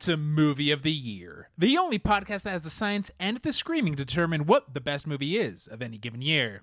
[0.00, 3.94] to Movie of the Year, the only podcast that has the science and the screaming
[3.96, 6.62] to determine what the best movie is of any given year.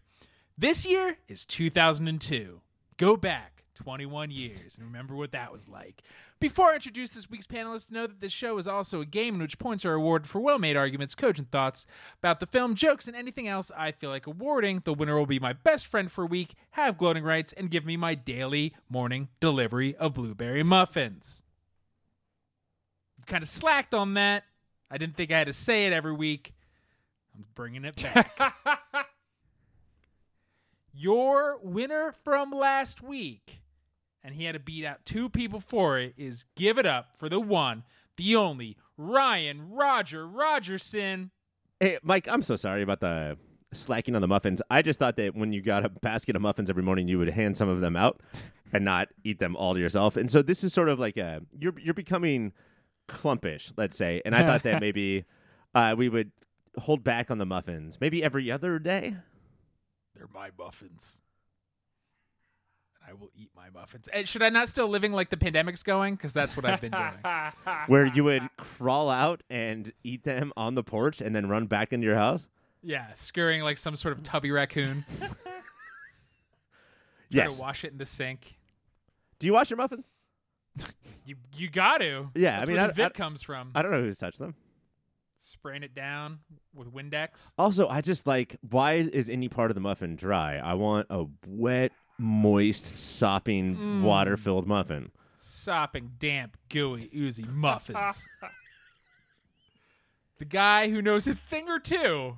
[0.58, 2.62] This year is 2002.
[2.98, 6.02] Go back 21 years and remember what that was like.
[6.40, 9.42] Before I introduce this week's panelists, know that this show is also a game in
[9.42, 11.86] which points are awarded for well made arguments, cogent thoughts
[12.18, 14.82] about the film, jokes, and anything else I feel like awarding.
[14.84, 17.86] The winner will be my best friend for a week, have gloating rights, and give
[17.86, 21.44] me my daily morning delivery of blueberry muffins
[23.28, 24.44] kind of slacked on that.
[24.90, 26.54] I didn't think I had to say it every week.
[27.36, 28.80] I'm bringing it back.
[30.94, 33.62] Your winner from last week,
[34.24, 37.30] and he had to beat out two people for it, is give it up for
[37.30, 37.84] the one,
[38.16, 41.30] the only Ryan Roger Rogerson.
[41.80, 43.38] Hey, Mike, I'm so sorry about the
[43.74, 44.62] slacking on the muffins.
[44.72, 47.30] I just thought that when you got a basket of muffins every morning, you would
[47.30, 48.22] hand some of them out
[48.74, 50.18] and not eat them all to yourself.
[50.18, 52.54] And so this is sort of like a you're you're becoming
[53.08, 54.22] clumpish, let's say.
[54.26, 55.26] And I thought that maybe
[55.74, 56.32] uh, we would
[56.78, 59.16] hold back on the muffins, maybe every other day.
[60.16, 61.22] They're my muffins.
[63.02, 64.08] And I will eat my muffins.
[64.10, 66.16] And should I not still living like the pandemic's going?
[66.16, 67.14] Because that's what I've been doing.
[67.88, 71.94] Where you would crawl out and eat them on the porch and then run back
[71.94, 72.48] into your house?
[72.84, 75.04] yeah, scurrying like some sort of tubby raccoon.
[75.20, 75.30] Try
[77.30, 77.56] Yes.
[77.56, 78.56] to wash it in the sink.
[79.40, 80.06] Do you wash your muffins?
[81.26, 82.30] You you got to.
[82.36, 83.72] Yeah, I mean, where I- the I- comes from.
[83.76, 84.56] I don't know who's touched them.
[85.40, 86.40] Spraying it down
[86.74, 87.52] with Windex.
[87.58, 90.58] Also, I just like why is any part of the muffin dry?
[90.58, 94.02] I want a wet, moist, sopping, mm.
[94.04, 95.12] water-filled muffin.
[95.38, 98.28] sopping, damp, gooey, oozy muffins.
[100.40, 102.38] the guy who knows a thing or two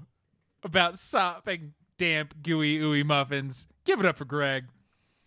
[0.63, 3.67] about sopping, damp, gooey, ooey muffins.
[3.85, 4.65] Give it up for Greg.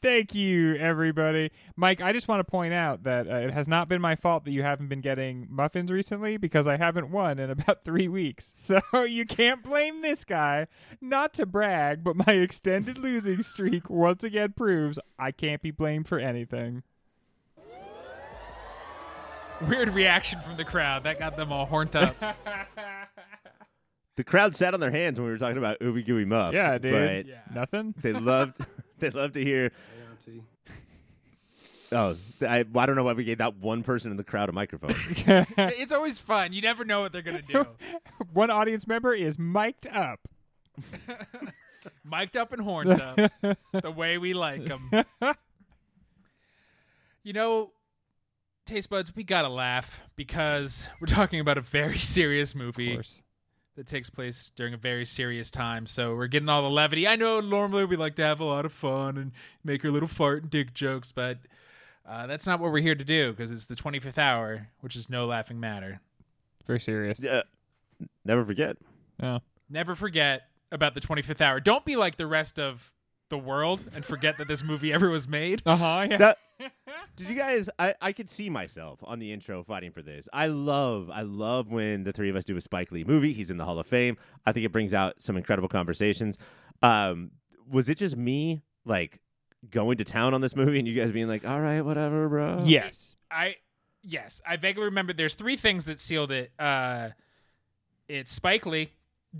[0.02, 1.52] Thank you, everybody.
[1.76, 4.44] Mike, I just want to point out that uh, it has not been my fault
[4.44, 8.52] that you haven't been getting muffins recently because I haven't won in about three weeks.
[8.72, 10.66] So you can't blame this guy.
[11.00, 16.08] Not to brag, but my extended losing streak once again proves I can't be blamed
[16.08, 16.82] for anything.
[19.68, 21.04] Weird reaction from the crowd.
[21.04, 22.16] That got them all horned up.
[24.16, 26.54] The crowd sat on their hands when we were talking about ooey gooey muffs.
[26.54, 26.92] Yeah, dude.
[26.92, 27.40] But Yeah.
[27.54, 27.94] Nothing?
[28.02, 28.58] they loved
[28.98, 29.72] they loved to hear.
[31.94, 34.52] Oh, I, I don't know why we gave that one person in the crowd a
[34.52, 34.92] microphone.
[35.58, 36.54] it's always fun.
[36.54, 37.66] You never know what they're going to do.
[38.32, 40.20] One audience member is mic'd up.
[42.02, 43.16] Mic'd up and horned up.
[43.72, 44.90] the way we like them.
[47.22, 47.72] you know,
[48.64, 52.94] Taste Buds, we got to laugh because we're talking about a very serious Of movie.
[52.94, 53.20] course.
[53.76, 55.86] That takes place during a very serious time.
[55.86, 57.08] So we're getting all the levity.
[57.08, 59.32] I know normally we like to have a lot of fun and
[59.64, 61.38] make our little fart and dick jokes, but
[62.06, 65.08] uh, that's not what we're here to do because it's the 25th hour, which is
[65.08, 66.00] no laughing matter.
[66.66, 67.18] Very serious.
[67.20, 67.42] yeah,
[68.24, 68.76] never forget.
[69.22, 69.38] Yeah.
[69.70, 71.58] Never forget about the 25th hour.
[71.60, 72.92] Don't be like the rest of
[73.30, 75.62] the world and forget that this movie ever was made.
[75.64, 76.06] Uh huh.
[76.10, 76.16] Yeah.
[76.18, 76.38] That-
[77.16, 77.68] did you guys?
[77.78, 80.28] I, I could see myself on the intro fighting for this.
[80.32, 83.32] I love I love when the three of us do a Spike Lee movie.
[83.32, 84.16] He's in the Hall of Fame.
[84.46, 86.38] I think it brings out some incredible conversations.
[86.82, 87.32] Um,
[87.70, 89.20] was it just me like
[89.70, 92.60] going to town on this movie and you guys being like, "All right, whatever, bro"?
[92.64, 93.16] yes.
[93.30, 93.56] I
[94.02, 95.12] yes, I vaguely remember.
[95.12, 96.52] There's three things that sealed it.
[96.58, 97.10] Uh,
[98.08, 98.90] it's Spike Lee.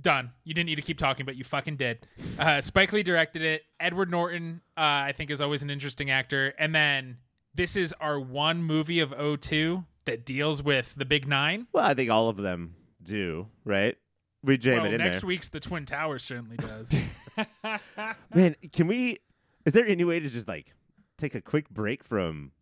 [0.00, 0.30] Done.
[0.44, 2.06] You didn't need to keep talking, but you fucking did.
[2.38, 3.62] Uh, Spike Lee directed it.
[3.78, 6.54] Edward Norton, uh, I think, is always an interesting actor.
[6.58, 7.18] And then
[7.54, 11.66] this is our one movie of 02 that deals with the Big Nine.
[11.72, 13.96] Well, I think all of them do, right?
[14.42, 15.28] We jam well, it in next there.
[15.28, 16.92] week's The Twin Towers certainly does.
[18.34, 19.18] Man, can we?
[19.64, 20.74] Is there any way to just like
[21.18, 22.52] take a quick break from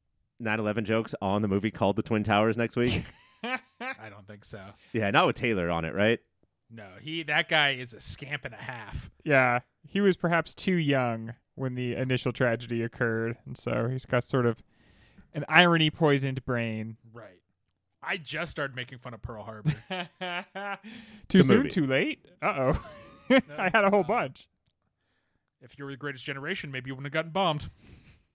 [0.42, 3.04] 9/11 jokes on the movie called The Twin Towers next week?
[3.42, 4.60] I don't think so.
[4.92, 6.20] yeah, not with Taylor on it, right?
[6.70, 9.10] No, he that guy is a scamp and a half.
[9.24, 14.22] Yeah, he was perhaps too young when the initial tragedy occurred, and so he's got
[14.24, 14.62] sort of
[15.34, 16.96] an irony poisoned brain.
[17.12, 17.40] Right.
[18.02, 19.72] I just started making fun of Pearl Harbor.
[21.28, 21.68] too The soon, movie.
[21.68, 22.24] too late.
[22.40, 22.72] Uh
[23.30, 23.40] oh.
[23.58, 24.48] I had a whole bunch.
[25.60, 27.68] if you were the greatest generation, maybe you wouldn't have gotten bombed.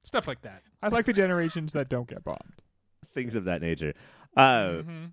[0.04, 0.62] Stuff like that.
[0.84, 2.54] I like the generations that don't get bombed.
[3.14, 3.94] Things of that nature.
[4.38, 5.12] Uh, Mhm.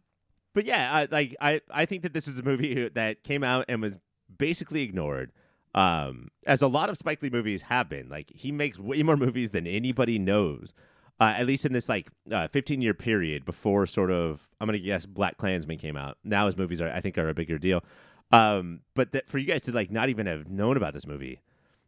[0.54, 3.64] But yeah, I, like I, I think that this is a movie that came out
[3.68, 3.94] and was
[4.36, 5.32] basically ignored,
[5.74, 8.08] um, as a lot of Spike Lee movies have been.
[8.08, 10.74] Like he makes way more movies than anybody knows.
[11.20, 14.78] Uh, at least in this like uh, 15 year period before sort of I'm gonna
[14.78, 16.18] guess Black Klansman came out.
[16.24, 17.84] Now his movies are I think are a bigger deal.
[18.32, 21.40] Um, but that for you guys to like not even have known about this movie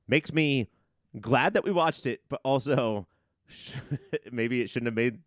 [0.06, 0.68] makes me
[1.20, 3.06] glad that we watched it, but also
[4.30, 5.18] maybe it shouldn't have made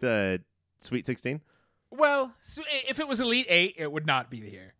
[0.00, 0.42] the
[0.80, 1.40] Sweet 16.
[1.96, 4.74] Well, so if it was Elite Eight, it would not be here.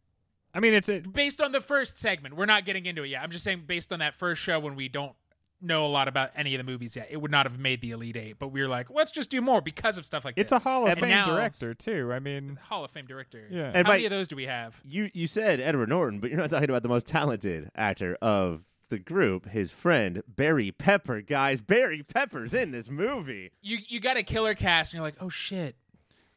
[0.52, 3.22] I mean, it's a, Based on the first segment, we're not getting into it yet.
[3.22, 5.12] I'm just saying, based on that first show when we don't
[5.60, 7.90] know a lot about any of the movies yet, it would not have made the
[7.90, 8.36] Elite Eight.
[8.38, 10.42] But we were like, let's just do more because of stuff like that.
[10.42, 10.60] it's this.
[10.60, 12.12] a Hall of And Fame now- director too.
[12.12, 13.48] I mean, Hall of Fame director.
[13.50, 13.72] Yeah.
[13.72, 14.80] How And many of those do we have?
[14.84, 18.68] You you said Edward Norton, but you're not talking about the most talented actor of
[18.90, 21.20] the group, his friend Barry Pepper.
[21.22, 23.50] Guys, Barry Pepper's in this movie.
[23.62, 25.74] You you got a killer cast, and you're like, oh shit,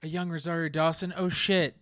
[0.03, 1.13] a young Rosario Dawson.
[1.17, 1.75] Oh shit,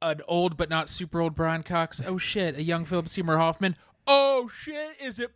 [0.00, 2.00] an old but not super old Brian Cox.
[2.04, 3.76] Oh shit, a young Philip Seymour Hoffman.
[4.06, 5.30] Oh shit, is it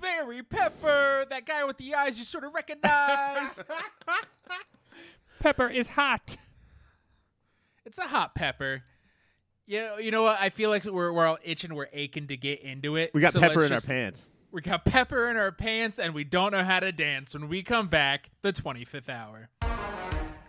[0.00, 1.24] Barry Pepper?
[1.30, 3.62] That guy with the eyes you sort of recognize.
[5.40, 6.36] Pepper is hot.
[7.86, 8.82] it's a hot pepper.
[9.66, 10.36] Yeah, you know what?
[10.40, 13.12] I feel like we're we're all itching, we're aching to get into it.
[13.14, 14.26] We got So Pepper in just- our pants.
[14.52, 17.34] We got pepper in our pants, and we don't know how to dance.
[17.34, 19.48] When we come back, the 25th hour.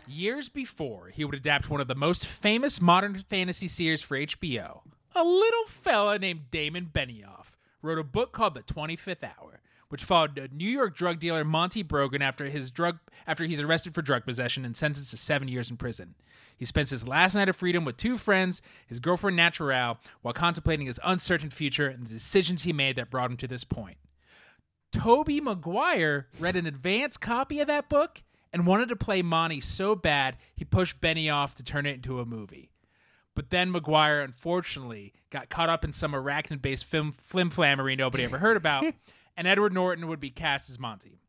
[0.08, 4.82] Years before, he would adapt one of the most famous modern fantasy series for HBO.
[5.16, 10.38] A little fella named Damon Benioff wrote a book called The 25th Hour, which followed
[10.38, 14.26] a New York drug dealer Monty Brogan after his drug after he's arrested for drug
[14.26, 16.16] possession and sentenced to seven years in prison.
[16.58, 20.88] He spends his last night of freedom with two friends, his girlfriend Naturelle, while contemplating
[20.88, 23.98] his uncertain future and the decisions he made that brought him to this point.
[24.92, 28.22] Tobey Maguire read an advance copy of that book
[28.54, 32.26] and wanted to play Monty so bad he pushed Benioff to turn it into a
[32.26, 32.72] movie.
[33.34, 38.40] But then Maguire, unfortunately, got caught up in some arachnid based film flimflammery nobody ever
[38.40, 38.94] heard about,
[39.38, 41.22] and Edward Norton would be cast as Monty.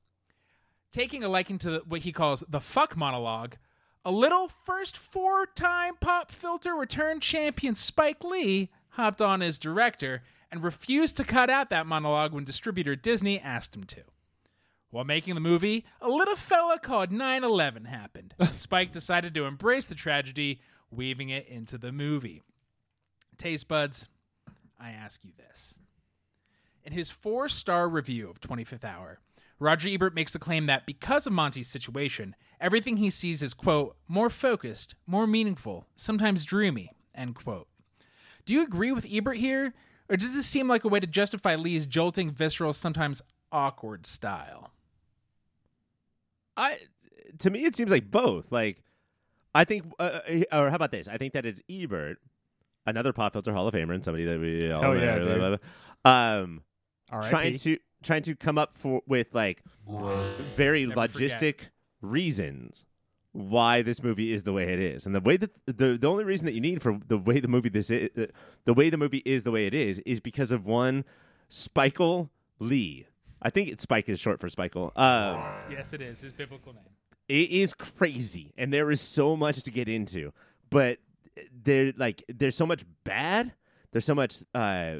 [0.90, 3.56] Taking a liking to what he calls the fuck monologue,
[4.04, 10.22] a little first four time pop filter return champion Spike Lee hopped on as director
[10.50, 14.02] and refused to cut out that monologue when distributor Disney asked him to.
[14.92, 19.86] While making the movie, a little fella called 9 11 happened, Spike decided to embrace
[19.86, 20.60] the tragedy,
[20.90, 22.42] weaving it into the movie.
[23.38, 24.08] Taste buds,
[24.78, 25.78] I ask you this.
[26.84, 29.20] In his four star review of 25th Hour,
[29.58, 33.96] Roger Ebert makes the claim that because of Monty's situation, everything he sees is, quote,
[34.08, 37.66] more focused, more meaningful, sometimes dreamy, end quote.
[38.44, 39.72] Do you agree with Ebert here?
[40.10, 44.70] Or does this seem like a way to justify Lee's jolting, visceral, sometimes awkward style?
[46.56, 46.78] I
[47.38, 48.50] to me it seems like both.
[48.50, 48.82] Like
[49.54, 50.20] I think, uh,
[50.52, 51.08] or how about this?
[51.08, 52.18] I think that it's Ebert,
[52.86, 55.38] another pop filter Hall of Famer, and somebody that we all know, yeah, blah, dude.
[55.38, 55.56] blah,
[56.04, 56.40] blah.
[56.40, 56.62] um
[57.22, 59.62] trying to trying to come up for with like
[60.56, 61.40] very Never forget.
[61.40, 61.68] logistic
[62.00, 62.84] reasons
[63.32, 66.24] why this movie is the way it is, and the way that the the only
[66.24, 68.10] reason that you need for the way the movie this is,
[68.64, 71.04] the way the movie is the way it is is because of one
[71.50, 72.28] Spikele
[72.58, 73.06] Lee.
[73.42, 74.96] I think it's Spike is short for Spikele.
[74.96, 76.84] Um, Yes, it is his biblical name.
[77.28, 80.32] it is crazy, and there is so much to get into.
[80.70, 80.98] But
[81.52, 83.52] there, like, there's so much bad.
[83.90, 84.96] There's so much uh,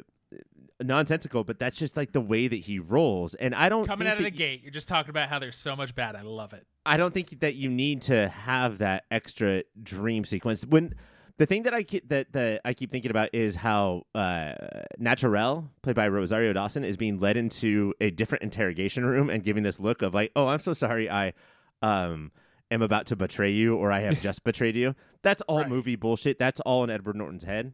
[0.81, 1.43] nonsensical.
[1.43, 3.33] But that's just like the way that he rolls.
[3.35, 5.75] And I don't Coming out of the gate, you're just talking about how there's so
[5.75, 6.15] much bad.
[6.15, 6.65] I love it.
[6.85, 10.65] I don't think that you need to have that extra dream sequence.
[10.65, 10.95] When
[11.37, 14.53] the thing that I keep that, that I keep thinking about is how uh,
[14.99, 19.63] Naturelle, played by Rosario Dawson, is being led into a different interrogation room and giving
[19.63, 21.33] this look of like, "Oh, I'm so sorry, I
[21.81, 22.31] um,
[22.69, 25.69] am about to betray you, or I have just betrayed you." That's all Right.
[25.69, 26.37] movie bullshit.
[26.37, 27.73] That's all in Edward Norton's head.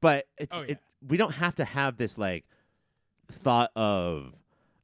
[0.00, 0.72] But it's Oh, yeah.
[0.72, 2.44] it, we don't have to have this like
[3.30, 4.34] thought of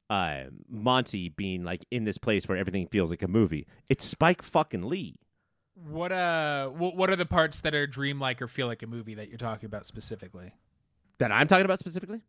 [0.09, 3.65] uh, Monty being like in this place where everything feels like a movie.
[3.89, 5.15] It's Spike fucking Lee.
[5.87, 9.15] What uh, what, what are the parts that are dreamlike or feel like a movie
[9.15, 10.53] that you're talking about specifically?
[11.19, 12.21] That I'm talking about specifically.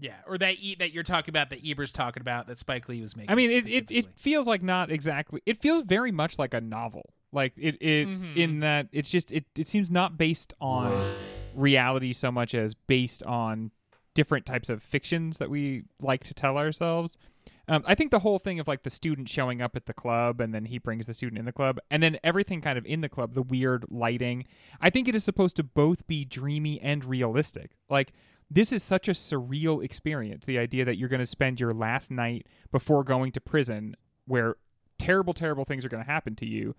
[0.00, 3.00] Yeah, or that e- that you're talking about that Ebert's talking about that Spike Lee
[3.02, 3.30] was making.
[3.30, 5.42] I mean, it, it, it feels like not exactly.
[5.44, 7.14] It feels very much like a novel.
[7.32, 8.36] Like it, it Mhm.
[8.36, 11.16] in that it's just it, it seems not based on
[11.54, 13.70] reality so much as based on
[14.14, 17.16] different types of fictions that we like to tell ourselves.
[17.68, 20.40] Um, I think the whole thing of like the student showing up at the club
[20.40, 23.02] and then he brings the student in the club and then everything kind of in
[23.02, 24.46] the club, the weird lighting.
[24.80, 27.72] I think it is supposed to both be dreamy and realistic.
[27.90, 28.12] Like
[28.50, 30.46] this is such a surreal experience.
[30.46, 33.94] The idea that you're going to spend your last night before going to prison
[34.26, 34.56] where
[34.98, 36.74] terrible, terrible things are going to happen to you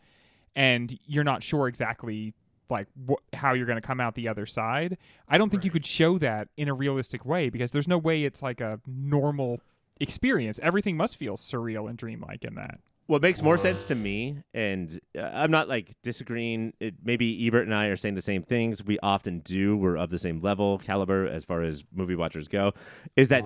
[0.56, 2.34] and you're not sure exactly
[2.70, 4.98] like wh- how you're going to come out the other side.
[5.28, 8.24] I don't think you could show that in a realistic way because there's no way
[8.24, 9.62] it's like a normal
[10.00, 10.60] experience.
[10.64, 12.80] Everything must feel surreal and dreamlike in that.
[13.08, 16.74] what makes more sense to me, and uh, I'm not like disagreeing.
[16.80, 18.84] It, maybe Ebert and I are saying the same things.
[18.84, 19.76] We often do.
[19.76, 22.74] We're of the same level, caliber as far as movie watchers go.
[23.16, 23.44] Is that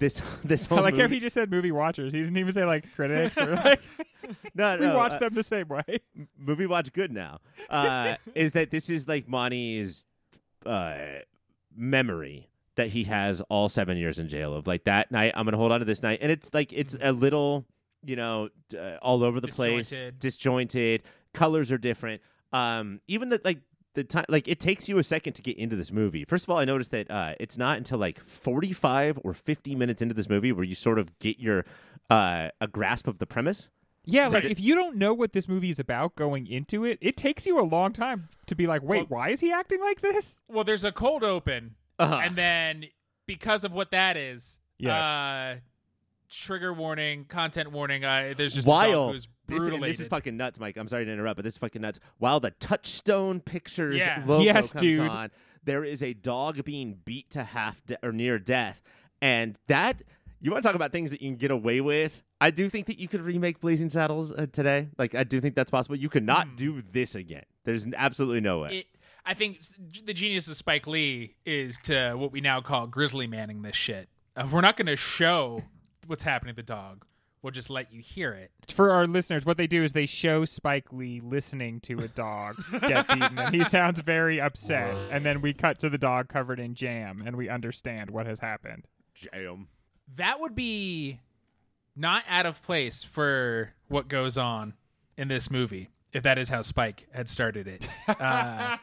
[0.00, 1.14] this this I whole like how movie?
[1.16, 2.12] he just said movie watchers.
[2.12, 3.80] He didn't even say like critics or like
[4.54, 6.00] no, we no, watch uh, them the same way.
[6.36, 7.38] movie watch good now.
[7.70, 10.06] Uh, is that this is like Monty's
[10.66, 10.96] uh,
[11.74, 12.47] memory
[12.78, 15.32] that he has all seven years in jail of like that night.
[15.36, 17.66] I'm gonna hold on to this night, and it's like it's a little,
[18.04, 20.18] you know, uh, all over the place, Disjointed.
[20.18, 21.02] disjointed.
[21.34, 22.22] Colors are different.
[22.52, 23.58] Um, even the like
[23.94, 26.24] the time, like it takes you a second to get into this movie.
[26.24, 30.00] First of all, I noticed that uh, it's not until like 45 or 50 minutes
[30.02, 31.64] into this movie where you sort of get your
[32.10, 33.68] uh, a grasp of the premise.
[34.04, 34.50] Yeah, like Right.
[34.50, 37.60] if you don't know what this movie is about going into it, it takes you
[37.60, 40.40] a long time to be like, wait, Well- why is he acting like this?
[40.48, 42.20] Well, there's a cold open, Uh-huh.
[42.22, 42.84] and then
[43.26, 45.04] because of what that is, Yes.
[45.04, 45.56] uh,
[46.30, 48.04] trigger warning, content warning.
[48.04, 50.76] Uh, there's just a While dog who's this, this is fucking nuts, Mike.
[50.76, 51.98] I'm sorry to interrupt, but this is fucking nuts.
[52.18, 54.22] While the Touchstone Pictures Yeah.
[54.26, 55.08] logo Yes, comes dude.
[55.08, 55.30] on,
[55.64, 58.82] there is a dog being beat to half de- or near death,
[59.22, 60.02] and that
[60.40, 62.22] you want to talk about things that you can get away with.
[62.40, 64.88] I do think that you could remake Blazing Saddles uh, today.
[64.98, 65.96] Like I do think that's possible.
[65.96, 66.54] You could not Hmm.
[66.56, 67.44] do this again.
[67.64, 68.78] There's absolutely no way.
[68.80, 68.86] it,
[69.24, 69.60] I think
[70.04, 74.08] the genius of Spike Lee is to what we now call grizzly manning this shit.
[74.36, 75.62] Uh, we're not going to show
[76.06, 77.04] what's happening to the dog.
[77.42, 78.50] We'll just let you hear it.
[78.68, 82.56] For our listeners, what they do is they show Spike Lee listening to a dog
[82.80, 84.96] get beaten, and he sounds very upset.
[85.12, 88.40] And then we cut to the dog covered in jam, and we understand what has
[88.40, 88.86] happened.
[89.14, 89.68] Jam.
[90.16, 91.20] That would be
[91.94, 94.74] not out of place for what goes on
[95.16, 97.86] in this movie, if that is how Spike had started it.
[98.20, 98.76] Uh,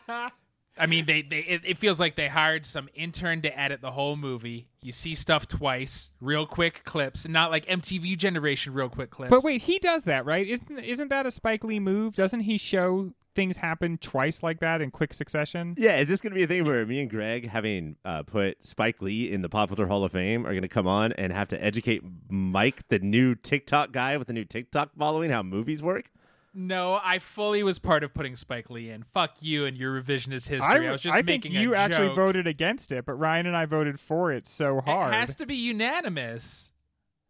[0.77, 3.91] I mean, they, they it, it feels like they hired some intern to edit the
[3.91, 4.67] whole movie.
[4.81, 9.29] You see stuff twice, real quick clips, not like MTV generation real quick clips.
[9.29, 10.45] But wait, he does that, right?
[10.45, 12.15] Isn't isn't that a Spike Lee move?
[12.15, 15.75] Doesn't he show things happen twice like that in quick succession?
[15.77, 18.65] Yeah, is this going to be a thing where me and Greg, having uh, put
[18.65, 21.31] Spike Lee in the Pop Culture Hall of Fame, are going to come on and
[21.31, 25.83] have to educate Mike, the new TikTok guy with the new TikTok following, how movies
[25.83, 26.09] work?
[26.57, 29.03] No, I fully was part of putting Spike Lee in.
[29.13, 30.61] Fuck you and your revisionist history.
[30.61, 32.15] I, I, was just I think making you a actually joke.
[32.15, 35.13] voted against it, but Ryan and I voted for it so hard.
[35.13, 36.71] It has to be unanimous.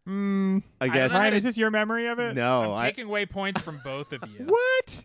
[0.07, 1.11] Mm, I guess.
[1.11, 1.17] know.
[1.19, 2.35] Ryan, is this your memory of it?
[2.35, 4.45] no, I'm I, taking away points from both of you.
[4.47, 5.03] What?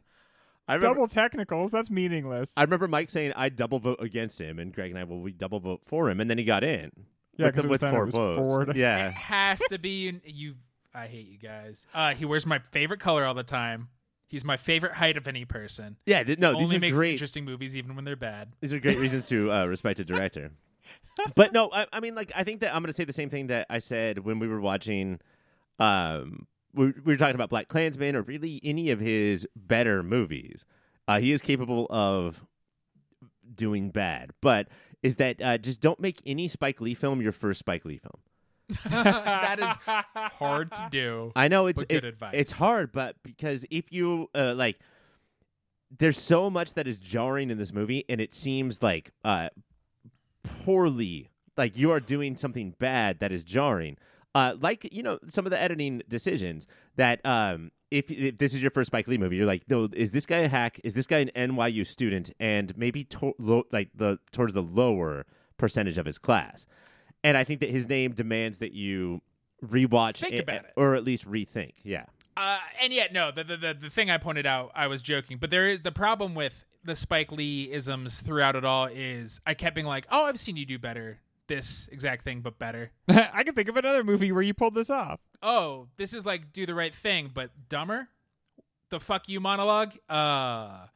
[0.69, 1.71] I remember, Double technicals?
[1.73, 2.53] That's meaningless.
[2.57, 5.33] I remember Mike saying I double vote against him, and Greg and I, will we
[5.33, 6.93] double vote for him, and then he got in.
[7.37, 8.39] Yeah, with, 'cause the- with four votes.
[8.39, 10.55] four to- It Yeah, has to be un- you.
[10.95, 11.87] I hate you guys.
[11.95, 13.89] Uh, he wears my favorite color all the time.
[14.31, 15.97] He's my favorite height of any person.
[16.07, 16.23] yeah.
[16.23, 17.13] th- No, these Only are makes great.
[17.13, 18.53] interesting movies even when they're bad.
[18.61, 20.53] These are great reasons to uh, respect a director.
[21.35, 23.29] but no, I, I mean, like, I think that I'm going to say the same
[23.29, 25.19] thing that I said when we were watching.
[25.81, 30.65] Um, we, we were talking about Black Klansman or really any of his better movies.
[31.09, 32.45] Uh, he is capable of
[33.53, 34.69] doing bad, but
[35.03, 38.21] is that uh, just don't make any Spike Lee film your first Spike Lee film.
[38.91, 39.95] that is
[40.39, 41.33] hard to do.
[41.37, 42.35] I know it's But good it- advice.
[42.35, 44.79] It's hard, but because if you uh, like,
[45.99, 49.49] there's so much that is jarring in this movie, and it seems like uh,
[50.43, 53.97] poorly, like you are doing something bad that is jarring.
[54.35, 58.63] Uh, like you know some of the editing decisions that um, if, if this is
[58.63, 60.81] your first Spike Lee movie, you're like, no, is this guy a hack?
[60.85, 62.31] Is this guy an NYU student?
[62.39, 65.27] And maybe to- lo- like the towards the lower
[65.59, 66.65] percentage of his class.
[67.25, 69.21] And I think that his name demands that you
[69.65, 70.73] rewatch Think a- about it.
[70.77, 71.75] or at least rethink.
[71.83, 72.05] Yeah.
[72.37, 73.31] Uh, and yet, no.
[73.31, 75.93] The, the the the thing I pointed out, I was joking, but there is the
[75.93, 80.25] problem with the Spike Lee isms throughout it all is I kept being like, "Oh,
[80.25, 82.93] I've seen you do better." This exact thing, but better.
[83.09, 85.21] I can think of another movie where you pulled this off.
[85.43, 88.09] Oh, this is like do the right thing, but dumber.
[88.91, 89.93] The fuck you monologue.
[90.09, 90.87] Uh,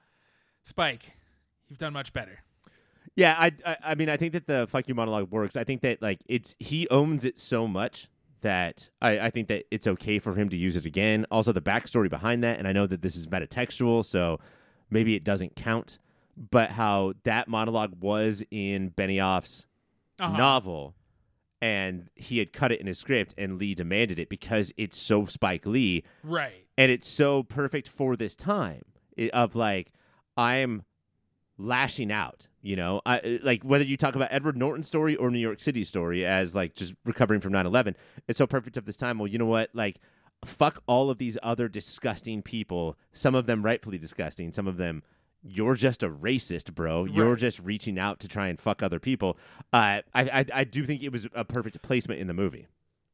[0.62, 1.12] Spike,
[1.68, 2.38] you've done much better.
[3.16, 5.56] Yeah, I, I I mean I think that the fuck you monologue works.
[5.56, 8.08] I think that like it's he owns it so much
[8.40, 11.24] that I, I think that it's okay for him to use it again.
[11.30, 14.38] Also the backstory behind that, and I know that this is metatextual, so
[14.90, 15.98] maybe it doesn't count.
[16.50, 19.66] But how that monologue was in Benioff's
[20.18, 20.36] Uh-huh.
[20.36, 20.94] novel,
[21.62, 25.26] and he had cut it in his script, and Lee demanded it because it's so
[25.26, 26.66] Spike Lee, Right.
[26.76, 28.82] and it's so perfect for this time
[29.32, 29.92] of like
[30.36, 30.82] I'm
[31.58, 32.48] lashing out.
[32.62, 35.84] You know, I, like whether you talk about Edward Norton's story or New York City
[35.84, 37.94] story as like just recovering from 9/11,
[38.26, 39.18] it's so perfect of this time.
[39.18, 39.98] Well, you know what, like.
[40.44, 42.98] Fuck all of these other disgusting people.
[43.14, 44.52] Some of them rightfully disgusting.
[44.52, 45.02] Some of them,
[45.42, 47.06] you're just a racist, bro.
[47.06, 47.38] You're Right.
[47.38, 49.38] just reaching out to try and fuck other people.
[49.72, 52.66] Uh, I, I I do think it was a perfect placement in the movie.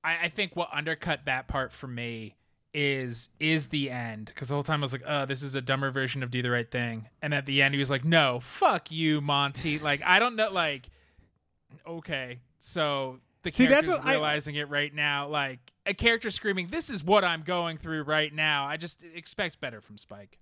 [0.02, 2.34] I, I think what undercut that part for me
[2.72, 5.60] is is the end because the whole time I was like, "Oh, this is a
[5.60, 8.40] dumber version of Do the Right Thing," and at the end he was like, "No,
[8.40, 10.88] fuck you, Monty." Like I don't know, like
[11.86, 16.30] okay, so the See, that's character's what I- realizing it right now, like a character
[16.30, 20.38] screaming, "This is what I'm going through right now." I just expect better from Spike.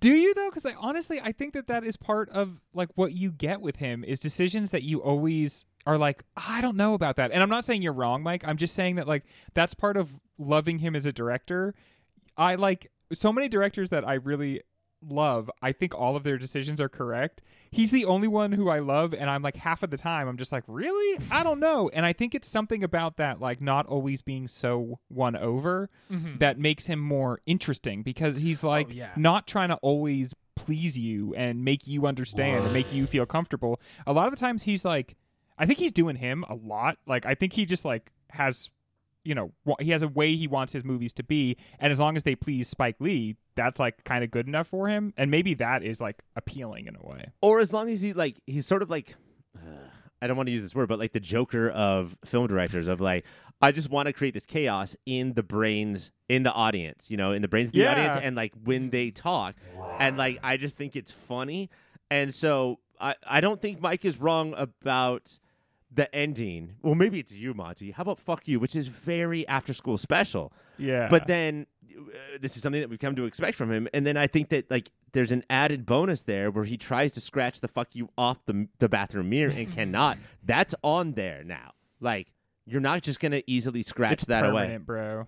[0.00, 0.48] Do you though?
[0.48, 3.76] Because I honestly, I think that that is part of like what you get with
[3.76, 7.32] him is decisions that you always are like, I don't know about that.
[7.32, 8.42] And I'm not saying you're wrong, Mike.
[8.46, 9.24] I'm just saying that like
[9.54, 10.08] that's part of
[10.38, 11.74] loving him as a director.
[12.36, 14.62] I like so many directors that I really
[15.08, 15.50] love.
[15.60, 17.42] I think all of their decisions are correct.
[17.70, 20.36] He's the only one who I love, and I'm like half of the time I'm
[20.36, 21.18] just like, really?
[21.30, 21.90] I don't know.
[21.92, 26.38] And I think it's something about that, like not always being so won over mm-hmm.
[26.38, 29.10] that makes him more interesting because he's oh, like yeah.
[29.16, 33.80] not trying to always please you and make you understand and make you feel comfortable.
[34.06, 35.16] A lot of the times he's like
[35.62, 36.98] I think he's doing him a lot.
[37.06, 38.70] Like I think he just like has
[39.24, 42.16] you know, he has a way he wants his movies to be and as long
[42.16, 45.54] as they please Spike Lee, that's like kind of good enough for him and maybe
[45.54, 47.26] that is like appealing in a way.
[47.40, 49.14] or as long as he like he's sort of like
[49.56, 49.60] uh,
[50.22, 53.00] I don't want to use this word, but like the Joker of film directors of
[53.00, 53.24] like
[53.60, 57.30] I just want to create this chaos in the brains in the audience, you know,
[57.32, 57.92] in the brains of the Yeah.
[57.92, 59.54] audience and like when they talk.
[60.00, 61.70] And like I just think it's funny.
[62.10, 65.38] And so I I don't think Mike is wrong about
[65.94, 66.76] the ending.
[66.82, 67.90] Well, maybe it's you, Monty.
[67.90, 70.52] How about fuck you, which is very after school special.
[70.78, 71.08] Yeah.
[71.08, 73.88] But then uh, this is something that we've come to expect from him.
[73.92, 77.20] And then I think that like there's an added bonus there where he tries to
[77.20, 80.18] scratch the fuck you off the the bathroom mirror and cannot.
[80.42, 81.72] That's on there now.
[82.00, 82.32] Like
[82.64, 84.62] you're not just gonna easily scratch it's that away.
[84.62, 85.26] permanent, bro.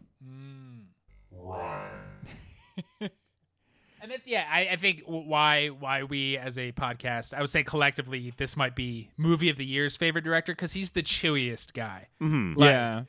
[4.04, 4.44] And that's yeah.
[4.52, 8.76] I, I think why why we as a podcast, I would say collectively, this might
[8.76, 12.08] be movie of the year's favorite director because he's the chewiest guy.
[12.20, 12.61] Mm-hmm.
[12.61, 13.02] Like, yeah.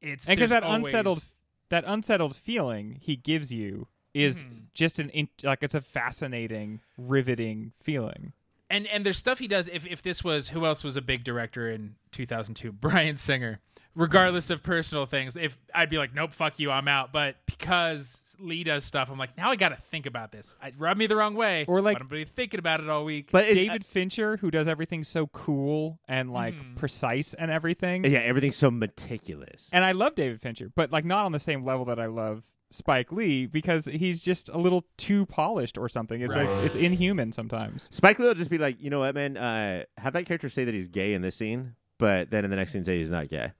[0.00, 1.22] It's and because there's that unsettled
[1.68, 4.62] that unsettled feeling he gives you is Mhm.
[4.74, 8.32] just an in, like it's a fascinating riveting feeling
[8.68, 9.68] and and there's stuff he does.
[9.68, 13.60] If if this was who else was a big director in 2002, Bryan Singer.
[13.96, 17.12] Regardless of personal things, if I'd be like, nope, fuck you, I'm out.
[17.12, 20.54] But because Lee does stuff, I'm like, now I got to think about this.
[20.64, 22.88] It rubbed me the wrong way, Or, like- but I'm gonna be thinking about it
[22.88, 23.30] all week.
[23.32, 26.76] But it, david fincher who does everything so cool and like Mhm.
[26.76, 29.68] precise and everything yeah, everything's so meticulous.
[29.72, 32.44] and i love david fincher but like not on the same level that i love
[32.70, 37.32] spike lee because he's just a little too polished or something it's like it's inhuman
[37.32, 39.36] sometimes Spike Lee will just be like, you know what, man?
[39.36, 42.56] Uh, have that character say that he's gay in this scene, but then in the
[42.56, 43.52] next scene say he's not gay.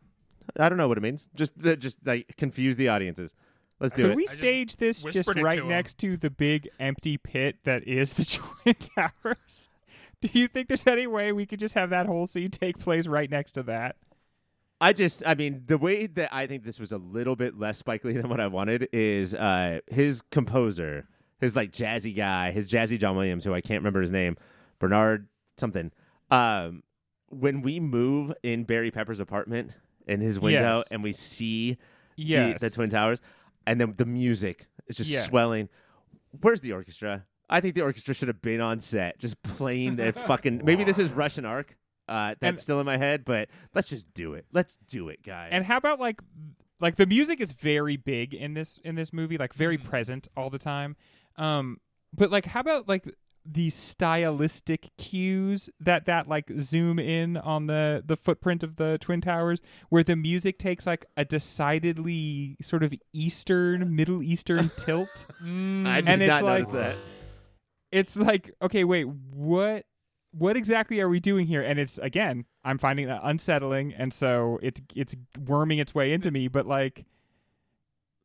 [0.59, 1.29] I don't know what it means.
[1.35, 3.35] Just, just like confuse the audiences.
[3.81, 4.17] Let's do Could it.
[4.17, 5.69] we just stage this just whispered it right to him.
[5.69, 8.25] next to the big empty pit that is the
[8.65, 9.69] Twin Towers?
[10.21, 13.07] Do you think there's any way we could just have that whole scene take place
[13.07, 13.97] right next to that?
[14.83, 17.79] I just, I mean, the way that I think this was a little bit less
[17.79, 21.07] Spike Lee than what I wanted is uh, his composer,
[21.39, 24.37] his like jazzy guy, his jazzy John Williams, who I can't remember his name,
[24.79, 25.91] Bernard something.
[26.31, 26.83] Um,
[27.29, 29.73] when we move in Barry Pepper's apartment
[30.11, 30.89] in his window Yes.
[30.91, 31.79] and we see
[32.17, 32.61] Yes.
[32.61, 33.21] the, the Twin Towers,
[33.67, 35.27] and then the music is just Yes.
[35.27, 35.69] swelling.
[36.41, 37.27] Where's the orchestra?
[37.49, 40.63] I think the orchestra should have been on set, just playing the fucking.
[40.65, 41.77] Maybe this is Russian Ark.
[42.09, 44.45] Uh, that's And- still in my head, but let's just do it.
[44.53, 45.51] Let's do it, guys.
[45.53, 46.21] And how about like
[46.81, 49.85] like the music is very big in this in this movie, like very Mhm.
[49.85, 50.97] present all the time.
[51.37, 51.79] Um
[52.13, 53.05] but like how about like
[53.47, 59.21] the stylistic cues that that like zoom in on the the footprint of the twin
[59.21, 65.87] towers where the music takes like a decidedly sort of eastern middle eastern tilt Mm.
[65.87, 66.97] I did and it's not like- notice that.
[67.93, 69.87] it's like okay wait what
[70.33, 74.59] what exactly are we doing here and it's again i'm finding that unsettling and so
[74.63, 77.05] it's it's worming its way into me but like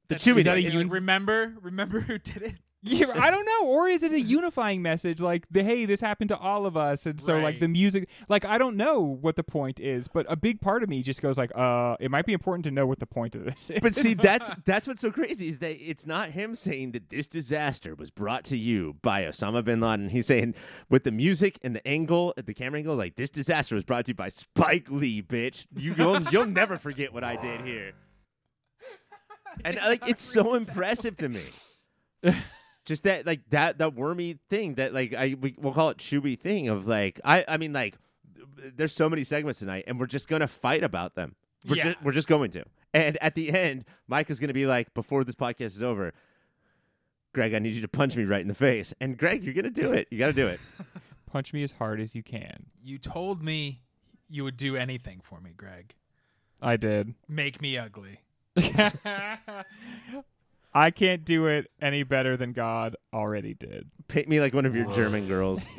[0.10, 0.67] The That's- chewy is that a note.
[0.73, 2.56] Is it remember remember who did it?
[2.86, 6.30] Yeah, i don't know or is it a unifying message like the hey this happened
[6.30, 9.43] to all of us and so like the music like i don't know what the
[9.43, 12.34] point is but a big part of me just goes like uh it might be
[12.34, 15.12] important to know what the point of this is But see, that's that's what's so
[15.12, 19.24] crazy is that it's not him saying that this disaster was brought to you by
[19.24, 20.10] Osama bin Laden.
[20.10, 20.54] He's saying
[20.89, 24.06] with the music and the angle, at the camera angle, like this disaster was brought
[24.06, 25.65] to you by Spike Lee, bitch.
[25.76, 27.93] You, you'll you'll never forget what I did here.
[29.63, 31.43] And like it's so impressive to me.
[32.86, 36.39] Just that like that that wormy thing that like I we, we'll call it chewy
[36.39, 37.95] thing of like I I mean like
[38.76, 41.36] there's so many segments tonight and we're just gonna fight about them.
[41.67, 41.84] We're Yeah.
[41.86, 42.63] just we're just going to.
[42.93, 46.13] And at the end, Mike is gonna be like, before this podcast is over,
[47.34, 48.93] Greg, I need you to punch me right in the face.
[49.02, 50.08] And Greg, you're gonna do it.
[50.12, 50.60] You gotta do it.
[51.32, 53.82] punch me as hard as you can You told me
[54.30, 55.93] you would do anything for me, Greg.
[56.62, 58.19] i did Make me ugly.
[60.75, 63.89] I can't do it any better than God already did.
[64.09, 65.65] Paint me like one of your German girls.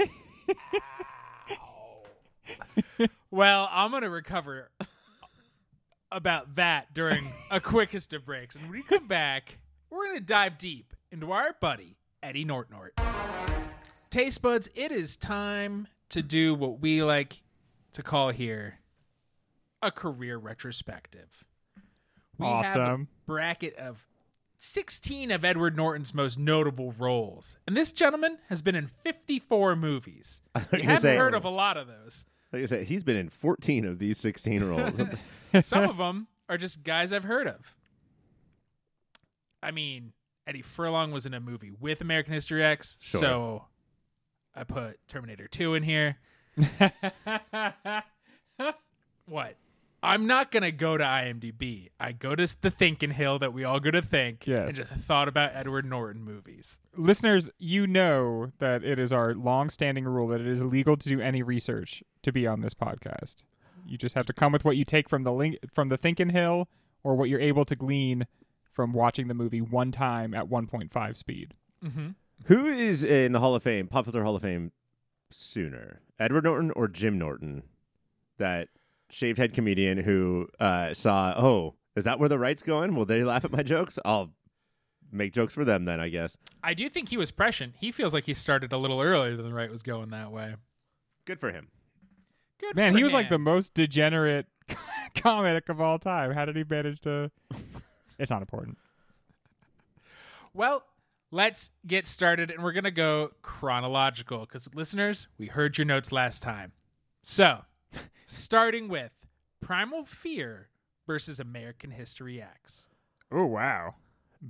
[3.31, 4.71] Well, I'm gonna recover
[6.11, 9.59] about that during a quickest of breaks, and when we come back,
[9.91, 12.93] we're gonna dive deep into our buddy Eddie Nortnort.
[14.09, 17.43] Taste buds, it is time to do what we like
[17.93, 18.79] to call here
[19.83, 21.45] a career retrospective.
[22.39, 23.09] We have a Awesome.
[23.27, 24.07] bracket of
[24.59, 30.43] 16 of Edward Norton's most notable roles, and this gentleman has been in 54 movies.
[30.73, 32.25] You haven't saying- heard of a lot of those.
[32.53, 34.99] Like I said, he's been in 14 of these 16 roles.
[35.67, 37.75] Some of them are just guys I've heard of.
[39.63, 40.13] I mean,
[40.47, 43.21] Eddie Furlong was in a movie with American History X, Sure.
[43.21, 43.65] so
[44.55, 46.17] I put Terminator 2 in here.
[49.29, 49.57] What?
[50.07, 51.89] I'm not going to go to IMDb.
[51.99, 54.69] I go to the Thinking Hill that we all go to think Yes.
[54.69, 56.79] and just thought about Edward Norton movies.
[56.97, 61.21] Listeners, you know that it is our long-standing rule that it is illegal to do
[61.21, 63.45] any research to be on this podcast.
[63.87, 66.31] You just have to come with what you take from the link from the Thinking
[66.31, 66.69] Hill
[67.05, 68.27] or what you're able to glean
[68.73, 71.55] from watching the movie one time at 1.5 speed.
[71.85, 72.09] Mm-hmm.
[72.45, 74.73] Who is in the Hall of Fame, Popular Hall of Fame,
[75.31, 76.01] sooner?
[76.19, 77.63] Edward Norton or Jim Norton?
[78.39, 78.69] That
[79.11, 82.95] shaved head comedian who uh, saw, oh, is that where the right's going?
[82.95, 83.99] Will they laugh at my jokes?
[84.05, 84.33] I'll
[85.11, 86.37] make jokes for them then, I guess.
[86.63, 87.75] I do think he was prescient.
[87.79, 90.55] He feels like he started a little earlier than the right was going that way.
[91.25, 91.69] Good for him.
[92.59, 94.47] Good Man, for he was like the most degenerate
[95.15, 96.33] comic of all time.
[96.33, 97.31] How did he manage to?
[98.19, 98.79] It's not important.
[100.55, 100.87] Well,
[101.31, 106.13] let's get started, and we're going to go chronological because, listeners, we heard your notes
[106.13, 106.73] last time.
[107.21, 107.67] So,
[108.27, 109.13] starting with
[109.61, 110.69] Primal Fear
[111.07, 112.89] versus American History X.
[113.33, 113.95] Oh wow!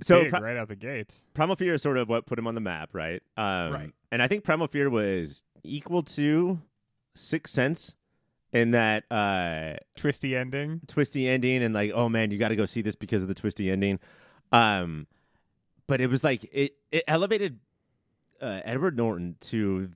[0.03, 1.13] So Big pri- right out the gate.
[1.33, 3.21] Primal Fear is sort of what put him on the map, right?
[3.35, 3.91] Um, Right.
[4.11, 6.61] And I think Primal Fear was equal to
[7.15, 7.95] Sixth Sense
[8.53, 10.81] in that uh, Twisty ending.
[10.87, 13.33] twisty ending and like, oh man, you got to go see this because of the
[13.33, 13.99] twisty ending.
[14.51, 15.07] Um,
[15.87, 17.59] but it was like it it elevated
[18.41, 19.91] uh, Edward Norton to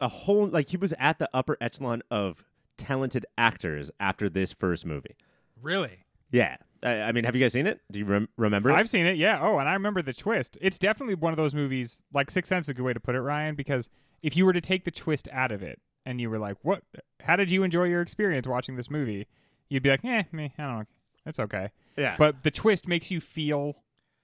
[0.00, 2.44] a whole like he was at the upper echelon of
[2.80, 5.14] talented actors after this first movie.
[5.60, 6.04] Really?
[6.32, 7.80] Yeah, I, I mean, have you guys seen it?
[7.90, 8.70] Do you rem- remember?
[8.70, 8.74] it?
[8.74, 9.38] I've seen it, yeah.
[9.40, 10.56] Oh, and I remember the twist.
[10.60, 12.02] It's definitely one of those movies.
[12.12, 13.88] Like Sixth Sense is a good way to put it, Ryan, because
[14.22, 16.82] if you were to take the twist out of it and you were like, "What?
[17.20, 19.26] How did you enjoy your experience watching this movie?"
[19.68, 20.84] You'd be like, "Eh, me, I don't know,
[21.26, 23.76] it's okay." yeah, But the twist makes you feel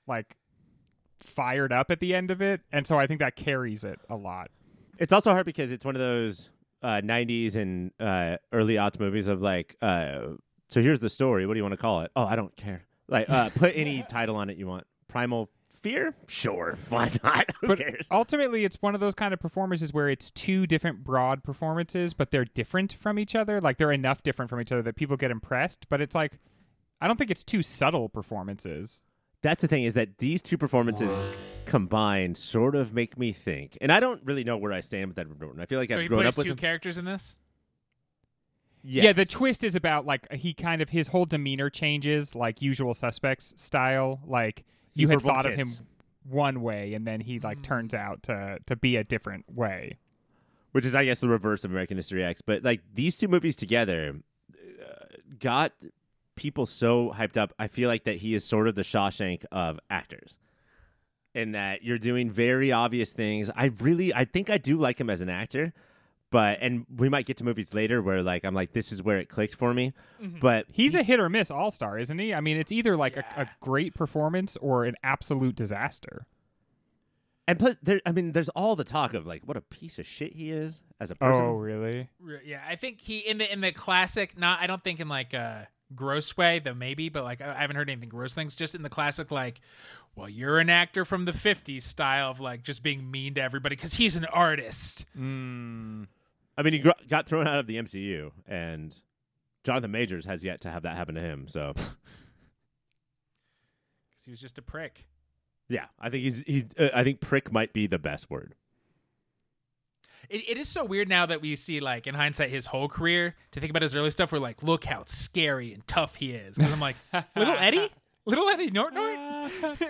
[0.06, 0.36] like
[1.18, 4.16] fired up at the end of it, and so I think that carries it a
[4.16, 4.50] lot.
[4.98, 6.50] It's also hard because it's one of those
[6.82, 10.20] uh, 90s and uh, early aughts movies of like, uh,
[10.68, 11.46] so here's the story.
[11.46, 12.10] What do you want to call it?
[12.16, 12.86] Oh, I don't care.
[13.08, 14.84] Like, uh, put any title on it you want.
[15.08, 15.50] Primal
[15.82, 16.16] Fear?
[16.26, 16.76] Sure.
[16.88, 17.48] Why not?
[17.60, 18.08] Who But cares?
[18.10, 22.32] ultimately, it's one of those kind of performances where it's two different broad performances, but
[22.32, 23.60] they're different from each other.
[23.60, 25.86] Like they're enough different from each other that people get impressed.
[25.88, 26.40] But it's like,
[27.00, 29.04] I don't think it's two subtle performances.
[29.42, 31.10] That's the thing is that these two performances
[31.66, 33.76] combined sort of make me think.
[33.80, 35.60] And I don't really know where I stand with Edward Norton.
[35.60, 36.58] I feel like so I've he grown plays up with two him.
[36.58, 37.38] characters in this?
[38.82, 39.04] Yes.
[39.04, 42.94] Yeah, the twist is about like he kind of his whole demeanor changes, like Usual
[42.94, 44.20] Suspects style.
[44.26, 45.68] Like you had verbal thought of him
[46.28, 49.98] one way, and then he like turns out to to be a different way.
[50.72, 52.40] which is I guess the reverse of American History X.
[52.42, 54.20] But like these two movies together
[54.54, 55.04] uh,
[55.40, 55.72] got
[56.36, 57.52] people so hyped up.
[57.58, 60.38] I feel like that he is sort of the Shawshank of actors.
[61.34, 63.50] In that you're doing very obvious things.
[63.54, 65.74] I really I think I do like him as an actor.
[66.30, 69.18] But and we might get to movies later where like I'm like this is where
[69.18, 69.92] it clicked for me.
[70.22, 70.38] Mm-hmm.
[70.40, 72.32] But He's a hit or miss all star, isn't he?
[72.34, 73.42] I mean, it's either like a, Yeah.
[73.42, 76.26] a great performance or an absolute disaster.
[77.46, 80.06] and plus there I mean there's all the talk of like what a piece of
[80.06, 81.44] shit he is as a person.
[81.44, 82.08] Oh, really?
[82.18, 84.36] Re- Yeah, I think he in the in the classic.
[84.38, 87.76] Not, I don't think in like a gross way, though maybe, but like I haven't
[87.76, 88.56] heard anything gross things.
[88.56, 89.60] Just in the classic, like,
[90.14, 93.76] well, you're an actor from the '50s style of like just being mean to everybody
[93.76, 95.06] because he's an artist.
[95.18, 96.06] Mm.
[96.56, 98.98] I mean he gr- got thrown out of the MCU and
[99.64, 101.48] Jonathan Majors has yet to have that happen to him.
[101.48, 101.74] So
[104.10, 105.06] Because he was just a prick.
[105.68, 106.64] Yeah, I think he's he's.
[106.78, 108.54] Uh, I think prick might be the best word.
[110.28, 113.34] It, it is so weird now that we see like in hindsight his whole career
[113.52, 114.32] to think about his early stuff.
[114.32, 116.56] We're like, look how scary and tough he is.
[116.56, 116.96] Because I'm like,
[117.36, 117.90] little Eddie,
[118.24, 118.96] little Eddie Norton.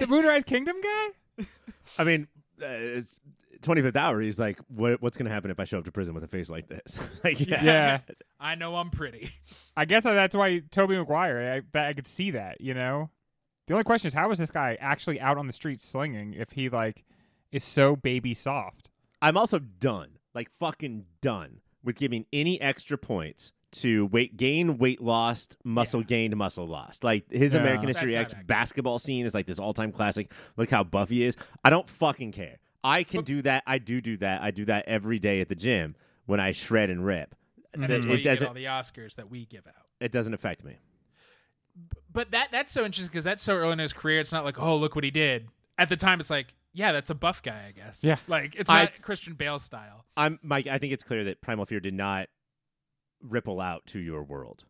[0.00, 1.46] the Moonrise Kingdom guy?
[1.98, 2.28] I mean,
[2.62, 3.18] uh, it's
[3.60, 4.20] 25th hour.
[4.20, 6.28] He's like, what, what's going to happen if I show up to prison with a
[6.28, 6.98] face like this?
[7.24, 7.64] like, yeah.
[7.64, 7.98] Yeah.
[8.38, 9.30] I know I'm pretty.
[9.76, 11.54] I guess that's why Tobey Maguire.
[11.54, 13.10] I, that- I could see that, you know.
[13.66, 16.52] The only question is, how is this guy actually out on the street slinging if
[16.52, 17.04] he like
[17.50, 18.90] is so baby soft?
[19.20, 25.00] I'm also done, like fucking done with giving any extra points to weight gain, weight
[25.00, 26.06] lost, muscle Yeah.
[26.06, 27.02] gained, muscle lost.
[27.02, 27.60] Like his Yeah.
[27.60, 30.30] American History X basketball scene is like this all time classic.
[30.56, 31.36] Look how buff he is.
[31.64, 32.58] I don't fucking care.
[32.84, 33.64] I can do that.
[33.66, 34.42] I do do that.
[34.42, 35.96] I do that every day at the gym
[36.26, 37.34] when I shred and rip.
[37.74, 38.46] And that's it get doesn't.
[38.46, 39.74] all the Oscars that we give out.
[40.00, 40.76] It doesn't affect me.
[42.12, 44.20] But that that's so interesting because that's so early in his career.
[44.20, 45.48] It's not like, oh, look what he did.
[45.78, 48.04] At the time, it's like, yeah, that's a buff guy, I guess.
[48.04, 48.16] Yeah.
[48.28, 50.04] like it's I- not Christian Bale style.
[50.16, 50.66] I'm Mike.
[50.66, 52.28] I think it's clear that Primal Fear did not
[53.22, 54.64] ripple out to your world.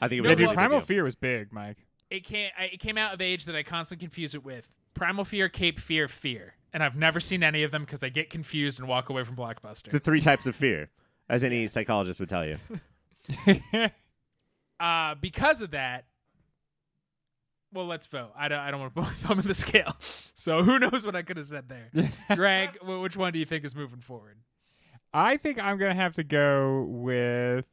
[0.00, 0.80] I think it was No, Yeah, a dude, well- Primal.
[0.82, 1.78] Fear was big, Mike.
[2.10, 4.70] It came I, it came out of the age that I constantly confuse it with
[4.94, 8.30] Primal Fear, Cape Fear, Fear, and I've never seen any of them because I get
[8.30, 9.90] confused and walk away from Blockbuster.
[9.90, 10.90] The three types of fear,
[11.28, 12.58] as any psychologist would tell you.
[14.80, 16.04] uh, because of that,
[17.76, 18.32] well, let's vote.
[18.36, 18.58] I don't.
[18.58, 19.96] I don't want to put my thumb in the scale.
[20.34, 21.90] So who knows what I could have said there.
[22.34, 24.38] Greg, which one do you think is moving forward?
[25.14, 27.64] I think I'm gonna have to go with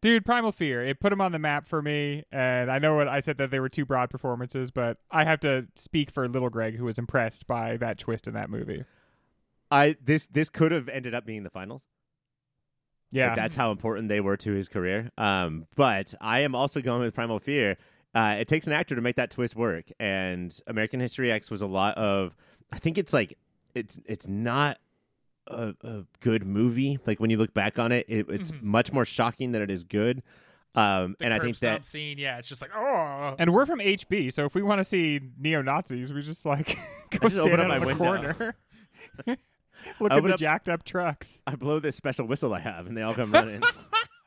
[0.00, 0.84] dude Primal Fear.
[0.84, 3.50] It put him on the map for me, and I know what I said that
[3.50, 6.98] they were two broad performances, but I have to speak for little Greg, who was
[6.98, 8.84] impressed by that twist in that movie.
[9.70, 11.86] I this this could have ended up being the finals.
[13.12, 15.10] Yeah, Like, that's how important they were to his career.
[15.18, 17.76] Um, but I am also going with Primal Fear.
[18.14, 21.62] Uh, it takes an actor to make that twist work, and American History X was
[21.62, 22.34] a lot of.
[22.72, 23.38] I think it's like
[23.74, 24.78] it's it's not
[25.46, 26.98] a, a good movie.
[27.06, 28.62] Like when you look back on it, it it's Mhm.
[28.62, 30.22] much more shocking than it is good.
[30.74, 33.80] Um, and I think stomp that scene, yeah, it's just like oh, and we're from
[33.80, 36.78] HB, so if we want to see neo Nazis, we just like
[37.10, 38.04] go just stand up out my in the window.
[38.04, 38.56] corner,
[40.00, 41.42] look at the up- jacked up trucks.
[41.46, 43.62] I blow this special whistle I have, and they all come running.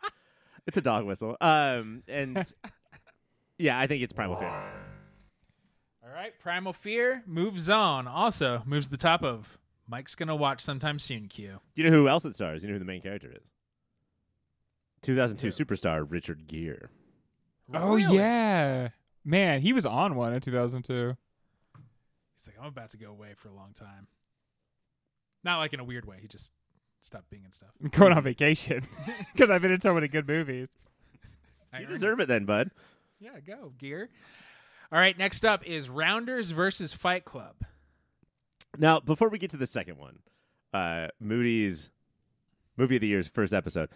[0.67, 1.37] it's a dog whistle.
[1.39, 2.51] Um, and
[3.57, 4.49] yeah, I think it's Primal Fear.
[6.03, 8.07] All right, Primal Fear moves on.
[8.07, 11.27] Also moves to the top of Mike's gonna watch sometime soon.
[11.27, 11.59] Q.
[11.75, 12.63] You know who else it stars?
[12.63, 13.43] You know who the main character is?
[15.01, 15.51] 2002 Who?
[15.65, 16.87] superstar Richard Gere.
[17.73, 18.17] Oh, oh Really?
[18.17, 18.89] yeah,
[19.25, 21.15] man, he was on one in 2002.
[22.35, 24.07] He's like, I'm about to go away for a long time.
[25.43, 26.17] Not like in a weird way.
[26.21, 26.51] He just
[27.01, 27.69] stopped being in stuff.
[27.81, 28.85] I'm going on vacation
[29.33, 30.69] because I've been in so many good movies.
[31.73, 32.71] I You earned deserve it then, bud.
[33.25, 33.31] It.
[33.47, 34.07] Yeah, go Gere.
[34.91, 37.55] All right, next up is Rounders versus Fight Club.
[38.77, 40.19] Now, before we get to the second one,
[40.73, 41.89] uh, Moody's
[42.77, 43.89] movie of the year's first episode.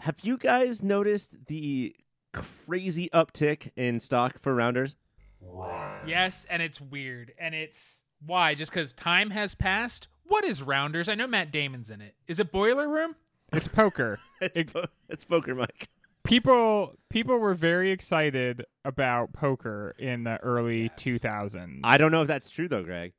[0.00, 1.94] Have you guys noticed the
[2.32, 4.96] crazy uptick in stock for Rounders?
[6.06, 8.54] Yes, and it's weird, and it's why?
[8.54, 10.08] Just because time has passed.
[10.24, 11.08] What is Rounders?
[11.08, 12.14] I know Matt Damon's in it.
[12.26, 13.16] Is it Boiler Room?
[13.52, 14.18] It's poker.
[14.40, 15.88] It's, It- po- it's poker, Mike.
[16.26, 20.92] People people were very excited about poker in the early Yes.
[21.22, 21.80] 2000s.
[21.84, 23.12] I don't know if that's true though, Greg.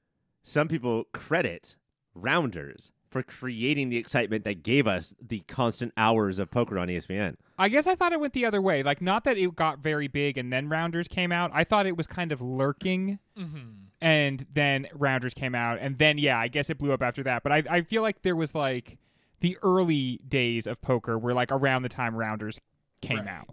[0.44, 1.76] Some people credit
[2.14, 7.36] Rounders for creating the excitement that gave us the constant hours of poker on ESPN.
[7.58, 8.84] I guess I thought it went the other way.
[8.84, 11.50] Like not that it got very big and then Rounders came out.
[11.54, 13.58] I thought it was kind of lurking Mm-hmm.
[14.02, 17.44] and then Rounders came out and then yeah, I guess it blew up after that.
[17.44, 18.98] But I I feel like there was like
[19.40, 22.60] the early days of poker were like around the time Rounders
[23.02, 23.28] came Right.
[23.28, 23.50] out.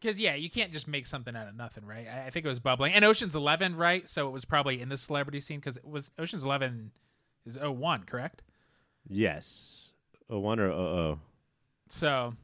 [0.00, 2.06] Because yeah, you can't just make something out of nothing, right?
[2.06, 4.06] I, I think it was bubbling, and Ocean's Eleven, right?
[4.08, 6.90] So it was probably in the celebrity scene because it was Ocean's Eleven
[7.46, 8.42] is 01, correct?
[9.08, 9.88] Yes.
[10.30, 11.18] Oh one or oh oh.
[11.88, 12.34] So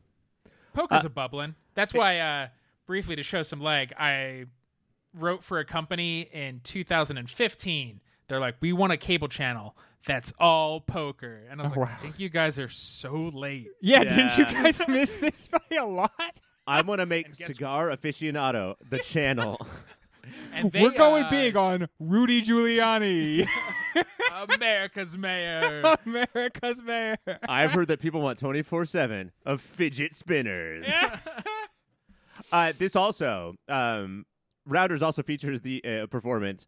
[0.75, 1.55] poker's Uh, a bubbling.
[1.75, 2.49] That's why, uh,
[2.87, 4.47] briefly to show some leg, I
[5.15, 8.01] wrote for a company in 2015.
[8.29, 9.77] They're like, we want a cable channel
[10.07, 11.97] that's all poker, and I was Oh, like, wow.
[11.99, 13.69] I think you guys are so late.
[13.81, 16.11] Yeah, didn't you guys miss this by a lot?
[16.67, 19.59] I want to make And guess Cigar Aficionado the channel.
[20.53, 23.49] And they, We're going uh, big on Rudy Giuliani,
[24.55, 25.83] America's mayor.
[26.07, 27.17] America's mayor.
[27.49, 30.87] I've heard that people want 24 7 of fidget spinners.
[32.53, 34.25] uh, this also, um,
[34.67, 36.67] Rounders also features the uh, performance,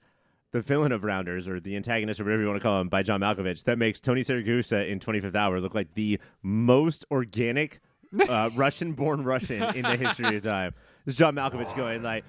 [0.53, 3.03] the villain of Rounders, or the antagonist, or whatever you want to call him, by
[3.03, 7.81] John Malkovich, that makes Tony Siragusa in 25th Hour look like the most organic
[8.29, 10.75] uh, Russian born Russian in the history of time.
[11.05, 12.25] This is John Malkovich going like,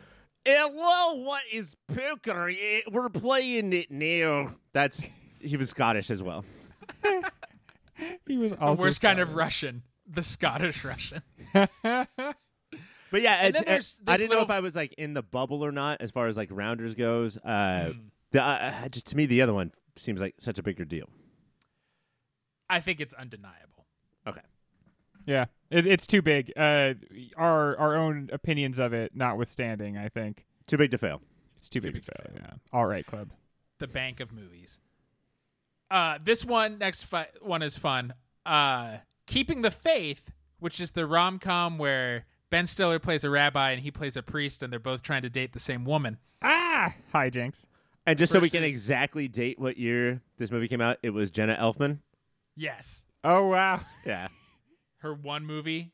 [0.45, 2.49] Hello, what is poker?
[2.49, 4.55] Eh, We're playing it now.
[4.73, 5.05] That's
[5.39, 6.43] he was Scottish as well.
[8.27, 11.21] He was the also worst kind of Russian, the Scottish Russian.
[13.13, 15.21] But yeah, And then there's I this didn't know if I was like in the
[15.21, 17.37] bubble or not as far as like rounders goes.
[17.37, 17.99] Uh, Mm.
[18.31, 21.07] the, uh, just to me, the other one seems like such a bigger deal.
[22.69, 23.85] I think it's undeniable.
[24.25, 24.41] Okay,
[25.27, 26.51] Yeah, it, it's too big.
[26.57, 26.95] Uh,
[27.37, 31.21] our our own opinions of it, notwithstanding, I think too big to fail.
[31.57, 32.41] It's too, Too big big to to fail.
[32.41, 32.53] Yeah.
[32.71, 33.29] All right, club.
[33.79, 34.79] the bank of movies.
[35.91, 38.15] Uh, this one next fi- one is fun.
[38.45, 38.97] Uh,
[39.27, 43.81] Keeping the Faith, which is the rom com where Ben Stiller plays a rabbi and
[43.81, 46.19] he plays a priest, and they're both trying to date the same woman.
[46.43, 47.65] Ah, hijinks.
[48.05, 51.09] And just so we can Versus- exactly date what year this movie came out, it
[51.09, 51.97] was Jenna Elfman.
[52.55, 53.79] Yes, Oh wow.
[54.05, 54.27] Yeah.
[54.97, 55.93] her one movie,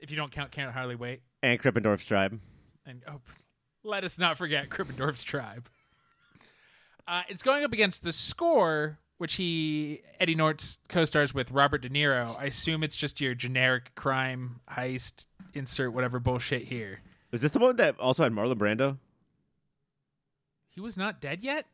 [0.00, 2.40] if you don't count Can't Hardly Wait, And Krippendorf's Tribe.
[2.84, 3.20] and oh,
[3.84, 5.68] let us not forget Krippendorf's Tribe.
[7.06, 11.88] Uh, it's going up against the score, which he Eddie Nortz co-stars with Robert De
[11.88, 12.36] Niro.
[12.36, 17.00] I assume it's just your generic crime heist, insert whatever bullshit here.
[17.32, 18.98] Is this the one that also had Marlon Brando?
[20.68, 21.66] He was not dead yet.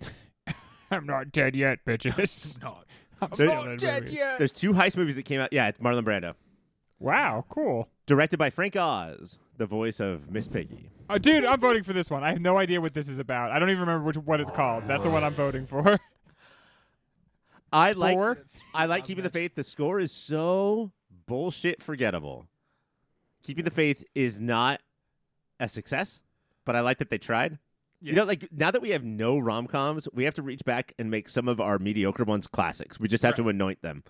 [0.90, 2.56] I'm not dead yet, bitches.
[2.62, 2.78] No,
[3.20, 4.16] I'm I'm not dead movies.
[4.16, 4.38] yet.
[4.38, 5.52] There's two heist movies that came out.
[5.52, 6.34] Yeah, it's Marlon Brando.
[7.00, 7.88] Wow, cool.
[8.06, 10.90] Directed by Frank Oz, the voice of Miss Piggy.
[11.08, 12.22] Uh, dude, I'm voting for this one.
[12.22, 13.50] I have no idea what this is about.
[13.50, 14.84] I don't even remember which what it's called.
[14.86, 15.98] That's the one I'm voting for.
[17.72, 18.38] I like
[18.74, 19.54] I like Keeping the Faith.
[19.54, 20.92] The score is so
[21.26, 22.46] bullshit forgettable.
[23.48, 24.82] Keeping the Faith is not
[25.58, 26.20] a success,
[26.66, 27.58] but I like that they tried.
[28.02, 28.10] Yeah.
[28.10, 30.92] You know, like now that we have no rom coms, we have to reach back
[30.98, 33.00] and make some of our mediocre ones classics.
[33.00, 34.04] We just have to anoint them.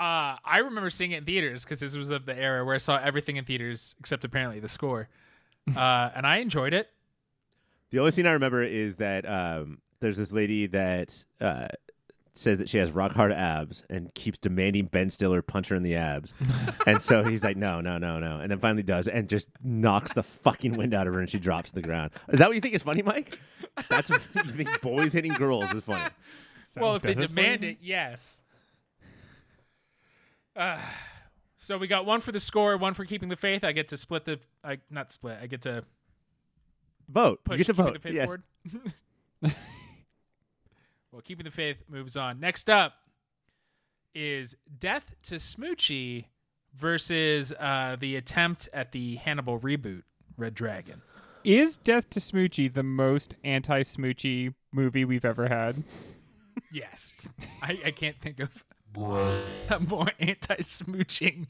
[0.00, 2.78] Uh, I remember seeing it in theaters because this was of the era where I
[2.78, 5.08] saw everything in theaters except apparently the score,
[5.76, 6.90] uh, and I enjoyed it.
[7.90, 11.68] The only scene I remember is that um, there's this lady that uh,
[12.36, 15.82] says that she has rock hard abs and keeps demanding Ben Stiller punch her in
[15.84, 16.34] the abs.
[16.86, 18.40] and so he's like, no, no, no, no.
[18.40, 21.38] And then finally does and just knocks the fucking wind out of her and she
[21.38, 22.10] drops to the ground.
[22.28, 23.38] Is that what you think is funny, Mike?
[23.88, 26.10] That's what you think boys hitting girls is funny.
[26.76, 27.70] well, if they Does it for demand you?
[27.70, 28.42] it, yes.
[30.56, 30.78] Uh,
[31.56, 33.64] so we got one for the score, one for keeping the faith.
[33.64, 35.38] I get to split the, I not split.
[35.40, 35.84] I get to
[37.08, 37.44] Vote.
[37.44, 37.94] push you get to vote.
[37.94, 39.52] the faith Yes.
[41.14, 41.22] forward.
[41.22, 42.40] well, keeping the faith moves on.
[42.40, 42.94] Next up
[44.14, 46.26] is Death to Smoochy
[46.76, 50.02] versus uh, the attempt at the Hannibal reboot,
[50.36, 51.02] Red Dragon.
[51.42, 55.82] Is Death to Smoochy the most anti-Smoochie movie we've ever had?
[56.72, 57.28] Yes,
[57.62, 58.64] I, I can't think of
[58.96, 61.48] a more anti-smooching.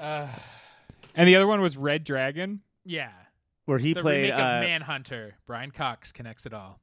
[0.00, 0.28] Uh,
[1.14, 2.60] And the other one was Red Dragon.
[2.84, 3.10] yeah,
[3.66, 5.34] Where he the played remake uh, of Manhunter.
[5.46, 6.80] Brian Cox connects it all.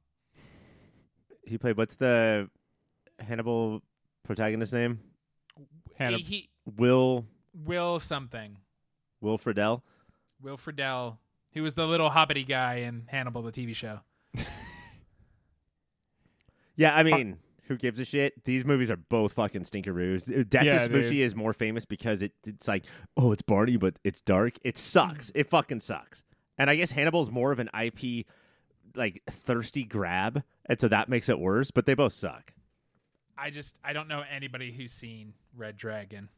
[1.44, 2.48] He played what's the
[3.18, 3.82] Hannibal
[4.24, 5.00] protagonist name?
[5.98, 8.58] Hannib- He, he Will Will something.
[9.20, 9.82] Will Friedle.
[10.40, 11.18] Will Friedle.
[11.50, 14.00] He was the little hobbity guy in Hannibal, the TV show.
[16.74, 18.44] Yeah, I mean, who gives a shit?
[18.44, 20.28] These movies are both fucking stinkeroos.
[20.40, 22.84] Uh, Death Yeah, to Smoochy is more famous because it it's like,
[23.16, 24.54] oh, it's Barney, but it's dark.
[24.62, 25.28] It sucks.
[25.28, 25.32] Mm.
[25.36, 26.22] It fucking sucks.
[26.58, 28.26] And I guess Hannibal's more of an IP
[28.96, 31.70] like thirsty grab, and so that makes it worse.
[31.70, 32.52] But they both suck.
[33.36, 36.28] I just I don't know anybody who's seen Red Dragon.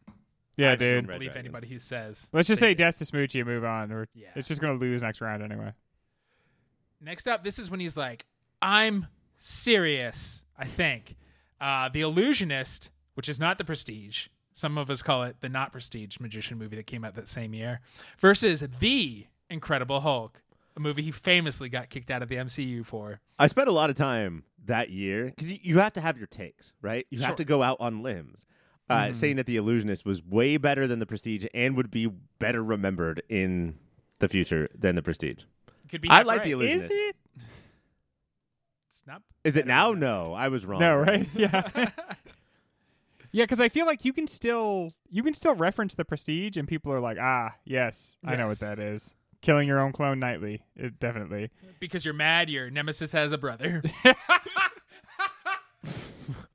[0.57, 1.09] Yeah, I've seen dude.
[1.09, 1.47] Red believe Dragon.
[1.47, 2.29] anybody who says.
[2.33, 2.79] Let's just say did.
[2.79, 3.91] Death to Smoochy and move on.
[3.93, 4.29] Or Yeah.
[4.37, 5.73] it's just gonna lose next round anyway.
[7.01, 8.25] Next up, this is when he's like,
[8.63, 11.17] "I'm serious." I think
[11.61, 14.29] uh, the Illusionist, which is not the Prestige.
[14.53, 17.53] Some of us call it the not Prestige magician movie that came out that same
[17.55, 17.81] year,
[18.21, 20.43] versus the Incredible Hulk,
[20.77, 23.21] a movie he famously got kicked out of the MCU for.
[23.39, 26.27] I spent a lot of time that year because you, you have to have your
[26.27, 27.07] takes, right?
[27.11, 27.27] You Sure.
[27.29, 28.45] have to go out on limbs.
[28.91, 29.15] Uh, Mhm.
[29.15, 32.07] Saying that the Illusionist was way better than the Prestige and would be
[32.39, 33.79] better remembered in
[34.19, 35.45] the future than the Prestige.
[35.89, 36.11] Could be.
[36.11, 36.45] I like right.
[36.45, 36.91] the Illusionist.
[36.91, 37.17] Is it?
[38.89, 39.23] It's not.
[39.43, 39.93] Is it now?
[39.93, 40.81] No, I was wrong.
[40.81, 41.29] No, right?
[41.35, 41.91] Yeah.
[43.33, 46.69] Yeah, because I feel like you can still you can still reference the Prestige, and
[46.69, 49.13] people are like, ah, yes, I know what that is.
[49.45, 51.51] Killing your own clone nightly, it definitely.
[51.79, 52.49] because you're mad.
[52.49, 53.83] Your nemesis has a brother.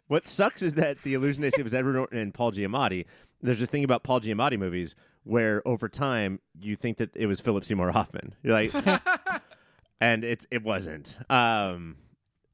[0.09, 3.05] What sucks is that the illusionist it was Edward Norton and Paul Giamatti.
[3.43, 7.39] There's this thing about Paul Giamatti movies where over time you think that it was
[7.39, 8.33] Philip Seymour Hoffman.
[8.41, 8.73] You're like,
[10.01, 11.19] and it's it wasn't.
[11.29, 11.97] Um,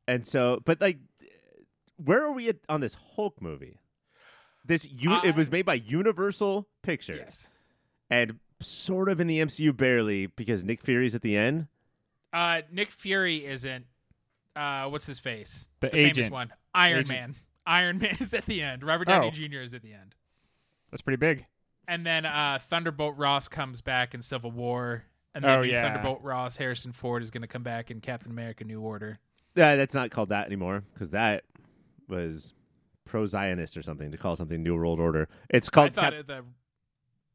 [0.05, 0.97] and so, but like,
[1.95, 3.79] where are we at, on this Hulk movie?
[4.65, 7.47] This u- it was made by Universal Pictures yes.
[8.09, 11.67] and sort of in the MCU barely because Nick Fury's at the end.
[12.33, 13.85] Uh, Nick Fury isn't.
[14.55, 15.67] Uh, what's his face?
[15.81, 16.33] The famous agent.
[16.33, 16.53] one.
[16.73, 17.09] Iron Agent.
[17.19, 17.35] Man.
[17.65, 18.83] Iron Man is at the end.
[18.83, 19.31] Robert Downey Oh.
[19.31, 19.59] Jr.
[19.59, 20.15] is at the end.
[20.91, 21.45] That's pretty big.
[21.87, 25.03] And then uh, Thunderbolt Ross comes back in Civil War.
[25.33, 25.83] And then Oh, yeah.
[25.83, 29.19] Thunderbolt Ross, Harrison Ford is going to come back in Captain America New Order.
[29.57, 31.43] Uh, that's not called that anymore because that
[32.07, 32.53] was
[33.05, 35.27] pro Zionist or something to call something New World Order.
[35.49, 35.93] It's I called.
[35.93, 36.43] thought Cap- it, the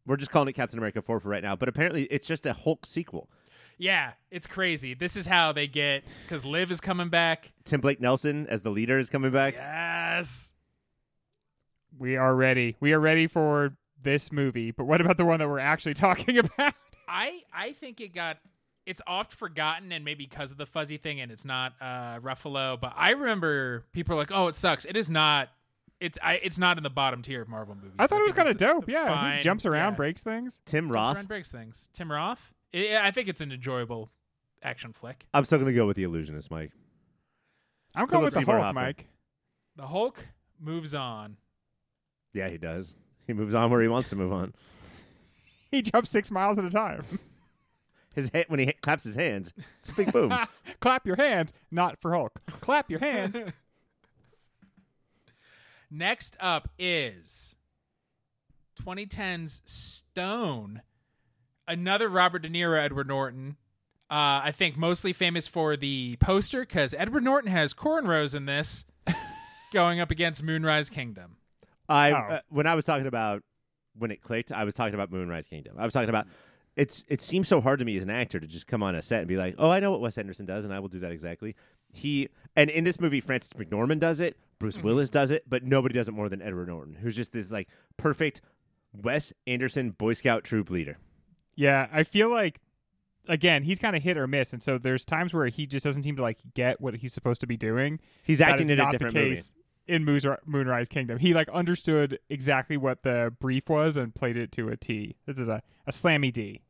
[0.06, 2.52] we're just calling it Captain America 4 for right now, but apparently it's just a
[2.52, 3.28] Hulk sequel.
[3.78, 4.92] Yeah, it's crazy.
[4.92, 7.52] This is how they get because Liv is coming back.
[7.64, 9.54] Tim Blake Nelson as the leader is coming back.
[9.54, 10.52] Yes.
[11.98, 12.76] We are ready.
[12.80, 14.70] We are ready for this movie.
[14.70, 16.74] But what about the one that we're actually talking about?
[17.08, 18.36] I I think it got
[18.84, 22.78] it's oft forgotten and maybe because of the fuzzy thing and it's not uh Ruffalo,
[22.78, 25.48] but I remember people are like, "Oh, it sucks." It is not
[26.00, 27.92] it's I it's not in the bottom tier of Marvel movies.
[27.98, 28.88] I thought it was kind of dope.
[28.88, 29.96] Yeah, fine- he jumps around, yeah.
[29.96, 30.58] breaks things.
[30.64, 31.16] Tim Roth.
[31.16, 31.88] around, breaks things.
[31.92, 32.52] Tim Roth.
[32.74, 34.10] I I think it's an enjoyable
[34.62, 35.26] action flick.
[35.34, 36.72] I'm still gonna go with the illusionist, Mike.
[37.94, 38.84] I'm going Philip with the Hulk, Hoffman.
[38.84, 39.06] Mike.
[39.76, 40.26] The Hulk
[40.60, 41.36] moves on.
[42.32, 42.94] Yeah, he does.
[43.26, 44.54] He moves on where he wants to move on.
[45.72, 47.04] He jumps six miles at a time.
[48.16, 50.36] His head when he ha- claps his hands, it's a big boom.
[50.80, 52.40] Clap your hands, not for Hulk.
[52.60, 53.36] Clap your hands.
[55.90, 57.54] Next up is
[58.82, 60.82] 2010's Stone,
[61.66, 63.56] another Robert De Niro, Edward Norton.
[64.10, 68.84] Uh, I think mostly famous for the poster because Edward Norton has cornrows in this,
[69.72, 71.36] going up against Moonrise Kingdom.
[71.88, 72.16] I Oh.
[72.16, 73.42] uh, when I was talking about
[73.96, 75.76] when it clicked, I was talking about Moonrise Kingdom.
[75.78, 76.26] I was talking about
[76.76, 79.02] it's it seems so hard to me as an actor to just come on a
[79.02, 81.00] set and be like, "Oh, I know what Wes Anderson does and I will do
[81.00, 81.54] that exactly."
[81.92, 84.86] He and in this movie Frances McDormand does it, Bruce mm-hmm.
[84.86, 87.68] Willis does it, but nobody does it more than Edward Norton, who's just this like
[87.96, 88.40] perfect
[88.92, 90.98] Wes Anderson Boy Scout troop leader.
[91.56, 92.60] Yeah, I feel like
[93.26, 96.04] again, he's kind of hit or miss, and so there's times where he just doesn't
[96.04, 97.98] seem to like get what he's supposed to be doing.
[98.22, 99.34] He's acting in a different the movie.
[99.36, 99.52] case
[99.88, 101.18] in Moonri- Moonrise Kingdom.
[101.18, 105.16] He like understood exactly what the brief was and played it to a T.
[105.26, 106.62] This is a, a slammy D.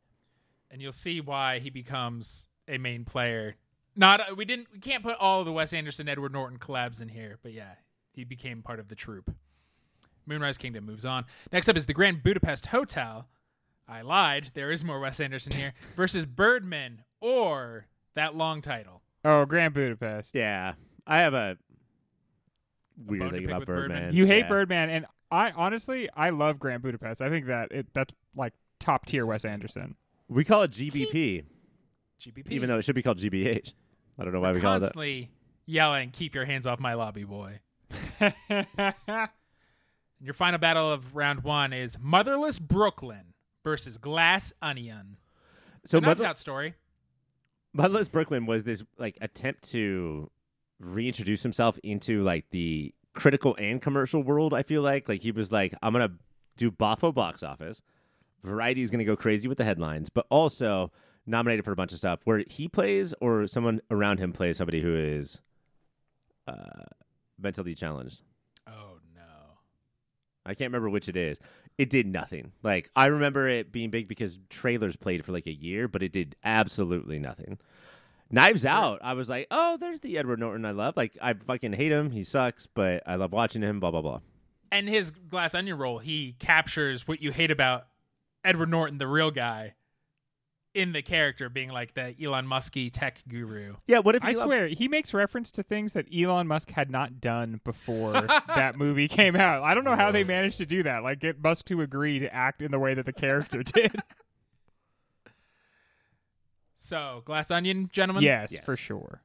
[0.71, 3.55] and you'll see why he becomes a main player.
[3.95, 7.01] Not uh, we didn't we can't put all of the Wes Anderson Edward Norton collabs
[7.01, 7.73] in here, but yeah,
[8.13, 9.31] he became part of the troupe.
[10.25, 11.25] Moonrise Kingdom moves on.
[11.51, 13.27] Next up is the Grand Budapest Hotel.
[13.87, 14.51] I lied.
[14.53, 19.01] There is more Wes Anderson here versus Birdman or that long title.
[19.25, 20.33] Oh, Grand Budapest.
[20.33, 20.73] Yeah,
[21.05, 21.57] I have a
[22.97, 23.97] bone weird to thing about Birdman?
[23.97, 24.13] Birdman.
[24.15, 24.49] You hate Yeah.
[24.49, 27.21] Birdman, and I honestly I love Grand Budapest.
[27.21, 29.95] I think that it that's like top tier Wes Anderson.
[30.29, 31.43] We call it GBP,
[32.21, 32.51] GBP.
[32.51, 33.73] even though it should be called GBH.
[34.19, 34.85] I don't know why We're we call it that.
[34.93, 35.31] constantly
[35.65, 37.59] yelling, "Keep your hands off my lobby, boy."
[40.23, 45.17] Your final battle of round one is Motherless Brooklyn versus Glass Onion.
[45.83, 46.75] So So Mother- Out story.
[47.73, 50.29] Motherless Brooklyn was this like attempt to
[50.79, 54.53] reintroduce himself into like the critical and commercial world.
[54.53, 56.11] I feel like like he was like, I'm gonna
[56.57, 57.81] do Boffo box office.
[58.43, 60.91] Variety is gonna go crazy with the headlines, but also
[61.25, 64.81] nominated for a bunch of stuff where he plays or someone around him plays somebody
[64.81, 65.41] who is
[66.47, 66.83] uh,
[67.39, 68.23] mentally challenged.
[68.67, 69.21] Oh no.
[70.45, 71.39] I can't remember which it is.
[71.77, 72.51] It did nothing.
[72.63, 76.11] Like I remember it being big because trailers played for like a year, but it
[76.11, 77.59] did absolutely nothing.
[78.29, 80.95] Knives Out, I was like, oh, there's the Edward Norton I love.
[80.95, 82.11] Like I fucking hate him.
[82.11, 83.79] He sucks, but I love watching him.
[83.79, 84.19] Blah blah blah.
[84.71, 87.87] And his Glass Onion role, he captures what you hate about
[88.43, 89.75] Edward Norton, the real guy,
[90.73, 93.75] in the character being like the Elon Musky tech guru.
[93.87, 93.99] Yeah.
[93.99, 97.19] What if I you swear he makes reference to things that Elon Musk had not
[97.19, 98.13] done before
[98.47, 99.63] that movie came out.
[99.63, 101.03] I don't know how they managed to do that.
[101.03, 103.93] Like get Musk to agree to act in the way that the character did.
[106.75, 108.23] So, Glass Onion, gentlemen?
[108.23, 108.65] yes, Yes.
[108.65, 109.21] for sure.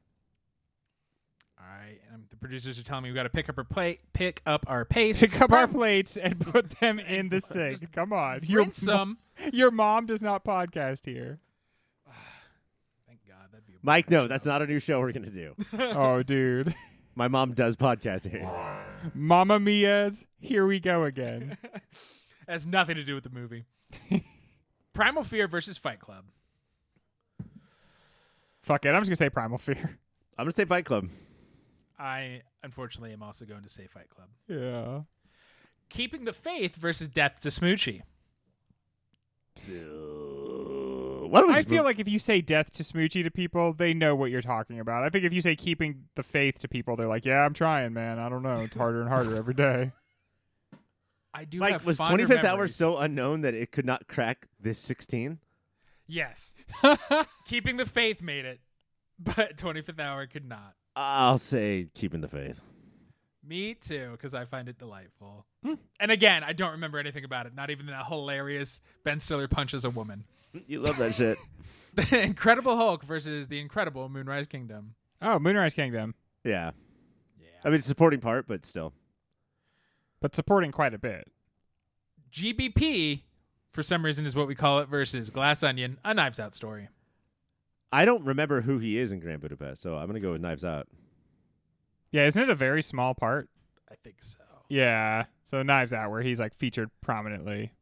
[2.37, 2.41] All right.
[2.41, 4.85] The producers are telling me we got to pick up our plate, pick up our
[4.85, 5.21] pace.
[5.21, 7.93] Pick up our plates and put them in the sink.
[7.93, 8.41] Come on.
[8.45, 9.19] Your, rinse them.
[9.53, 11.39] your mom does not podcast here.
[13.07, 14.11] Thank God, that'd be a Mike?
[14.11, 15.55] No, that's not a new show we're gonna do.
[15.79, 16.75] Oh, dude.
[17.15, 18.47] My mom does podcast here.
[19.15, 21.57] Mama Mia's, here we go again.
[22.47, 23.65] has nothing to do with the movie.
[24.93, 26.25] Primal Fear versus Fight Club.
[28.61, 28.91] Fuck it.
[28.91, 29.99] I'm just going to say Primal Fear.
[30.39, 31.09] I'm gonna say Fight Club.
[31.99, 34.29] I unfortunately am also going to say Fight Club.
[34.49, 35.01] Yeah.
[35.89, 38.03] Keeping the Faith versus Death to Smoochy.
[41.29, 43.73] Why don't we I feel move- like if you say death to Smoochy to people,
[43.73, 45.03] they know what you're talking about.
[45.03, 47.93] I think if you say keeping the faith to people, they're like, yeah, I'm trying,
[47.93, 48.19] man.
[48.19, 48.57] I don't know.
[48.57, 49.93] It's harder and harder every day.
[51.35, 54.47] I do Mike have was fonder 25th Hour so unknown that it could not crack
[54.61, 55.39] this 16.
[56.07, 56.55] Yes.
[57.47, 58.61] Keeping the Faith made it,
[59.19, 60.75] but 25th Hour could not.
[60.97, 62.61] I'll say keeping the faith.
[63.47, 65.47] Me too, because I find it delightful.
[65.65, 65.75] Hmm.
[66.01, 67.55] And again, I don't remember anything about it.
[67.55, 70.25] Not even that hilarious Ben Stiller punches a woman.
[70.67, 71.39] You love that shit.
[71.95, 74.95] The Incredible Hulk versus the Incredible Moonrise Kingdom.
[75.23, 76.73] Oh, Moonrise Kingdom, Yeah.
[77.41, 77.47] Yeah.
[77.65, 78.93] I mean, supporting part, but still.
[80.21, 81.27] but supporting quite a bit.
[82.31, 83.23] GBP,
[83.73, 86.89] for some reason, is what we call it, versus Glass Onion, a Knives Out story.
[87.97, 90.67] I don't remember who he is in Grand Budapest, so I'm gonna go with Knives
[90.67, 90.87] Out.
[92.13, 93.49] Yeah, isn't it a very small part?
[93.91, 94.41] I think so.
[94.69, 95.25] Yeah.
[95.45, 97.73] So Knives Out, where he's like featured prominently.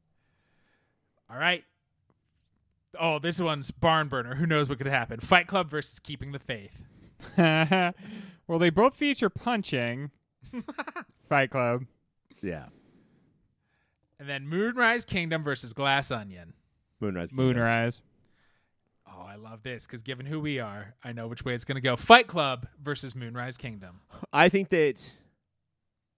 [1.28, 1.64] All right.
[2.96, 4.36] Oh, this one's barn burner.
[4.36, 5.18] Who knows what could happen?
[5.18, 6.84] Fight Club versus Keeping the Faith.
[7.36, 10.12] well, they both feature punching.
[11.28, 11.86] Fight Club.
[12.40, 12.66] Yeah,
[14.20, 16.52] And then Moonrise Kingdom versus Glass Onion.
[17.00, 17.30] Moonrise.
[17.30, 17.46] Kingdom.
[17.46, 18.00] Moonrise.
[19.24, 21.76] Oh, I love this because given who we are, I know which way it's going
[21.76, 21.96] to go.
[21.96, 24.00] Fight Club versus Moonrise Kingdom.
[24.32, 25.12] I think that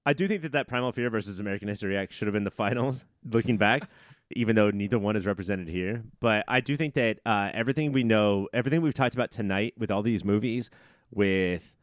[0.05, 2.51] I do think that that Primal Fear versus American History X should have been the
[2.51, 3.05] finals.
[3.25, 3.89] Looking back,
[4.35, 8.03] even though neither one is represented here, but I do think that uh, everything we
[8.03, 10.69] know, everything we've talked about tonight with all these movies,
[11.11, 11.75] with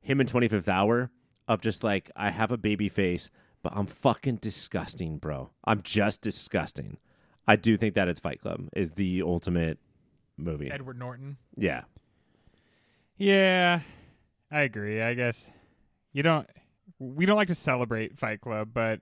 [0.00, 1.10] him in Twenty Fifth Hour,
[1.48, 3.30] of just like I have a baby face,
[3.62, 5.50] but I'm fucking disgusting, bro.
[5.64, 6.98] I'm just disgusting.
[7.48, 9.78] I do think that it's Fight Club is the ultimate
[10.36, 10.70] movie.
[10.70, 11.36] Edward Norton.
[11.56, 11.82] Yeah.
[13.18, 13.80] Yeah,
[14.50, 15.00] I agree.
[15.02, 15.48] I guess
[16.12, 16.48] you don't.
[16.98, 19.00] We don't like to celebrate Fight Club, but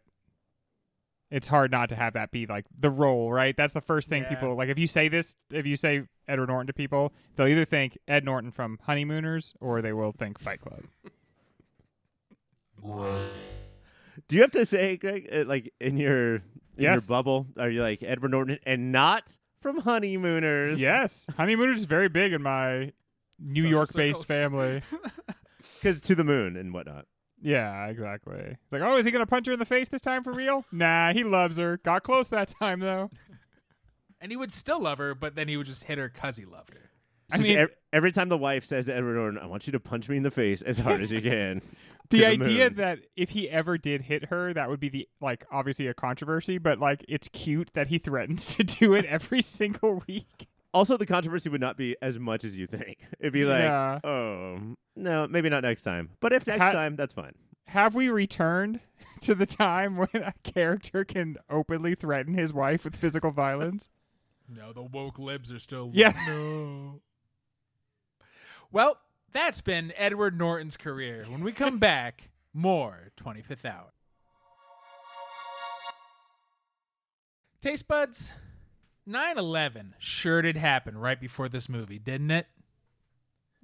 [1.30, 3.56] it's hard not to have that be like the role, right?
[3.56, 4.30] That's the first thing Yeah.
[4.30, 4.68] people like.
[4.68, 8.24] If you say this, if you say Edward Norton to people, they'll either think Ed
[8.24, 10.84] Norton from Honeymooners or they will think Fight Club.
[14.28, 16.42] Do you have to say, Greg, uh, like in your in
[16.78, 20.80] your bubble, are you like Edward Norton and not from Honeymooners?
[20.80, 22.92] yes, Honeymooners is very big in my
[23.38, 24.26] New Social York-based circles.
[24.26, 24.82] family.
[25.80, 27.06] because to the moon and whatnot.
[27.42, 28.38] Yeah, exactly.
[28.38, 30.64] It's like, oh, is he gonna punch her in the face this time for real?
[30.70, 31.78] Nah, he loves her.
[31.78, 33.10] Got close that time though.
[34.22, 36.44] And he would still love her, but then he would just hit her because he
[36.44, 36.90] loved her.
[37.32, 39.80] I mean- ev- every time the wife says to Edward Norton, "I want you to
[39.80, 41.62] punch me in the face as hard as you can."
[42.10, 42.76] the to idea moon.
[42.76, 46.58] that if he ever did hit her, that would be the like obviously a controversy,
[46.58, 50.46] but like it's cute that he threatens to do it every single week.
[50.74, 52.98] also the controversy would not be as much as you think.
[53.20, 54.00] It'd be like, Yeah.
[54.04, 54.58] oh
[54.96, 57.32] no, maybe not next time, but if next Ha- time, that's fine.
[57.68, 58.80] Have we returned
[59.22, 63.88] to the time when a character can openly threaten his wife with physical violence?
[64.48, 65.92] No, the woke libs are still.
[65.94, 66.12] Yeah.
[66.26, 67.00] No.
[68.72, 68.98] Well,
[69.32, 71.24] that's been Edward Norton's career.
[71.28, 73.92] When we come back, more 25th Hour.
[77.60, 78.32] Taste buds,
[79.06, 82.46] 9 11 sure did happen right before this movie, didn't it?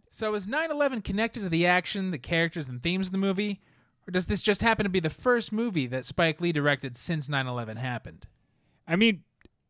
[0.08, 3.62] So is 9 11 connected to the action, the characters, and themes of the movie?
[4.06, 7.28] Or does this just happen to be the first movie that Spike Lee directed since
[7.28, 8.26] 9 11 happened?
[8.86, 9.24] I mean,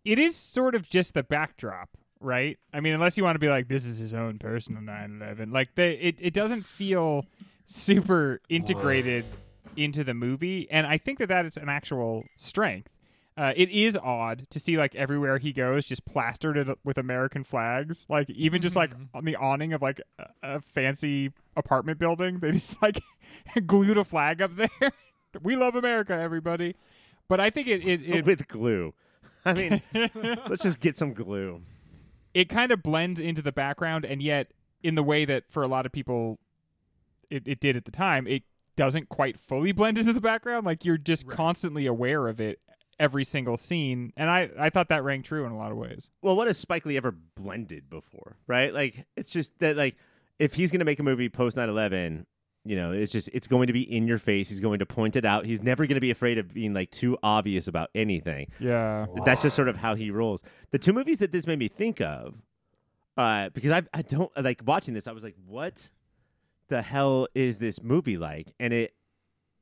[0.05, 2.59] it is sort of just the backdrop, right?
[2.73, 5.75] I mean, unless you want to be like, this is his own personal 9/11, like
[5.75, 7.25] the it it doesn't feel
[7.67, 9.25] super integrated
[9.77, 12.89] into the movie, and I think that that is an actual strength.
[13.39, 17.45] Uh, it is odd to see like everywhere he goes, just plastered it with American
[17.45, 18.07] flags.
[18.09, 19.09] Like even just like Mhm.
[19.13, 22.99] on the awning of like a, a fancy apartment building, they just like
[23.67, 24.93] glued a flag up there.
[25.43, 26.77] we love America, everybody.
[27.29, 28.95] But I think it it, it With glue.
[29.45, 29.83] I mean,
[30.49, 31.61] let's just get some glue.
[32.37, 35.67] It kind of blends into the background and yet in the way that for a
[35.69, 36.39] lot of people
[37.31, 38.43] it, it did at the time it
[38.77, 41.35] doesn't quite fully blend into the background like you're just Right.
[41.37, 42.61] constantly aware of it
[43.01, 46.11] every single scene and i i thought that rang true in a lot of ways
[46.21, 48.73] Well, what has Spike Lee ever blended before, right?
[48.73, 49.97] Like, it's just that, like,
[50.39, 52.27] if he's going to make a movie post 9 11,
[52.67, 54.49] you know, it's just, it's going to be in your face.
[54.49, 55.47] He's going to point it out.
[55.47, 58.49] He's never going to be afraid of being, like, too obvious about anything.
[58.59, 60.43] yeah That's just sort of how he rolls.
[60.71, 62.35] The two movies that this made me think of,
[63.17, 65.91] uh, because I, I don't, like, watching this, I was like, what
[66.69, 68.53] the hell is this movie like?
[68.59, 68.95] And it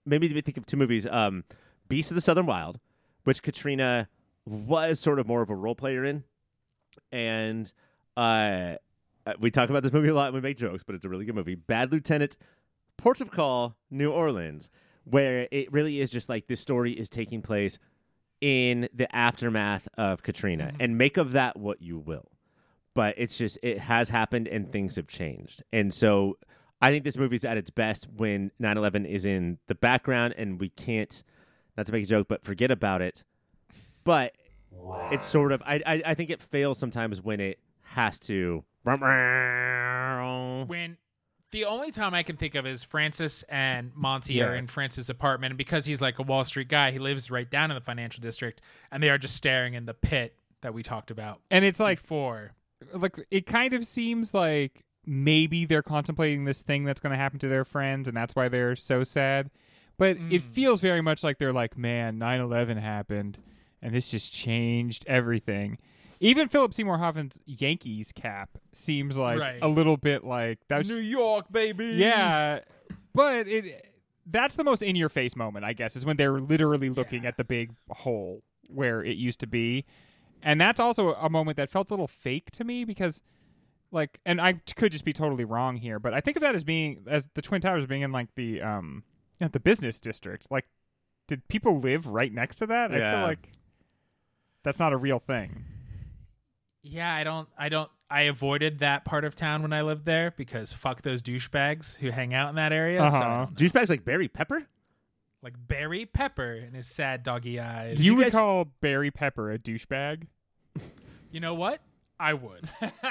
[0.06, 1.44] made me think of two movies um,
[1.88, 2.80] Beast of the Southern Wild,
[3.24, 4.08] which Katrina
[4.46, 6.24] was sort of more of a role player in.
[7.12, 7.72] And
[8.16, 8.76] uh,
[9.26, 11.08] uh, we talk about this movie a lot and we make jokes, but it's a
[11.08, 11.54] really good movie.
[11.54, 12.36] Bad Lieutenant,
[13.04, 14.70] Ports of Call, New Orleans,
[15.04, 17.78] where it really is just like this story is taking place
[18.40, 20.72] in the aftermath of Katrina.
[20.72, 20.76] Mhm.
[20.80, 22.30] And make of that what you will.
[22.94, 25.62] But it's just, it has happened and things have changed.
[25.70, 26.38] And so
[26.80, 30.58] I think this movie's at its best when 9 11 is in the background and
[30.58, 31.22] we can't,
[31.76, 33.22] not to make a joke, but forget about it.
[34.04, 34.34] But
[35.12, 38.64] it's sort of, I, I, I think it fails sometimes when it has to.
[40.66, 40.96] when
[41.54, 44.70] the only time I can think of is Francis and Monty are in Yes.
[44.72, 47.74] Francis' apartment, and because he's like a Wall Street guy, he lives right down in
[47.76, 51.40] the financial district, and they are just staring in the pit that we talked about
[51.50, 52.52] and it's like before.
[52.94, 57.38] like it kind of seems like maybe they're contemplating this thing that's going to happen
[57.38, 59.50] to their friends and that's why they're so sad
[59.98, 60.40] but it Mm.
[60.40, 63.38] feels very much like they're like man 9-11 happened
[63.82, 65.76] and this just changed everything.
[66.24, 69.58] Even Philip Seymour Hoffman's Yankees cap seems like Right.
[69.60, 71.86] a little bit like that New York, baby.
[71.96, 72.60] yeah,
[73.14, 73.90] but it
[74.26, 77.36] that's the most in your face moment, I guess, is when they're literally looking at
[77.36, 79.84] the big hole where it used to be.
[80.42, 83.20] And that's also a moment that felt a little fake to me because
[83.92, 86.64] like and I could just be totally wrong here, but I think of that as
[86.64, 89.04] being as the Twin Towers being in like the um
[89.40, 90.50] you know, the business district.
[90.50, 90.64] Like
[91.28, 92.92] did people live right next to that?
[92.92, 93.50] I feel like
[94.62, 95.64] that's not a real thing.
[96.84, 100.32] Yeah, I don't I don't I avoided that part of town when I lived there
[100.36, 103.02] because fuck those douchebags who hang out in that area.
[103.02, 103.46] Uh-huh.
[103.46, 104.66] don't- Douchebags like Barry Pepper?
[105.42, 107.98] like Barry Pepper and his sad doggy eyes.
[107.98, 110.26] you you would guys- call Barry Pepper a douchebag?
[111.32, 111.80] You know what?
[112.20, 112.68] I would.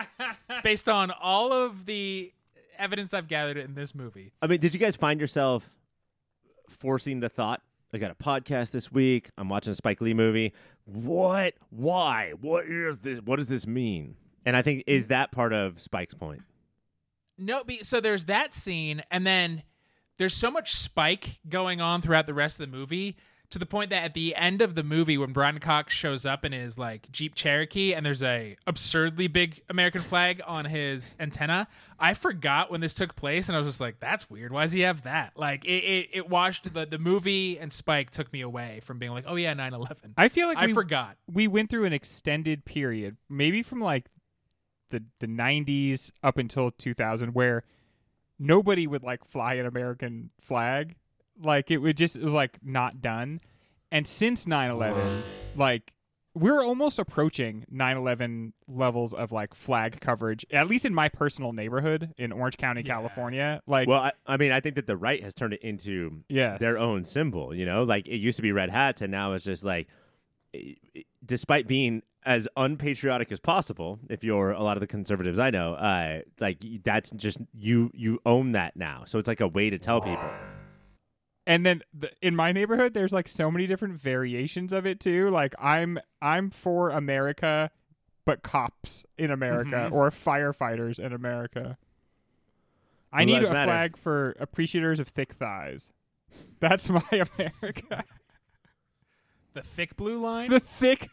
[0.64, 2.32] Based on all of the
[2.78, 4.32] evidence I've gathered in this movie.
[4.42, 5.70] I mean, did you guys find yourself
[6.70, 7.62] forcing the thought?
[7.94, 9.30] I got a podcast this week.
[9.38, 10.54] I'm watching a Spike Lee movie.
[10.86, 11.54] What?
[11.70, 12.34] Why?
[12.40, 13.22] What is this?
[13.22, 14.16] What does this mean?
[14.46, 16.42] And I think is that part of Spike's point?
[17.38, 19.64] No, so there's that scene, and then
[20.18, 23.18] there's so much spike going on throughout the rest of the movie
[23.54, 26.44] to the point that at the end of the movie, when Brian Cox shows up
[26.44, 31.68] in his like Jeep Cherokee, and there's a absurdly big American flag on his antenna,
[32.00, 34.52] I forgot when this took place, and I was just like, "That's weird.
[34.52, 38.10] Why does he have that?" Like it, it, it washed the the movie and Spike
[38.10, 41.18] took me away from being like, "Oh yeah, 9/11." I feel like I we, forgot.
[41.32, 44.10] we went through an extended period, maybe from like
[44.90, 47.64] the the 90s up until 2000 where
[48.40, 50.96] nobody would like fly an American flag.
[51.42, 53.42] Like it would just it was like not done.
[53.92, 55.24] And since 9/11,
[55.56, 55.94] like
[56.36, 62.12] we're almost approaching 9/11 levels of like flag coverage at least in my personal neighborhood
[62.18, 62.94] in Orange County, Yeah.
[62.96, 63.62] California.
[63.68, 66.60] Like Well, I, I mean, I think that the right has turned it into yes.
[66.60, 67.54] their own symbol.
[67.54, 69.88] You know, like it used to be red hats, and now it's just like,
[70.56, 75.38] i- i- despite being as unpatriotic as possible, if you're a lot of the conservatives
[75.38, 79.04] I know, uh, like that's just you you own that now.
[79.06, 80.32] So it's like a way to tell people.
[81.46, 85.30] And then the, in my neighborhood there's like so many different variations of it too
[85.30, 87.70] like i'm i'm for america
[88.26, 89.92] but cops in america Mhm.
[89.92, 91.78] or firefighters in america
[93.12, 93.70] i Blue need a Matter.
[93.72, 95.92] flag for appreciators of thick thighs
[96.60, 98.04] that's my america
[99.54, 100.50] The thick blue line.
[100.50, 101.10] the thick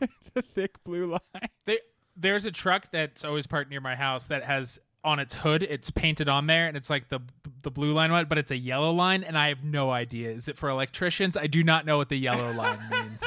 [0.34, 1.78] the thick blue line There,
[2.16, 5.90] there's a truck that's always parked near my house that has on its hood, it's
[5.90, 7.20] painted on there, and it's like the
[7.62, 10.30] the blue line one, but it's a yellow line, and I have no idea.
[10.30, 11.36] Is it for electricians?
[11.36, 13.22] I do not know what the yellow line means.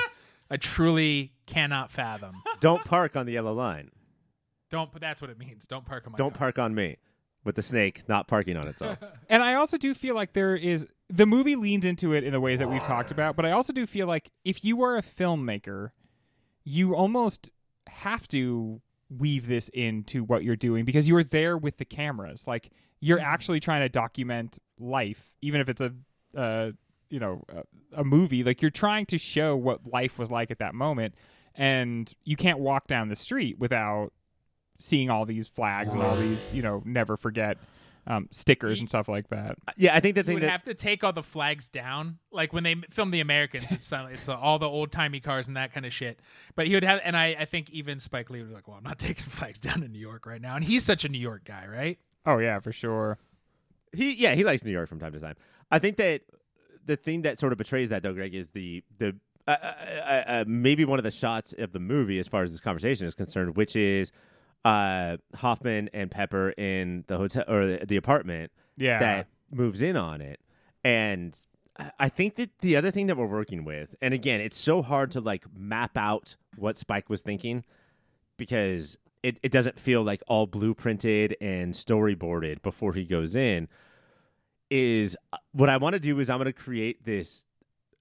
[0.50, 2.42] I truly cannot fathom.
[2.60, 3.92] Don't park on the yellow line.
[4.70, 4.92] Don't.
[4.92, 5.68] But that's what it means.
[5.68, 6.18] Don't park on my.
[6.18, 6.40] Don't car.
[6.40, 6.98] park on me
[7.44, 8.98] with the snake not parking on itself.
[9.30, 12.40] And I also do feel like there is the movie leans into it in the
[12.40, 15.02] ways that we've talked about, but I also do feel like if you are a
[15.02, 15.92] filmmaker,
[16.64, 17.50] you almost
[17.88, 22.46] have to weave this into what you're doing because you're there with the cameras.
[22.48, 25.94] Like you're actually trying to document life, even if it's a
[26.36, 26.72] uh,
[27.10, 28.44] you know a, a movie.
[28.44, 31.16] Like you're trying to show what life was like at that moment,
[31.56, 34.12] and you can't walk down the street without
[34.80, 37.58] seeing all these flags and all these you know never forget
[38.08, 39.58] um, stickers and stuff like that.
[39.76, 42.20] yeah, I think the You thing would that have to take all the flags down,
[42.32, 43.66] like when they film the Americans.
[43.70, 46.20] It's uh, it's uh, all the old timey cars and that kind of shit.
[46.56, 48.78] But he would have, and I, I think even Spike Lee would be like, "Well,
[48.78, 51.20] I'm not taking flags down in New York right now." And he's such a New
[51.20, 52.00] York guy, right?
[52.26, 53.18] Oh yeah, for sure.
[53.94, 55.36] he yeah he likes New York from time to time.
[55.70, 56.22] I think that
[56.86, 59.16] the thing that sort of betrays that though, Greg, is the the
[59.48, 62.52] uh, uh, uh, uh, maybe one of the shots of the movie as far as
[62.52, 64.12] this conversation is concerned, which is
[64.66, 69.00] uh, Hoffman and Pepper in the hotel or the, apartment Yeah.
[69.00, 70.40] that moves in on it,
[70.84, 71.38] and
[71.80, 74.82] I- I think that the other thing that we're working with, and again, it's so
[74.82, 77.64] hard to like map out what Spike was thinking
[78.38, 83.68] because it, it doesn't feel like all blueprinted and storyboarded before he goes in
[84.70, 87.46] is uh, what I want to do is I'm going to create this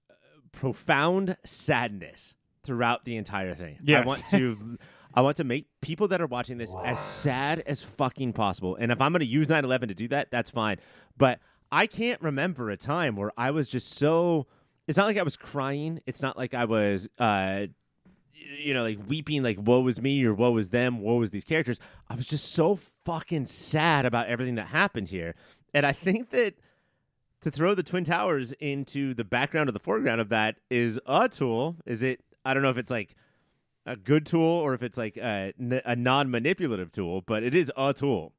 [0.09, 0.13] uh,
[0.51, 3.77] profound sadness throughout the entire thing.
[3.83, 4.03] Yes.
[4.03, 4.77] I want to
[5.17, 8.75] I want to make people that are watching this as sad as fucking possible.
[8.75, 10.77] And if I'm going to use 9/11 to do that, that's fine.
[11.17, 11.39] But
[11.71, 14.45] I can't remember a time where I was just so
[14.85, 16.01] it's not like I was crying.
[16.05, 17.65] It's not like I was uh
[18.59, 21.43] you know, like weeping, like woe was me or woe was them, woe was these
[21.43, 21.79] characters.
[22.07, 25.33] I was just so fucking sad about everything that happened here.
[25.73, 26.53] And I think that
[27.41, 31.27] to throw the Twin Towers into the background or the foreground of that is a
[31.27, 31.77] tool.
[31.87, 33.15] Is it, I don't know if it's like
[33.87, 35.53] a good tool or if it's like a,
[35.85, 38.33] a non manipulative tool, but it is a tool.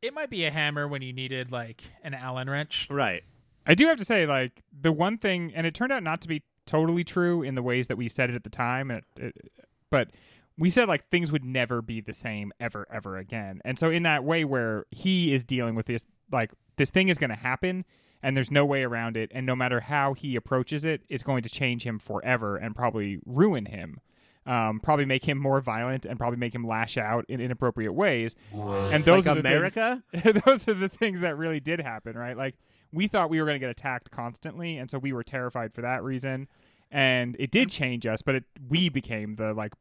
[0.00, 2.86] It might be a hammer when you needed like an Allen wrench.
[2.90, 3.24] Right.
[3.66, 6.28] I do have to say, like, the one thing, and it turned out not to
[6.28, 9.36] be totally true in the ways that we said it at the time, and it,
[9.36, 9.52] it,
[9.88, 10.10] but
[10.58, 13.60] we said like things would never be the same ever ever again.
[13.64, 17.18] And so in that way where he is dealing with this like this thing is
[17.18, 17.84] going to happen
[18.22, 21.42] and there's no way around it and no matter how he approaches it it's going
[21.42, 24.00] to change him forever and probably ruin him.
[24.44, 28.34] Um, probably make him more violent and probably make him lash out in inappropriate ways.
[28.52, 30.02] And those like are the America.
[30.12, 32.36] Things, those are the things that really did happen, right?
[32.36, 32.56] Like
[32.92, 35.82] we thought we were going to get attacked constantly, and so we were terrified for
[35.82, 36.48] that reason.
[36.90, 39.72] And it did change us, but it, we became the like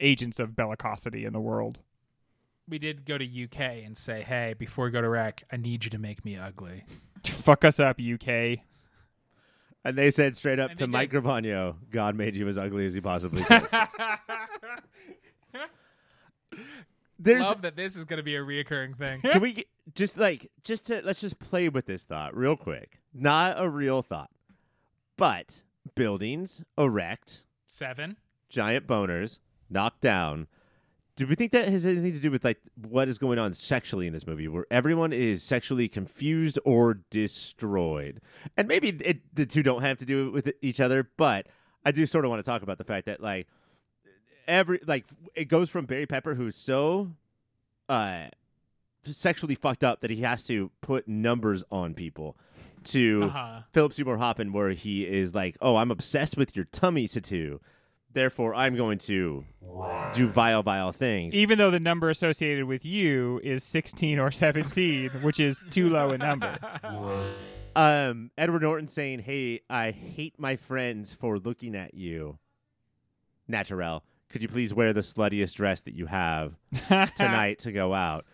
[0.00, 1.80] agents of bellicosity in the world.
[2.66, 5.84] We did go to UK and say, "Hey, before we go to rec, I need
[5.84, 6.84] you to make me ugly."
[7.24, 8.60] Fuck us up, UK.
[9.84, 11.10] And they said straight up And to Mike.
[11.10, 13.68] Gravano, God made you as ugly as he possibly could.
[17.18, 19.20] There's Love that this is going to be a reoccurring thing.
[19.20, 23.00] can we get, just like just to let's just play with this thought real quick.
[23.12, 24.30] Not a real thought.
[25.16, 25.62] But
[25.94, 28.16] buildings erect, Seven.
[28.48, 29.38] giant boners,
[29.70, 30.48] knocked down.
[31.16, 34.06] Do we think that has anything to do with like what is going on sexually
[34.08, 38.20] in this movie, where everyone is sexually confused or destroyed?
[38.56, 41.46] And maybe it, the two don't have to do with each other, but
[41.84, 43.46] I do sort of want to talk about the fact that like
[44.48, 45.04] every like
[45.36, 47.12] it goes from Barry Pepper, who's so
[47.88, 48.26] uh
[49.04, 52.36] sexually fucked up that he has to put numbers on people,
[52.84, 53.60] to Uh-huh.
[53.72, 57.60] Philip Seymour Hoffman, where he is like, "Oh, I'm obsessed with your tummy tattoo,
[58.14, 59.44] therefore I'm going to
[60.14, 65.10] do vile, vile things." Even though the number associated with you is 16 or 17,
[65.22, 66.58] which is too low a number.
[67.76, 72.38] Um, Edward Norton saying, "Hey, I hate my friends for looking at you."
[73.50, 76.54] Naturelle, could you please wear the sluttiest dress that you have
[77.16, 78.24] tonight to go out?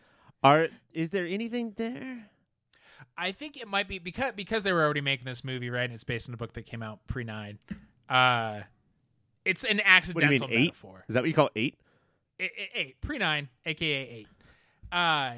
[0.43, 2.31] Are is there anything there?
[3.17, 5.85] I think it might be because because they were already making this movie, right?
[5.85, 7.59] And it's based on a book that came out pre nine.
[8.09, 8.63] Uh,
[9.45, 10.65] it's an What do accidental you mean eight?
[10.67, 11.05] metaphor.
[11.09, 11.79] Is that what you call eight?
[12.41, 14.27] I- I- eight pre nine, aka eight.
[14.93, 15.33] Uh,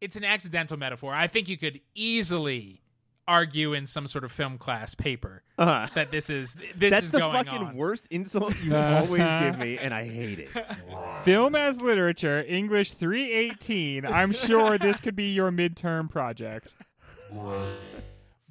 [0.00, 1.14] it's an accidental metaphor.
[1.14, 2.82] I think you could easily
[3.26, 7.12] argue in some sort of film class paper Uh, that this is this that's is
[7.12, 7.76] the going fucking on.
[7.76, 10.48] worst insult you always give me, and I hate it.
[11.24, 14.06] Film as literature, English 318.
[14.06, 16.74] I'm sure this could be your midterm project.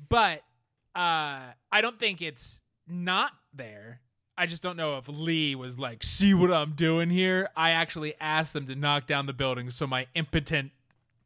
[0.09, 0.41] but
[0.95, 1.39] uh,
[1.71, 4.01] I don't think it's not there.
[4.37, 8.13] I just don't know if Lee was like, "See what I'm doing here." I actually
[8.21, 10.71] asked them to knock down the building so my impotent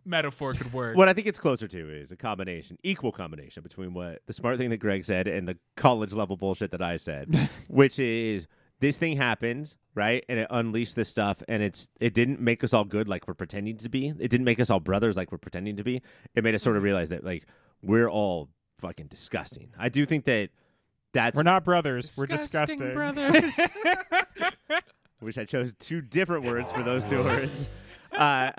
[0.06, 0.96] metaphor could work.
[0.96, 4.58] What I think it's closer to is a combination, equal combination between what the smart
[4.58, 8.48] thing that Greg said and the college level bullshit that I said, which is
[8.80, 10.26] this thing happened, right?
[10.28, 13.34] And it unleashed this stuff and it's it didn't make us all good like we're
[13.34, 14.14] pretending to be.
[14.20, 16.02] It didn't make us all brothers like we're pretending to be.
[16.36, 16.86] It made us sort of mm-hmm.
[16.86, 17.46] realize that like
[17.82, 18.50] we're all
[18.80, 19.74] fucking disgusting.
[19.78, 20.50] I do think that
[21.14, 22.16] that's We're not brothers.
[22.18, 22.94] We're disgusting.
[22.94, 23.60] brothers.
[25.22, 27.68] wish I chose two different words for those two words.
[28.12, 28.52] Uh,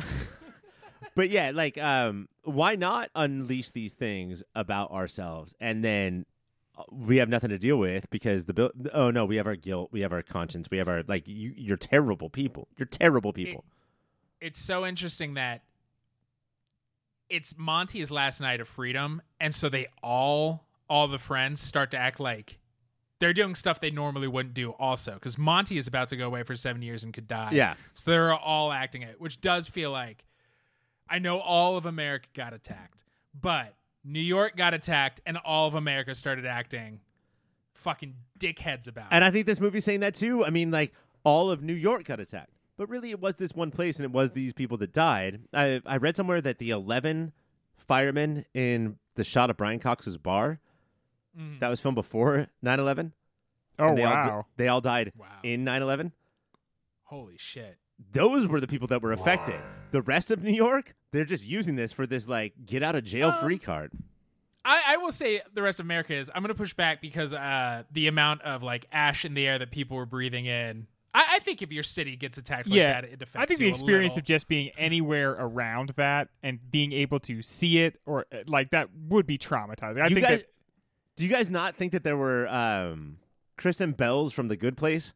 [1.15, 6.25] but yeah, like, um, why not unleash these things about ourselves and then
[6.77, 9.57] uh, we have nothing to deal with because the bil- oh no, we have our
[9.57, 12.69] guilt, we have our conscience, we have our like you, you're terrible people.
[12.79, 13.65] You're terrible people.
[14.41, 15.63] it's so interesting that
[17.29, 21.97] it's Monty's last night of freedom, and so they all, all the friends, start to
[21.97, 22.59] act like
[23.19, 24.73] they're doing stuff they normally wouldn't do.
[24.73, 27.49] Also, because Monty is about to go away for seven years and could die.
[27.53, 30.27] yeah, so they're all acting it, which does feel like
[31.09, 33.05] I know all of America got attacked,
[33.41, 33.75] but
[34.05, 37.01] New York got attacked, and all of America started acting
[37.75, 39.07] fucking dickheads about.
[39.13, 39.25] and.
[39.25, 40.45] I think this movie's saying that too.
[40.45, 40.93] I mean, like
[41.25, 44.13] all of New York got attacked, but really it was this one place and it
[44.13, 45.41] was these people that died.
[45.55, 47.33] I I read somewhere that the eleven
[47.79, 50.61] firemen in the shot of Brian Cox's bar
[51.39, 51.61] Mhm.
[51.61, 53.13] that was filmed before 9-11
[53.79, 54.47] Oh, and they all di- wow.
[54.57, 55.27] they all died Wow.
[55.43, 56.13] in 9-11
[57.05, 57.79] Holy shit.
[58.13, 59.61] those were the people that were affected
[59.93, 63.05] the rest of new york they're just using this for this like get out of
[63.05, 63.93] jail free card
[64.65, 66.31] I, I will say the rest of America is.
[66.33, 69.59] I'm going to push back because uh, the amount of like ash in the air
[69.59, 70.87] that people were breathing in.
[71.13, 73.59] I, I think if your city gets attacked like yeah, that, it affects I think
[73.59, 77.99] you the experience of just being anywhere around that and being able to see it
[78.07, 80.01] or uh, like that would be traumatizing.
[80.01, 80.47] I you think guys, that
[81.17, 83.19] do you guys not think that there were um
[83.57, 85.13] kristen bells from the good place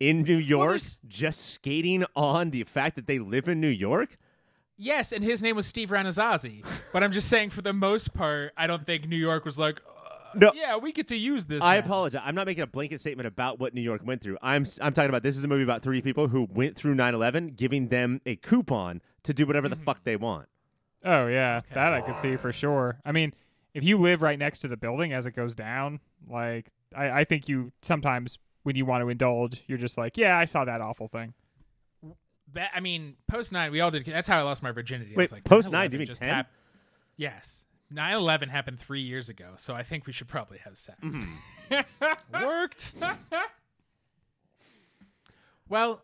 [0.00, 4.16] in new york there's- just skating on the fact that they live in new york
[4.78, 6.62] yes, and his name was Steve Ranazazi.
[6.92, 9.80] but I'm just saying, for the most part, I don't think New York was like,
[9.88, 10.52] uh, No.
[10.54, 11.62] yeah, we get to use this.
[11.62, 12.20] I now." apologize.
[12.22, 14.36] I'm not making a blanket statement about what New York went through.
[14.42, 16.94] I'm s- I'm talking about this is a movie about three people who went through
[16.94, 20.46] 9/11, giving them a coupon to do whatever the fuck they want.
[21.02, 22.98] Oh yeah, that I could see for sure.
[23.02, 23.32] I mean,
[23.76, 27.24] if you live right next to the building as it goes down, like I, I
[27.24, 30.80] think you sometimes when you want to indulge, you're just like, yeah, I saw that
[30.80, 31.34] awful thing.
[32.54, 34.06] That I mean, post nine, we all did.
[34.06, 35.12] That's how I lost my virginity.
[35.12, 36.28] I Wait, was like, post 9/11 9, do you mean just 10?
[36.34, 36.50] hap-
[37.16, 40.98] yes, 9-11 happened three years ago, so I think we should probably have sex.
[41.02, 42.42] Mm-hmm.
[42.44, 42.94] Worked.
[45.68, 46.02] well,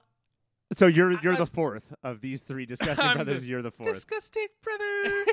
[0.72, 3.42] So you're you're the fourth of these three disgusting I'm brothers.
[3.42, 3.92] the You're the fourth.
[3.92, 5.24] disgusting brother.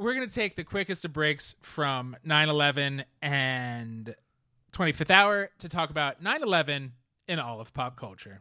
[0.00, 4.14] We're gonna take the quickest of breaks from 9-11 and
[4.72, 6.92] 25th hour to talk about 9-11
[7.28, 8.40] in all of pop culture.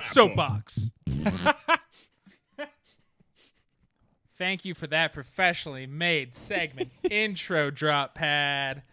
[0.00, 0.92] Soapbox.
[4.38, 8.84] Thank you for that professionally made segment intro drop pad.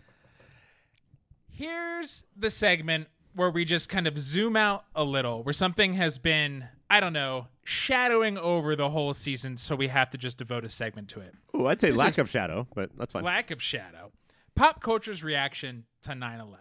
[1.49, 6.17] Here's the segment where we just kind of zoom out a little, where something has
[6.17, 10.63] been, I don't know, shadowing over the whole season, so we have to just devote
[10.63, 11.33] a segment to it.
[11.53, 13.23] Oh, I'd say This lack of shadow, but that's fine.
[13.23, 14.11] Lack of shadow.
[14.55, 16.57] Pop culture's reaction to 9 11.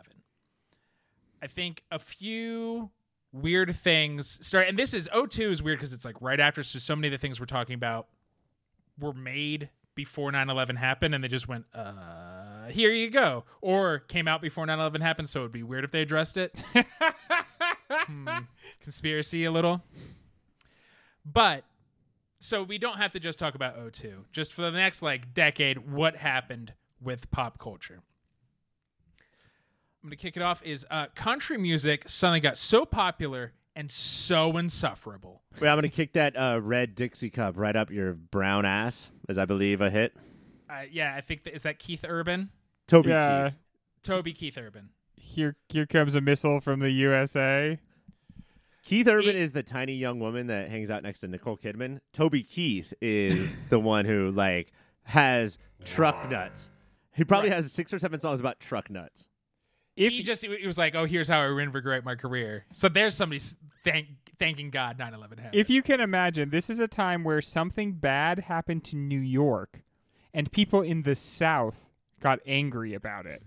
[1.42, 2.90] I think a few
[3.32, 6.78] weird things start, and this is 02 is weird because it's like right after, so
[6.78, 8.08] so many of the things we're talking about
[8.98, 13.44] were made before 9 11 happened, and they just went, uh, here you go.
[13.60, 16.36] Or came out before 9 11 happened, so it would be weird if they addressed
[16.36, 16.54] it.
[17.88, 18.28] Hmm,
[18.80, 19.82] conspiracy a little.
[21.30, 21.64] But
[22.38, 24.24] so we don't have to just talk about O2.
[24.32, 28.02] Just for the next like decade, what happened with pop culture?
[30.02, 30.62] I'm gonna kick it off.
[30.62, 35.42] Is uh, country music suddenly got so popular and so insufferable?
[35.58, 39.36] Wait, I'm gonna kick that uh, red Dixie cup right up your brown ass, as
[39.36, 40.14] I believe a hit.
[40.70, 42.50] Uh, yeah, I think that is that Keith Urban,
[42.86, 43.50] Toby yeah.
[43.50, 43.58] Keith.
[44.02, 44.90] Toby Keith Urban.
[45.16, 47.80] Here, here comes a missile from the USA.
[48.86, 51.98] Keith Urban He- is the tiny young woman that hangs out next to Nicole Kidman.
[52.12, 54.72] Toby Keith is the one who like
[55.04, 56.70] has truck nuts.
[57.12, 57.56] He probably Right.
[57.56, 59.28] has six or seven songs about truck nuts.
[59.96, 62.66] If he just he was like, oh, here's how I reinvigorate my career.
[62.72, 63.40] So there's somebody
[63.82, 64.08] thank
[64.38, 65.54] thanking God 9/11 happened.
[65.54, 69.82] if you can imagine, this is a time where something bad happened to New York,
[70.34, 71.85] and people in the South
[72.26, 73.42] got angry about it.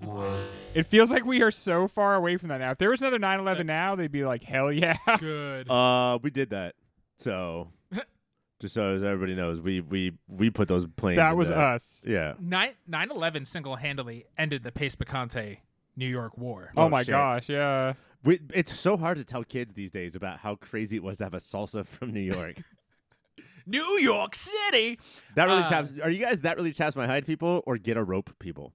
[0.74, 2.72] It feels like we are so far away from that now.
[2.72, 5.70] If there was another 9/11 now, they'd be like, "Hell yeah!" good.
[5.70, 6.76] Uh, we did that.
[7.18, 7.72] So,
[8.62, 11.18] just so as everybody knows, we we we put those planes.
[11.18, 12.04] that was the- us.
[12.08, 12.36] Yeah.
[12.40, 15.58] 9 11 single handedly ended the Pace Picante
[15.98, 16.72] New York War.
[16.78, 17.12] Oh, Oh, my shit.
[17.12, 17.94] gosh, yeah.
[18.24, 21.26] We, it's so hard to tell kids these days about how crazy it was to
[21.26, 22.56] have a salsa from New York.
[23.70, 25.00] New York City.
[25.36, 25.92] That really Uh, chaps.
[26.04, 28.74] Are you guys that really chaps my hide people or get a rope people?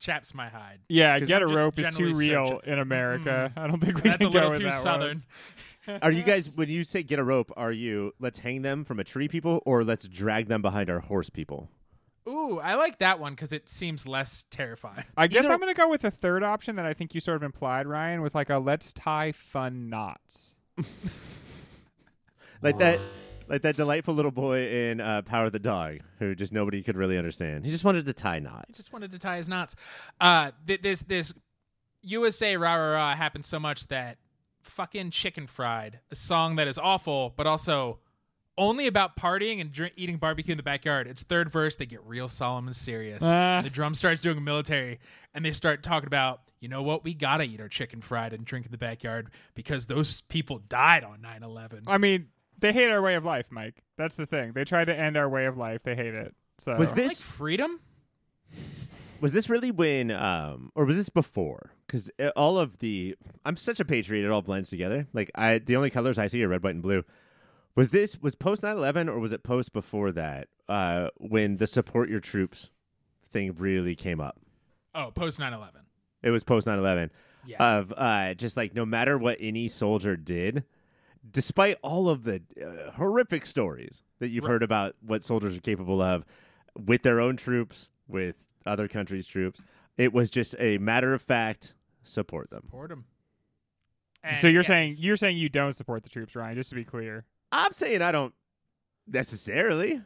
[0.00, 0.80] Chaps my hide.
[0.88, 3.52] Yeah, get a I'm just rope is too real searching- in America.
[3.56, 4.82] I don't think we That's can go little with too that one.
[4.82, 5.24] southern.
[6.02, 7.52] Are you guys when you say get a rope?
[7.56, 11.00] Are you let's hang them from a tree people or let's drag them behind our
[11.00, 11.68] horse people?
[12.28, 15.04] Ooh, I like that one because it seems less terrifying.
[15.16, 17.20] I guess Either- I'm going to go with the third option that I think you
[17.20, 20.54] sort of implied, Ryan, with like a let's tie fun knots.
[22.62, 23.00] Like that,
[23.48, 26.96] like that delightful little boy in uh, Power of the Dog who just nobody could
[26.96, 27.64] really understand.
[27.64, 28.64] He just wanted to tie knots.
[28.68, 29.74] He just wanted to tie his knots.
[30.20, 31.34] Uh, th- this this
[32.02, 34.18] USA rah rah rah happened so much that
[34.62, 37.98] fucking chicken fried, a song that is awful, but also
[38.58, 41.06] only about partying and drink, eating barbecue in the backyard.
[41.06, 43.22] Its third verse, they get real solemn and serious.
[43.22, 43.60] Ah.
[43.62, 45.00] the drum starts doing military,
[45.34, 48.44] and they start talking about, you know what, we gotta eat our chicken fried and
[48.44, 51.82] drink in the backyard because those people died on 9-11.
[51.86, 52.28] I mean,
[52.62, 53.82] they hate our way of life, Mike.
[53.98, 54.52] That's the thing.
[54.54, 55.82] They try to end our way of life.
[55.82, 56.34] They hate it.
[56.58, 57.80] So Was Like this freedom?
[59.20, 61.72] was this really when um or was this before?
[61.86, 64.24] Because all of the I'm such a patriot.
[64.24, 65.06] It all blends together.
[65.12, 67.04] Like I the only colors I see are red, white, and blue.
[67.74, 70.48] Was this was post 9/11 or was it post before that?
[70.68, 72.70] Uh, when the support your troops
[73.30, 74.38] thing really came up.
[74.94, 75.70] Oh, post 9-11.
[76.22, 77.10] It was post 9/11.
[77.44, 77.78] Yeah.
[77.78, 80.62] of uh, just like no matter what any soldier did,
[81.30, 84.50] despite all of the uh, horrific stories that you've Right.
[84.52, 86.24] heard about what soldiers are capable of
[86.76, 89.60] with their own troops, with other countries' troops,
[89.96, 92.62] it was just a matter of fact support them.
[92.66, 93.04] Support them.
[94.40, 96.54] so you're saying you're saying you don't support the troops, Ryan?
[96.56, 97.24] Just to be clear.
[97.50, 98.34] I'm saying I don't
[99.06, 100.00] necessarily.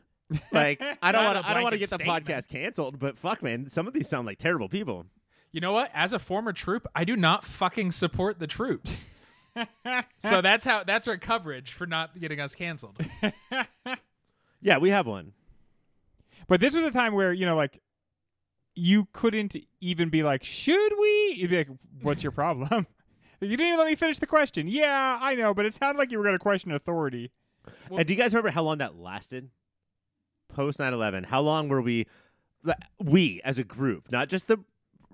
[0.50, 1.48] Like I don't want to.
[1.48, 2.24] I don't want to blanket get the statement.
[2.26, 5.06] podcast canceled, but fuck, man, some of these sound like terrible people.
[5.52, 5.90] You know what?
[5.94, 9.06] As a former troop, I do not fucking support the troops.
[10.18, 12.98] so that's how that's our coverage for not getting us canceled.
[14.61, 15.32] Yeah, we have one.
[16.48, 17.80] But this was a time where you know, like,
[18.74, 21.68] you couldn't even be like, "Should we?" You'd be like,
[22.02, 22.86] "What's your problem?"
[23.40, 24.66] you didn't even let me finish the question.
[24.66, 27.30] Yeah, I know, but it sounded like you were going to question authority.
[27.88, 29.50] Well- and do you guys remember how long that lasted?
[30.48, 32.07] Post 9/11, how long were we?
[32.98, 34.59] we as a group, not just the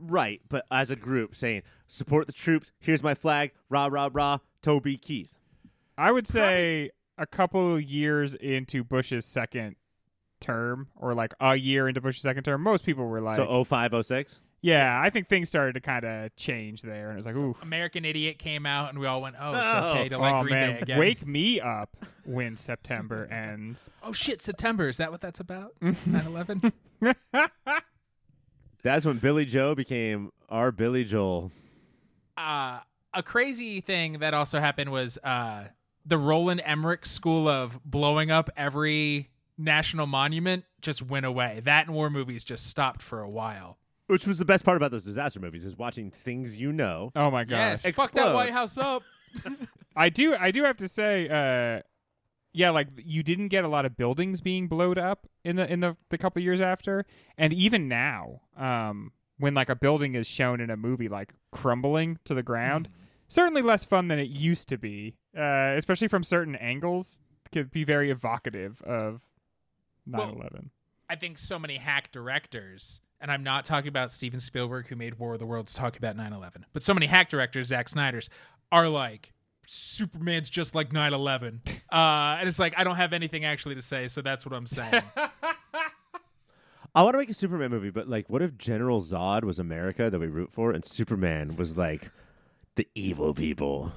[0.03, 2.71] right, but as a group, saying support the troops.
[2.79, 3.53] Here's my flag.
[3.69, 4.39] Rah rah rah.
[4.63, 5.31] Toby Keith.
[5.99, 9.77] I would say a couple years into Bush's second
[10.41, 13.65] term, or like a year into Bush's second term, most people were like, so oh
[13.65, 14.41] five oh six.
[14.61, 17.57] yeah, I think things started to kind of change there, and it was like, ooh.
[17.63, 19.91] American Idiot came out, and we all went, "Oh, it's Oh.
[19.91, 23.89] okay to like oh Green man, Day again." wake me up when September ends.
[24.03, 25.75] Oh shit, September is that what that's about?
[25.83, 26.73] 9/11.
[28.83, 31.51] That's when Billy Joe became our Billy Joel.
[32.37, 32.81] uh,
[33.15, 35.65] a crazy thing that also happened was uh,
[36.07, 41.61] the Roland Emmerich school of blowing up every national monument just went away.
[41.65, 43.79] That and war movies just stopped for a while.
[44.07, 47.13] Which was the best part about those disaster movies is watching things you know.
[47.15, 47.85] Oh my gosh.
[47.85, 49.03] Yes, fuck that White House up.
[49.97, 51.83] I do I do have to say uh
[52.53, 55.81] yeah like you didn't get a lot of buildings being blowed up in the in
[55.81, 57.05] the the couple years after.
[57.39, 62.19] And even now um when like a building is shown in a movie like crumbling
[62.25, 62.89] to the ground
[63.29, 67.19] certainly less fun than it used to be uh especially from certain angles
[67.51, 69.23] could be very evocative of
[70.09, 70.71] 9/11
[71.09, 75.19] I think so many hack directors, and I'm not talking about Steven Spielberg who made
[75.19, 78.31] War of the Worlds talk about 9/11, but so many hack directors, Zack Snyder's,
[78.71, 79.33] are like
[79.67, 81.61] Superman's just like 9/11,
[81.93, 84.67] uh, and it's like I don't have anything actually to say, so that's what I'm
[84.67, 85.03] saying.
[86.95, 90.11] I want to make a Superman movie, but like, what if General Zod was America
[90.11, 92.11] that we root for, and Superman was like
[92.75, 93.93] the evil people?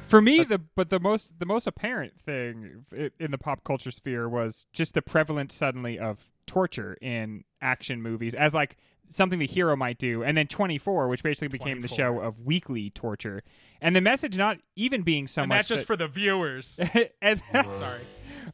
[0.00, 2.84] For me, the but the most the most apparent thing
[3.18, 8.34] in the pop culture sphere was just the prevalence suddenly of torture in action movies
[8.34, 8.76] as like
[9.08, 12.90] something the hero might do, and then 24, which basically became the show of weekly
[12.90, 13.42] torture,
[13.80, 16.78] and the message not even being so and much that's just for the viewers.
[17.22, 18.00] and, Sorry.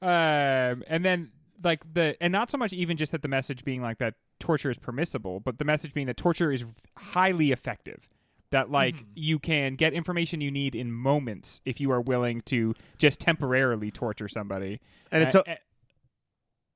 [0.02, 1.30] um, and then
[1.62, 4.70] like the and not so much even just that the message being like that torture
[4.70, 6.64] is permissible, but the message being that torture is
[6.96, 8.08] highly effective.
[8.50, 9.04] That like Mm-hmm.
[9.14, 13.92] you can get information you need in moments if you are willing to just temporarily
[13.92, 14.80] torture somebody.
[15.12, 15.56] And it's Uh, so uh,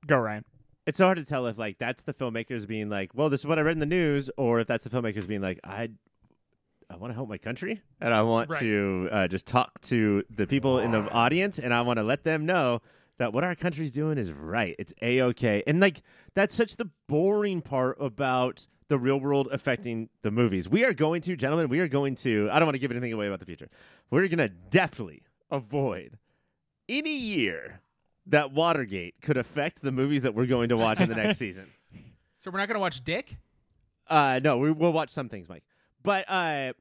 [0.06, 0.44] go Ryan.
[0.86, 3.46] It's so hard to tell if like that's the filmmakers being like, well, this is
[3.46, 5.90] what I read in the news, or if that's the filmmakers being like, I.
[6.90, 8.60] I want to help my country, and I want Right.
[8.60, 12.24] to uh, just talk to the people in the audience, and I want to let
[12.24, 12.82] them know
[13.16, 14.76] that what our country's doing is right.
[14.78, 16.02] It's a okay, and like
[16.34, 20.68] that's such the boring part about the real world affecting the movies.
[20.68, 22.50] We are going to, gentlemen, we are going to.
[22.52, 23.70] I don't want to give anything away about the future.
[24.10, 26.18] We're going to definitely avoid
[26.86, 27.80] any year
[28.26, 31.66] that Watergate could affect the movies that we're going to watch in the next season.
[32.38, 33.38] So we're not gonna watch Dick.
[34.08, 35.64] Uh, no, we, we'll watch some things, Mike.
[36.02, 36.72] But uh,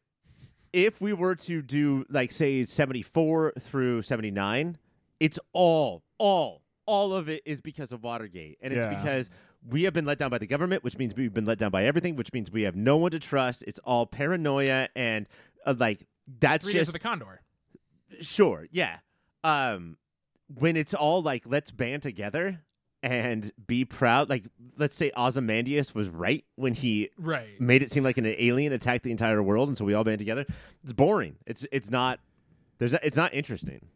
[0.74, 4.78] if we were to do like say seventy four through seventy nine,
[5.20, 8.96] it's all, all, all of it is because of Watergate, and it's Yeah.
[8.96, 9.30] because
[9.66, 11.86] we have been let down by the government, which means we've been let down by
[11.86, 13.64] everything, which means we have no one to trust.
[13.66, 15.30] It's all paranoia and
[15.66, 16.06] uh, like
[16.40, 17.42] that's Three Days just of the Condor.
[18.20, 18.98] sure, yeah.
[19.46, 19.96] Um,
[20.48, 22.62] when it's all like let's band together
[23.02, 24.30] and be proud.
[24.30, 24.46] Like
[24.78, 27.60] let's say Ozymandias was right when he Right.
[27.60, 30.20] made it seem like an alien attacked the entire world, and so we all band
[30.20, 30.46] together.
[30.84, 31.36] It's boring.
[31.46, 32.20] It's it's not.
[32.80, 33.88] There's it's not interesting.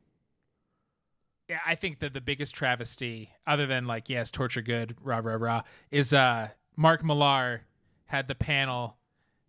[1.49, 5.35] Yeah, I think that the biggest travesty, other than like, yes, torture good, rah rah
[5.39, 7.61] rah, is uh Mark Millar
[8.05, 8.97] had the panel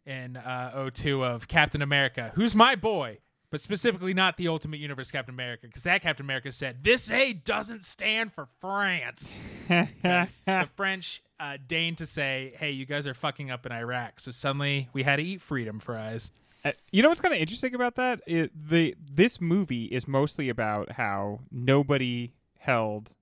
[0.06, 3.18] in uh 02 of Captain America, who's my boy,
[3.50, 7.32] but specifically not the Ultimate Universe Captain America, because that Captain America said this A
[7.32, 9.38] doesn't stand for France."
[9.68, 14.30] the French uh, deigned to say, "Hey, you guys are fucking up in Iraq," so
[14.30, 16.32] suddenly we had to eat freedom fries.
[16.64, 18.20] Uh, you know what's kind of interesting about that?
[18.26, 23.14] It, the this movie is mostly about how nobody held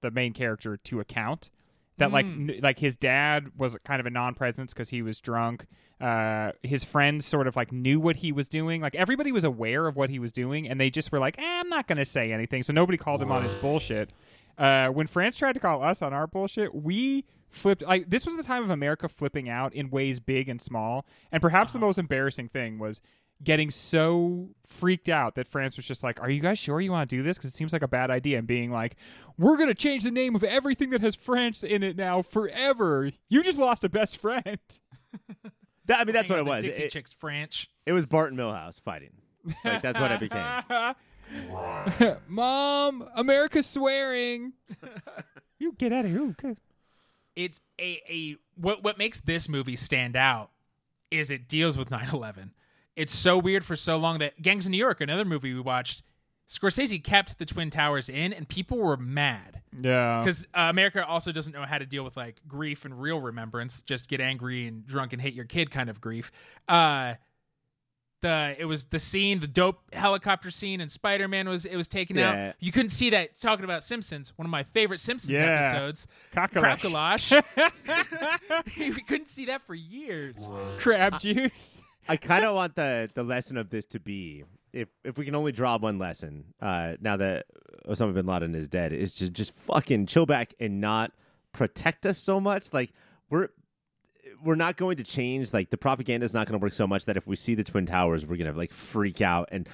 [0.00, 1.50] the main character to account.
[1.98, 2.50] That like Mm.
[2.56, 5.66] n- like his dad was kind of a non-presence because he was drunk.
[6.00, 8.80] Uh, his friends sort of like knew what he was doing.
[8.80, 11.42] Like everybody was aware of what he was doing, and they just were like, eh,
[11.60, 14.12] "I'm not going to say anything." So nobody called him on his bullshit.
[14.56, 17.82] Uh, when France tried to call us on our bullshit, we flipped.
[17.82, 21.04] Like this was the time of America flipping out in ways big and small.
[21.32, 23.00] And perhaps the most embarrassing thing was
[23.42, 27.08] getting so freaked out that France was just like, "Are you guys sure you want
[27.08, 27.36] to do this?
[27.38, 28.96] Because it seems like a bad idea." And being like,
[29.38, 33.42] "We're gonna change the name of everything that has France in it now forever." You
[33.42, 34.58] just lost a best friend.
[35.86, 36.64] That, I mean, that's Hang what it was.
[36.64, 37.70] Dixie It, Chicks French.
[37.86, 39.12] it was Bart and Milhouse fighting.
[39.64, 42.14] Like that's what it became.
[42.28, 44.52] Mom, America's swearing.
[45.58, 46.34] you get out of here.
[46.38, 46.56] Okay.
[47.36, 50.50] it's a, a what what makes this movie stand out
[51.10, 52.50] is it deals with 9-11
[52.98, 56.02] it's so weird for so long that gangs of new york another movie we watched
[56.48, 60.20] Scorsese kept the Twin Towers in, and people were mad Yeah.
[60.20, 63.82] because uh, America also doesn't know how to deal with like grief and real remembrance.
[63.82, 66.32] Just get angry and drunk and hate your kid kind of grief.
[66.66, 67.16] Uh,
[68.22, 71.86] the it was the scene, the dope helicopter scene, and Spider Man was it was
[71.86, 72.48] taken Yeah.
[72.48, 72.54] out.
[72.60, 73.38] You couldn't see that.
[73.38, 75.60] Talking about Simpsons, one of my favorite Simpsons Yeah.
[75.70, 76.06] episodes.
[76.34, 77.42] Cockalash.
[77.54, 78.76] Cracklash.
[78.96, 80.50] we couldn't see that for years.
[80.78, 81.84] Crab juice.
[82.08, 85.34] I kind of want the the lesson of this to be if if we can
[85.34, 87.46] only draw one lesson uh, now that
[87.86, 91.12] Osama bin Laden is dead is to just fucking chill back and not
[91.52, 92.72] protect us so much.
[92.72, 92.92] Like
[93.30, 93.48] we're
[94.42, 95.52] we're not going to change.
[95.52, 97.64] Like the propaganda is not going to work so much that if we see the
[97.64, 99.68] twin towers, we're gonna like freak out and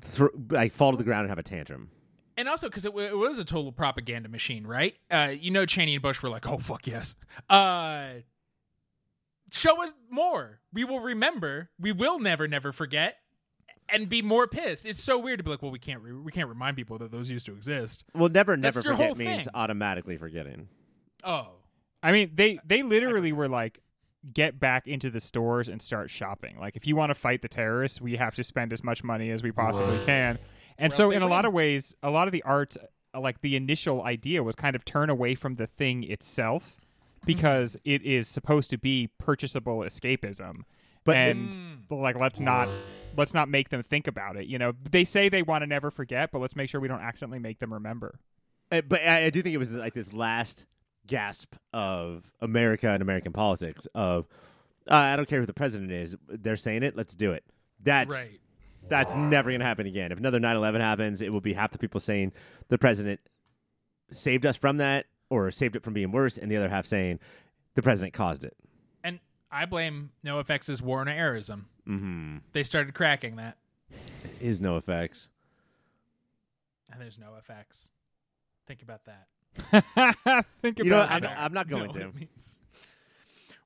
[0.00, 1.90] thro- like fall to the ground and have a tantrum.
[2.38, 4.94] And also because it, w- it was a total propaganda machine, right?
[5.10, 7.16] Uh, you know, Cheney and Bush were like, "Oh fuck yes."
[7.48, 8.08] Uh,
[9.50, 10.60] show us more.
[10.72, 11.70] We will remember.
[11.78, 13.16] We will never, never forget,
[13.88, 14.86] and be more pissed.
[14.86, 16.02] It's so weird to be like, "Well, we can't.
[16.02, 19.16] Re- we can't remind people that those used to exist." Well, never, never your forget
[19.16, 19.54] means thing.
[19.54, 20.68] automatically forgetting.
[21.24, 21.48] Oh,
[22.02, 23.80] I mean, they they literally were like,
[24.32, 26.58] get back into the stores and start shopping.
[26.58, 29.30] Like, if you want to fight the terrorists, we have to spend as much money
[29.30, 30.38] as we possibly can.
[30.78, 32.76] And Or so, else they in a lot of ways, a lot of the art,
[33.18, 36.80] like the initial idea, was kind of turn away from the thing itself
[37.26, 40.62] because it is supposed to be purchasable escapism.
[41.04, 42.00] But- and Mm.
[42.02, 42.68] like, let's not
[43.16, 44.46] let's not make them think about it.
[44.46, 47.00] You know, they say they want to never forget, but let's make sure we don't
[47.00, 48.18] accidentally make them remember.
[48.72, 50.66] Uh, but I, I do think it was like this last
[51.06, 54.26] gasp of America and American politics of
[54.90, 56.16] uh, I don't care who the president is.
[56.28, 56.96] They're saying it.
[56.96, 57.44] Let's do it.
[57.82, 58.40] That's right.
[58.88, 60.10] that's never going to happen again.
[60.12, 62.32] If another 9/11 happens, it will be half the people saying
[62.68, 63.20] the president
[64.10, 67.18] saved us from that or saved it from being worse, and the other half saying
[67.74, 68.56] the president caused it.
[69.04, 69.18] And
[69.50, 71.66] I blame NoFX's war on errorism.
[71.88, 72.38] Mm-hmm.
[72.52, 73.56] They started cracking that,
[74.40, 75.28] Is no effects.
[76.90, 77.90] and there's no effects.
[78.66, 79.26] Think about that.
[80.62, 81.44] Think You know, about I'm.
[81.46, 81.98] I'm not going to.
[81.98, 82.60] what it means.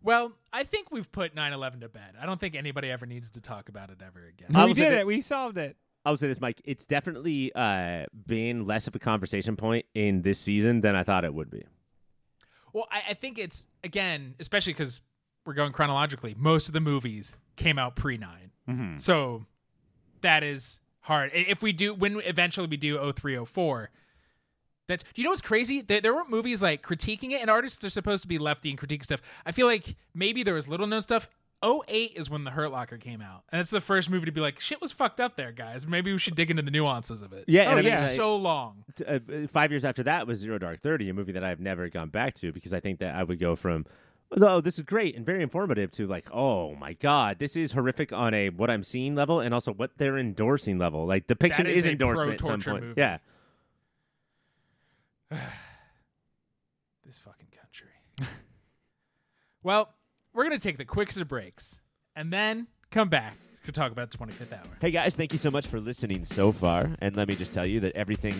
[0.02, 2.14] Well, I think we've put 9/11 to bed.
[2.20, 4.54] I don't think anybody ever needs to talk about it ever again.
[4.56, 5.06] I we did that- it.
[5.06, 5.76] We solved it.
[6.05, 6.61] I would say this, Mike.
[6.64, 11.24] It's definitely uh, been less of a conversation point in this season than I thought
[11.24, 11.64] it would be.
[12.72, 15.01] Well, I, I think it's again, especially because
[15.44, 16.34] we're going chronologically.
[16.38, 18.98] Most of the movies came out pre 9 Mm-hmm.
[18.98, 19.44] so
[20.20, 21.32] that is hard.
[21.34, 23.90] If we do, when eventually we do 0304,
[24.86, 25.80] that's Do you know what's crazy?
[25.82, 28.78] There, there weren't movies like critiquing it, and artists are supposed to be lefty and
[28.78, 29.20] critique stuff.
[29.44, 31.28] I feel like maybe there was little known stuff.
[31.62, 34.40] 08 is when The Hurt Locker came out, and it's the first movie to be
[34.40, 35.86] like, shit was fucked up there, guys.
[35.86, 37.44] Maybe we should dig into the nuances of it.
[37.48, 38.08] Yeah, Oh, and I mean, yeah.
[38.14, 38.84] so long.
[38.96, 39.18] t- uh,
[39.52, 42.34] five years after that was Zero Dark Thirty, a movie that I've never gone back
[42.36, 43.84] to because I think that I would go from,
[44.40, 48.11] oh, this is great and very informative to like, oh my god, this is horrific
[48.12, 51.04] on a what I'm seeing level and also what they're endorsing level.
[51.06, 52.84] Like depiction That is a endorsement at some point.
[52.84, 52.94] movie.
[52.98, 53.18] Yeah,
[57.04, 57.88] this fucking country.
[59.62, 59.92] well,
[60.32, 61.80] we're gonna take the quickest of breaks
[62.16, 64.76] and then come back to talk about 25th hour.
[64.80, 66.90] Hey guys, thank you so much for listening so far.
[67.00, 68.34] And let me just tell you that everything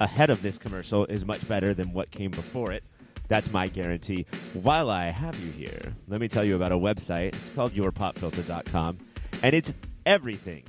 [0.00, 2.84] ahead of this commercial is much better than what came before it.
[3.28, 4.26] That's my guarantee.
[4.52, 7.28] While I have you here, let me tell you about a website.
[7.28, 8.98] It's called yourpopfilter.com.
[9.42, 9.72] And it's
[10.04, 10.64] everything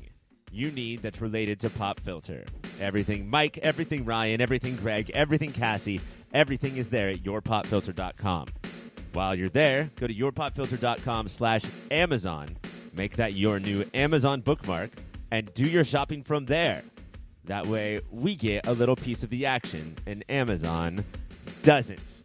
[0.51, 2.45] you need that's related to Pop Filter.
[2.79, 5.99] Everything Mike, everything Ryan, everything Greg, everything Cassie,
[6.33, 8.45] everything is there at yourpopfilter.com.
[9.13, 12.47] While you're there, go to yourpopfilter.com slash Amazon.
[12.95, 14.89] Make that your new Amazon bookmark
[15.31, 16.81] and do your shopping from there.
[17.45, 21.03] That way, we get a little piece of the action and Amazon
[21.61, 22.23] doesn't.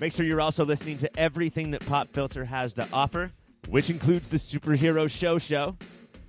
[0.00, 3.32] Make sure you're also listening to everything that Pop Filter has to offer,
[3.68, 5.76] which includes the Superhero Show Show,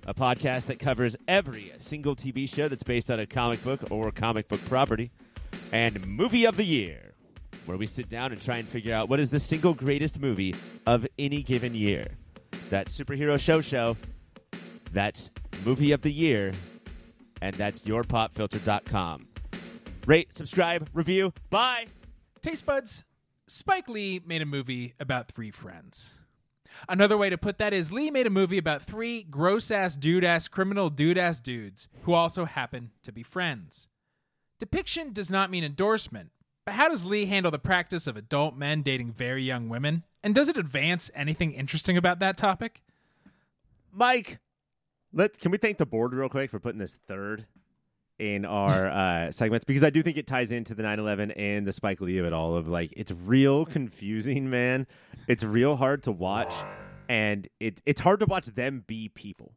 [0.06, 4.10] a podcast that covers every single TV show that's based on a comic book or
[4.10, 5.10] comic book property,
[5.72, 7.11] and Movie of the Year,
[7.66, 10.54] where we sit down and try and figure out what is the single greatest movie
[10.86, 12.04] of any given year.
[12.70, 13.96] That's Superhero Show Show,
[14.92, 15.30] that's
[15.64, 16.52] Movie of the Year,
[17.40, 19.26] and that's yourpopfilter.com.
[20.06, 21.32] Rate, subscribe, review.
[21.50, 21.86] Bye.
[22.40, 23.04] Taste buds.
[23.46, 26.14] Spike Lee made a movie about three friends.
[26.88, 30.24] Another way to put that is Lee made a movie about three gross ass dude
[30.24, 33.88] ass criminal dude ass dudes who also happen to be friends.
[34.58, 36.30] Depiction does not mean endorsement,
[36.64, 40.04] but how does Lee handle the practice of adult men dating very young women?
[40.22, 42.82] And does it advance anything interesting about that topic?
[43.92, 44.38] Mike,
[45.12, 47.46] let can we thank the board real quick for putting this third
[48.18, 51.72] in our uh, segments because I do think it ties into the 9/11 and the
[51.72, 52.56] Spike Lee of it all.
[52.56, 54.86] Of like, it's real confusing, man.
[55.28, 56.54] It's real hard to watch,
[57.08, 59.54] and it it's hard to watch them be people.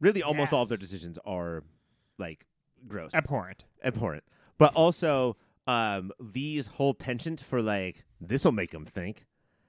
[0.00, 1.62] Really, almost all of their decisions are
[2.18, 2.44] like
[2.88, 3.64] gross, Abhorrent.
[3.84, 4.24] abhorrent.
[4.58, 9.24] But also, um, Lee's whole penchant for like this will make him think.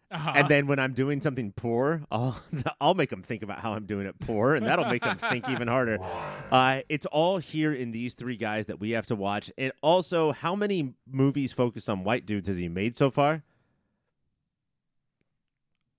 [0.10, 0.32] Uh-huh.
[0.36, 2.42] And then when I'm doing something poor, I'll
[2.80, 5.50] I'll make them think about how I'm doing it poor, and that'll make them think
[5.50, 5.98] even harder.
[6.50, 10.32] Uh, it's all here in these three guys that we have to watch, and also
[10.32, 13.44] how many movies focused on white dudes has he made so far?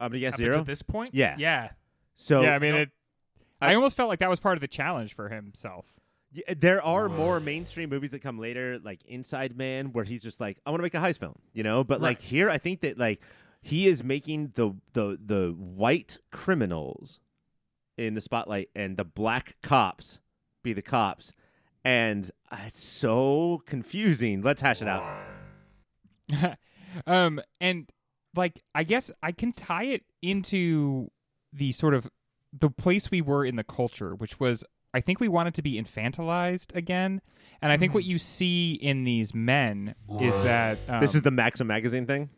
[0.00, 0.52] I'm gonna guess Up zero.
[0.52, 1.34] until this point, Yeah.
[1.38, 1.70] yeah.
[2.14, 2.90] So yeah, I mean it.
[3.60, 5.84] I almost felt like that was part of the challenge for himself.
[6.34, 10.40] Y- there are more mainstream movies that come later, like Inside Man, where he's just
[10.40, 11.84] like, I want to make a heist film, you know.
[11.84, 13.20] But like here, I think that like
[13.60, 17.20] he is making the the the white criminals
[17.96, 20.20] in the spotlight and the black cops
[20.62, 21.32] be the cops,
[21.84, 24.42] and uh, it's so confusing.
[24.42, 25.04] Let's hash it out.
[27.06, 27.90] um, and
[28.34, 31.10] like I guess I can tie it into
[31.52, 32.08] the sort of
[32.52, 34.64] the place we were in the culture, which was
[34.94, 37.20] I think we want it to be infantilized again.
[37.60, 41.30] And I think what you see in these men is that um, this is the
[41.30, 42.30] Maxim magazine thing.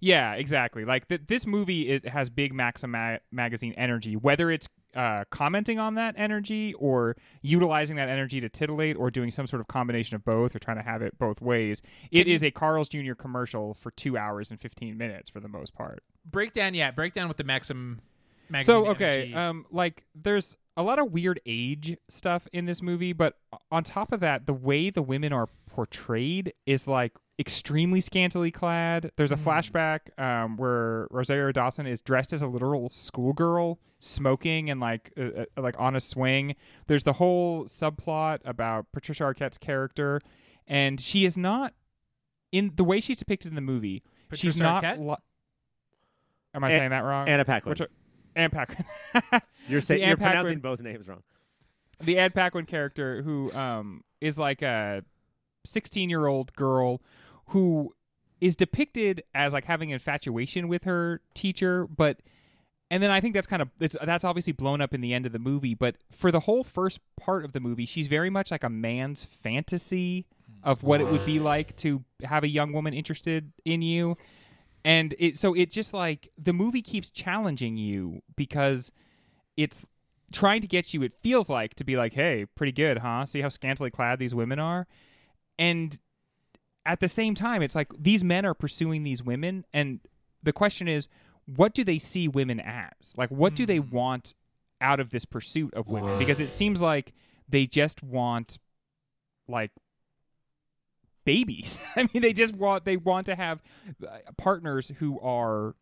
[0.00, 0.84] yeah, exactly.
[0.84, 5.78] Like th- this movie it has big Maxim ma- magazine energy, whether it's uh, commenting
[5.78, 10.14] on that energy or utilizing that energy to titillate or doing some sort of combination
[10.14, 11.82] of both or trying to have it both ways.
[12.10, 13.14] It is a Carl's Jr.
[13.14, 16.02] commercial for two hours and 15 minutes for the most part.
[16.24, 18.00] Breakdown, yeah, breakdown with the Maxim
[18.48, 18.72] magazine.
[18.74, 19.34] So, okay, energy.
[19.34, 23.34] um, like there's a lot of weird age stuff in this movie, but
[23.70, 29.10] on top of that, the way the women are portrayed is like extremely scantily clad.
[29.16, 34.78] There's a flashback um, where Rosario Dawson is dressed as a literal schoolgirl, smoking and
[34.80, 36.54] like uh, uh, like on a swing.
[36.86, 40.20] There's the whole subplot about Patricia Arquette's character,
[40.68, 41.74] and she is not
[42.52, 44.04] in the way she's depicted in the movie.
[44.32, 44.84] she's not.
[44.84, 44.98] Arquette?
[45.04, 45.16] Li-
[46.54, 47.28] Am I A- saying that wrong?
[47.28, 47.70] Anna Paquin.
[47.70, 47.90] Which are-
[48.36, 48.84] Anne Paquin.
[49.68, 51.22] You're saying you're Paquin- pronouncing both names wrong.
[52.00, 55.04] the Anne Paquin character who um is like a
[55.64, 57.00] 16 year old girl
[57.48, 57.94] who
[58.40, 62.20] is depicted as like having infatuation with her teacher but
[62.90, 65.26] and then I think that's kind of it's, that's obviously blown up in the end
[65.26, 68.50] of the movie but for the whole first part of the movie she's very much
[68.50, 70.26] like a man's fantasy
[70.62, 74.16] of what it would be like to have a young woman interested in you
[74.84, 78.90] and it so it just like the movie keeps challenging you because
[79.58, 79.84] it's
[80.32, 83.26] trying to get you it feels like to be like hey pretty good huh?
[83.26, 84.86] See how scantily clad these women are?
[85.58, 85.98] And
[86.86, 90.00] at the same time it's like these men are pursuing these women and
[90.42, 91.08] the question is
[91.44, 92.92] what do they see women as?
[93.16, 94.34] Like what do they want
[94.80, 96.18] out of this pursuit of women?
[96.18, 97.12] Because it seems like
[97.48, 98.58] they just want
[99.48, 99.72] like
[101.24, 101.78] babies.
[101.96, 103.62] I mean they just want they want to have
[104.06, 105.74] uh, partners who are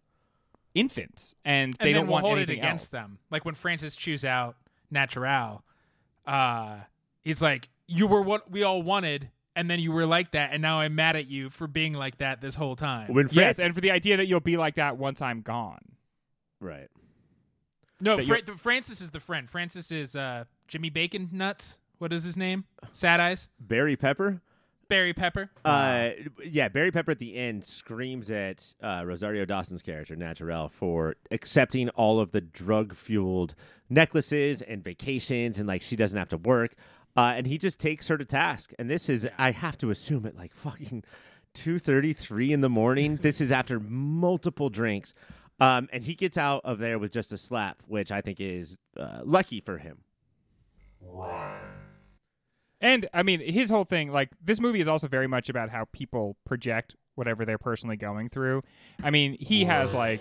[0.77, 3.03] infants and, and they don't we'll want hold it against else.
[3.03, 3.19] them.
[3.31, 4.57] Like when Francis chews out
[4.93, 5.63] Naturelle,
[6.27, 6.77] uh,
[7.23, 10.61] he's like, "You were what we all wanted, and then you were like that, and
[10.63, 13.75] now I'm mad at you for being like that this whole time." When Yes, and
[13.75, 15.81] for the idea that you'll be like that once I'm gone.
[16.61, 16.89] right.
[18.01, 19.49] no, Fra- the- Francis is the friend.
[19.49, 21.79] Francis is uh, Jimmy Bacon nuts.
[21.99, 22.65] What is his name?
[22.93, 23.49] Sad Eyes.
[23.59, 24.43] Barry Pepper.
[24.89, 25.51] Barry Pepper.
[25.65, 26.11] Uh,
[26.45, 31.89] yeah, Barry Pepper at the end screams at uh, Rosario Dawson's character, Naturelle, for accepting
[31.91, 33.55] all of the drug fueled
[33.89, 36.75] necklaces and vacations, and like she doesn't have to work.
[37.17, 38.73] Uh, and he just takes her to task.
[38.79, 41.03] And this is, I have to assume, at like fucking
[41.55, 43.17] two thirty three in the morning.
[43.23, 45.15] this is after multiple drinks.
[45.59, 48.79] Um, and he gets out of there with just a slap, which I think is
[48.99, 50.03] uh, lucky for him.
[52.81, 55.87] And I mean, his whole thing, like this movie is also very much about how
[55.93, 58.63] people project whatever they're personally going through.
[59.03, 60.21] I mean, he has like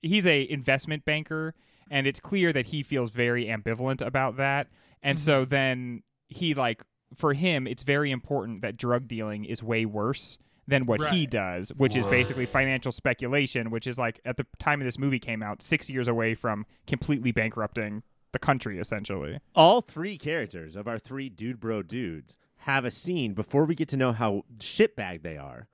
[0.00, 1.54] he's a investment banker
[1.90, 4.68] and it's clear that he feels very ambivalent about that.
[5.02, 5.50] And so mm-hmm.
[5.50, 6.82] then he like
[7.14, 11.70] for him it's very important that drug dealing is way worse than what he does,
[11.76, 15.42] which is basically financial speculation, which is like at the time of this movie came
[15.42, 18.02] out 6 years away from completely bankrupting
[18.32, 19.38] the country essentially.
[19.54, 23.88] all three characters of our three dude bro dudes have a scene before we get
[23.88, 25.68] to know how shitbag they are.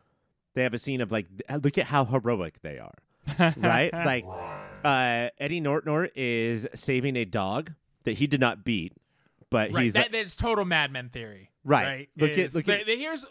[0.55, 1.27] They have a scene of like,
[1.63, 2.95] look at how heroic they are,
[3.59, 3.93] right?
[3.93, 4.25] like,
[4.85, 7.75] uh, Eddie Nortnor is saving a dog
[8.05, 8.93] that he did not beat,
[9.51, 9.85] but right.
[9.85, 11.51] he's That, like, that's total Mad Men theory.
[11.65, 11.85] Right.
[11.85, 12.09] Right.
[12.17, 13.25] Look at- Is- look at- the- the- here's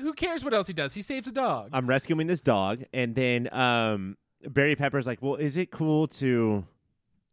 [0.00, 0.92] who cares what else he does?
[0.92, 1.70] He saves a dog.
[1.72, 6.66] I'm rescuing this dog, and then um, Barry Pepper's like, well, is it cool to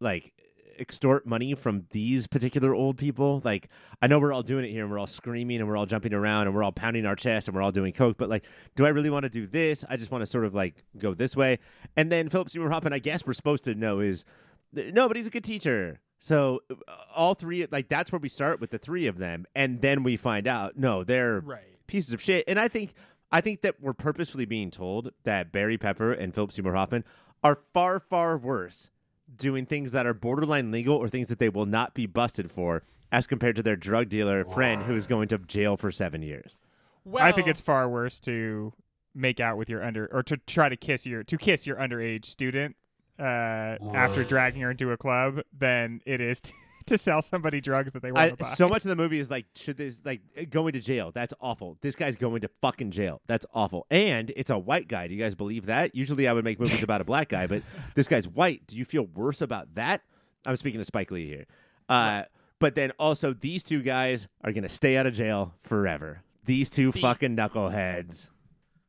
[0.00, 0.32] like
[0.78, 3.40] extort money from these particular old people?
[3.44, 3.68] Like,
[4.00, 6.14] I know we're all doing it here, and we're all screaming, and we're all jumping
[6.14, 8.16] around, and we're all pounding our chest, and we're all doing coke.
[8.18, 8.44] But like,
[8.76, 9.84] do I really want to do this?
[9.88, 11.58] I just want to sort of like go this way.
[11.96, 14.24] And then Philip Seymour Hoffman, I guess we're supposed to know is
[14.72, 16.00] no, but he's a good teacher.
[16.18, 16.74] So uh,
[17.14, 20.16] all three, like that's where we start with the three of them, and then we
[20.16, 21.78] find out no, they're Right.
[21.86, 22.44] pieces of shit.
[22.46, 22.94] And I think,
[23.30, 27.04] I think that we're purposefully being told that Barry Pepper and Philip Seymour Hoffman
[27.42, 28.90] are far, far worse
[29.36, 32.82] doing things that are borderline legal or things that they will not be busted for,
[33.10, 36.56] as compared to their drug dealer friend who is going to jail for seven years.
[37.04, 38.72] Well, I think it's far worse to
[39.14, 42.24] make out with your under or to try to kiss your to kiss your underage
[42.24, 42.76] student
[43.18, 46.52] uh, after dragging her into a club than it is to,
[46.86, 48.46] to sell somebody drugs that they want to buy.
[48.50, 51.10] so much of the movie is like, should this like going to jail?
[51.12, 51.78] That's awful.
[51.80, 53.20] This guy's going to fucking jail.
[53.26, 53.86] That's awful.
[53.90, 55.06] And it's a white guy.
[55.08, 55.94] Do you guys believe that?
[55.94, 57.62] Usually, I would make movies about a black guy, but
[57.94, 58.66] this guy's white.
[58.66, 60.02] Do you feel worse about that?
[60.46, 61.46] I'm speaking to Spike Lee here.
[61.88, 62.22] Uh,
[62.58, 66.22] but then also, these two guys are gonna stay out of jail forever.
[66.44, 68.28] These two The- fucking knuckleheads.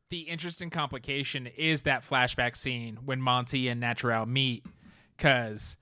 [0.10, 4.64] the interesting complication is that flashback scene when Monty and Naturelle meet,
[5.18, 5.76] because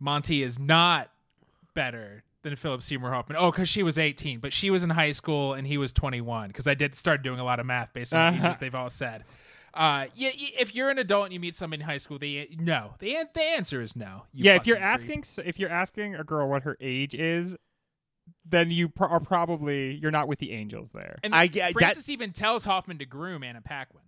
[0.00, 1.10] Monty is not
[1.76, 3.36] better than Philip Seymour Hoffman.
[3.40, 6.48] Oh, because she was 18, but she was in high school and he was 21.
[6.48, 8.48] Because I did start doing a lot of math based on the Uh-huh.
[8.48, 9.24] ages they've all said.
[9.74, 12.94] Uh, yeah, if you're an adult and you meet someone in high school, the no,
[12.98, 14.22] the the answer is no.
[14.32, 14.86] you yeah, if you're creep.
[14.88, 17.54] asking if you're asking a girl what her age is,
[18.48, 21.18] then you pr- are probably you're not with the angels there.
[21.22, 24.00] and I get- that- Francis even tells Hoffman to groom Anna Paquin.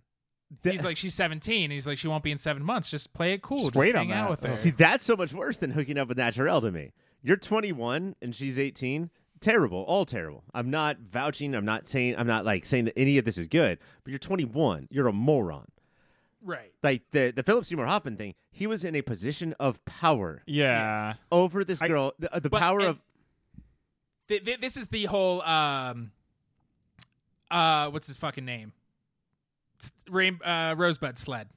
[0.63, 1.65] Th- He's like, she's 17.
[1.65, 2.89] And he's like, she won't be in seven months.
[2.89, 3.65] Just play it cool.
[3.69, 4.41] Just Just, wait on hang out that.
[4.41, 4.55] with her.
[4.55, 6.91] See, that's so much worse than hooking up with Naturelle to me.
[7.21, 9.09] You're 21 and she's 18.
[9.39, 10.43] Terrible, all terrible.
[10.53, 11.55] I'm not vouching.
[11.55, 12.15] I'm not saying.
[12.17, 13.79] I'm not like saying that any of this is good.
[14.03, 14.87] But you're 21.
[14.91, 15.67] You're a moron.
[16.41, 16.73] right.
[16.83, 18.33] Like the the Philip Seymour Hoffman thing.
[18.51, 21.09] He was in a position of power Yeah.
[21.09, 21.19] Yes.
[21.31, 22.13] over this I- girl.
[22.19, 22.99] the the But- power of
[24.27, 26.11] Th- th- this is the whole um
[27.49, 28.73] uh what's his fucking name
[30.09, 31.47] Rain, uh, Rosebud Sled,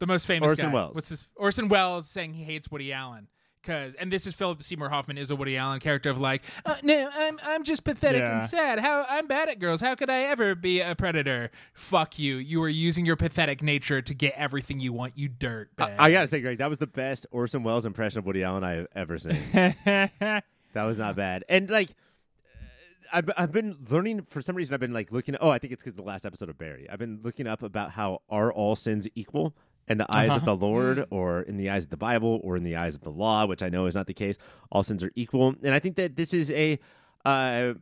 [0.00, 0.74] the most famous Orson guy.
[0.74, 0.94] Welles.
[0.94, 3.28] What's his Orson Welles saying he hates Woody Allen
[3.62, 6.76] because, and this is Philip Seymour Hoffman is a Woody Allen character of like, uh,
[6.82, 8.40] no, I'm I'm just pathetic Yeah.
[8.40, 8.78] and sad.
[8.78, 9.80] How I'm bad at girls.
[9.80, 11.50] How could I ever be a predator?
[11.74, 12.36] Fuck you.
[12.36, 15.16] You are using your pathetic nature to get everything you want.
[15.16, 15.70] You dirt.
[15.78, 15.94] I.
[15.98, 18.86] I gotta say, Greg, that was the best Orson Welles impression of Woody Allen I've
[18.94, 19.36] ever seen.
[19.54, 20.42] that
[20.74, 21.44] was not bad.
[21.48, 22.66] And like, uh,
[23.12, 24.72] I've I've been learning for some reason.
[24.74, 25.36] I've been like looking.
[25.40, 26.88] Oh, I think it's because the last episode of Barry.
[26.90, 29.54] I've been looking up about how are all sins equal
[29.90, 32.62] in the eyes of the Lord, or in the eyes of the Bible, or in
[32.62, 34.36] the eyes of the law, which I know is not the case.
[34.70, 36.78] All sins are equal, and I think that this is a
[37.24, 37.74] uh, uh,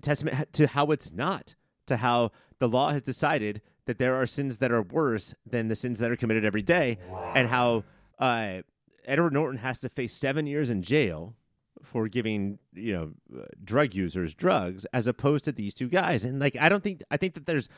[0.00, 1.56] testament to how it's not.
[1.88, 2.30] To how
[2.60, 6.10] the law has decided that there are sins that are worse than the sins that
[6.10, 6.98] are committed every day,
[7.34, 7.84] and how
[8.18, 8.62] uh,
[9.04, 11.34] Edward Norton has to face seven years in jail
[11.82, 16.40] for giving you know uh, drug users drugs as opposed to these two guys and
[16.40, 17.68] like i don't think i think that there's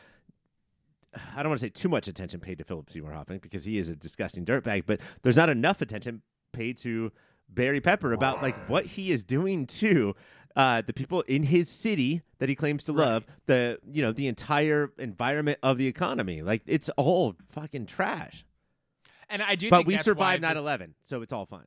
[1.34, 3.78] i don't want to say too much attention paid to philip seymour hoffman because he
[3.78, 6.22] is a disgusting dirtbag but there's not enough attention
[6.52, 7.10] paid to
[7.48, 10.14] barry pepper about like what he is doing to
[10.56, 14.26] uh, the people in his city that he claims to love the you know the
[14.26, 16.42] entire environment of the economy.
[16.42, 18.44] Like it's all fucking trash.
[19.28, 19.70] And I do.
[19.70, 21.66] but we survived 9-11 so it's all fine.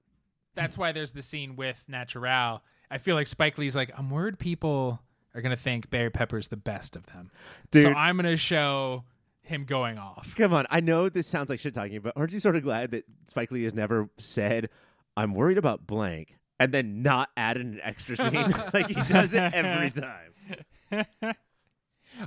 [0.55, 2.61] That's why there's the scene with Naturelle.
[2.89, 4.99] I feel like Spike Lee's like, I'm worried people
[5.35, 7.30] are gonna think Barry Pepper's the best of them,
[7.71, 9.03] so I'm gonna show
[9.49, 10.34] him going off.
[10.35, 12.91] Come on, I know this sounds like shit talking, but aren't you sort of glad
[12.91, 14.69] that Spike Lee has never said,
[15.17, 19.53] "I'm worried about blank," and then not added an extra scene like he does it
[19.53, 21.05] every time?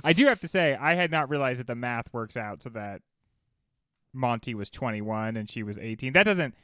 [0.03, 2.69] I do have to say, I had not realized that the math works out so
[2.69, 3.01] that
[4.13, 6.13] Monty was 21 and she was 18.
[6.13, 6.55] That doesn't.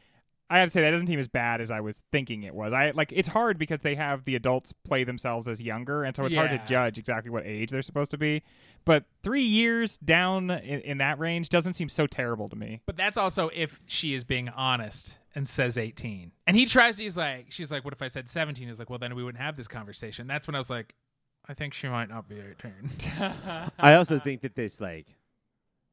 [0.50, 2.74] I have to say that doesn't seem as bad as I was thinking it was.
[2.74, 6.26] I like it's hard because they have the adults play themselves as younger, and so
[6.26, 8.42] it's hard to judge exactly what age they're supposed to be.
[8.86, 12.82] But three years down in, in that range doesn't seem so terrible to me.
[12.86, 16.32] But that's also if she is being honest and says 18.
[16.48, 18.68] And he tries to, he's like, she's like, what if I said 17?
[18.68, 20.28] He's like, well, then we wouldn't have this conversation.
[20.28, 20.96] That's when I was like,
[21.48, 22.92] I think she might not be 18.
[23.80, 25.08] I also think that this like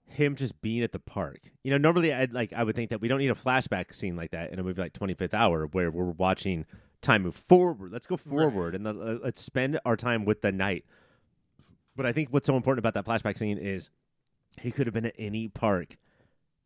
[0.08, 1.40] him just being at the park.
[1.62, 4.16] You know, normally I'd like I would think that we don't need a flashback scene
[4.16, 6.64] like that in a movie like 25th Hour where we're watching
[7.02, 7.92] time move forward.
[7.92, 10.84] Let's go forward and let- uh, let's spend our time with the night.
[11.94, 13.90] But I think what's so important about that flashback scene is
[14.60, 15.96] he could have been at any park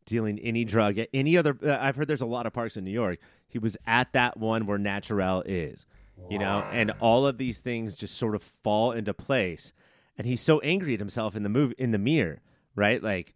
[0.07, 2.85] dealing any drug at any other uh, I've heard there's a lot of parks in
[2.85, 3.19] New York.
[3.49, 5.87] He was at that one where Naturelle is.
[6.29, 9.73] You know, and all of these things just sort of fall into place.
[10.19, 12.41] And he's so angry at himself in the movie in the mirror,
[12.75, 13.03] right?
[13.03, 13.35] Like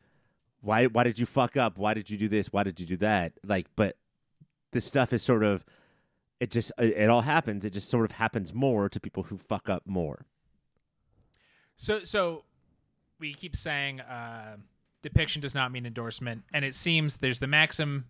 [0.61, 1.78] why why did you fuck up?
[1.78, 2.52] Why did you do this?
[2.52, 3.35] Why did you do that?
[3.44, 3.97] Like but
[4.73, 5.65] this stuff is sort of
[6.40, 7.65] it just it, all happens.
[7.65, 10.27] It just sort of happens more to people who fuck up more.
[11.77, 12.44] So, so
[13.19, 14.56] we keep saying uh,
[15.02, 18.06] depiction does not mean endorsement, and it seems there's the maxim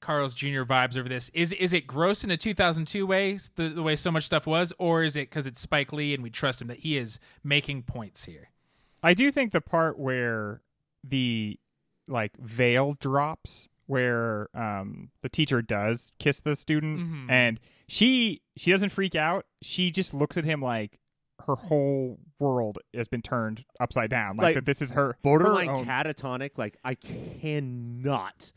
[0.00, 0.62] Carl's Jr.
[0.62, 1.30] vibes over this.
[1.34, 4.72] Is is it gross in a 2002 way, the, the way so much stuff was,
[4.78, 7.82] or is it because it's Spike Lee and we trust him that he is making
[7.82, 8.51] points here?
[9.02, 10.62] I do think the part where
[11.04, 11.58] the
[12.08, 17.30] like veil drops where um the teacher does kiss the student Mhm.
[17.30, 20.98] and she she doesn't freak out she just looks at him like
[21.46, 25.66] her whole world has been turned upside down like, Like, that this is her Borderline
[25.66, 26.50] her own- catatonic.
[26.56, 28.52] Like I cannot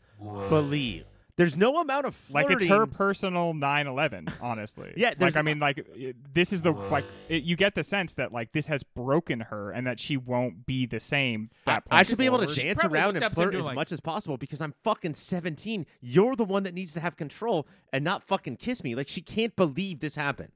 [0.48, 1.04] believe
[1.36, 2.50] there's no amount of flirting.
[2.50, 5.86] like it's her personal 9-11 honestly Yeah, like i mean like
[6.32, 9.70] this is the like it, you get the sense that like this has broken her
[9.70, 12.82] and that she won't be the same that I point should be able to dance
[12.84, 15.86] around and up to him flirt as like- much as possible because I'm fucking 17.
[16.00, 18.94] You're the one that needs to have control and not fucking kiss me.
[18.94, 20.52] Like she can't believe this happened.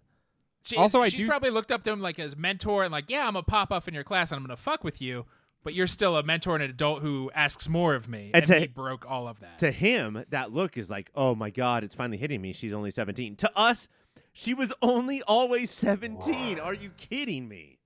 [0.62, 3.08] She, Also, I she do- probably looked up to him like as mentor and like,
[3.08, 5.24] yeah, I'm a pop up in your class and I'm gonna fuck with you,
[5.62, 8.46] but you're still a mentor and an adult who asks more of me, And and,
[8.46, 9.58] to- he broke all of that.
[9.60, 12.52] To him, that look is like, oh my god, it's finally hitting me.
[12.52, 13.36] She's only 17.
[13.36, 13.88] To us,
[14.32, 16.58] she was only always 17.
[16.58, 17.78] Are you kidding me?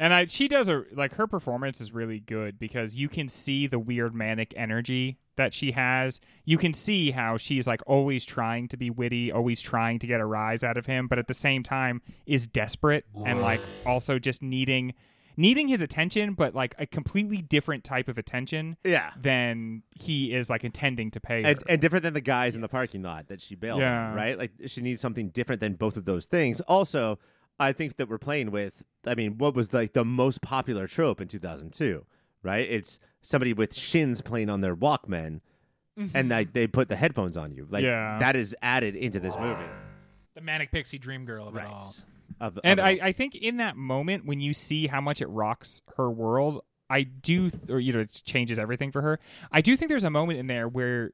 [0.00, 3.68] And I, she does a like her performance is really good because you can see
[3.68, 6.20] the weird manic energy that she has.
[6.44, 10.20] You can see how she's like always trying to be witty, always trying to get
[10.20, 14.18] a rise out of him, but at the same time is desperate and like also
[14.18, 14.94] just needing
[15.36, 19.10] needing his attention, but like a completely different type of attention Yeah.
[19.20, 21.42] than he is like intending to pay.
[21.44, 24.08] And, and different than the guys in the parking lot that she bailed Yeah.
[24.10, 24.38] on, right?
[24.38, 26.60] Like she needs something different than both of those things.
[26.62, 27.18] Also,
[27.58, 28.82] I think that we're playing with.
[29.06, 32.04] I mean, what was like the most popular trope in 2002,
[32.42, 32.66] right?
[32.68, 35.40] It's somebody with shins playing on their Walkman,
[35.98, 36.06] mm-hmm.
[36.14, 37.66] and like they put the headphones on you.
[37.70, 38.18] Like Yeah.
[38.18, 39.62] that is added into this movie,
[40.34, 41.94] the manic pixie dream girl of it all.
[42.40, 42.98] Of, And of I.
[43.02, 47.02] I think in that moment when you see how much it rocks her world, I
[47.02, 49.18] do, or you know, it changes everything for her.
[49.50, 51.12] I do think there's a moment in there where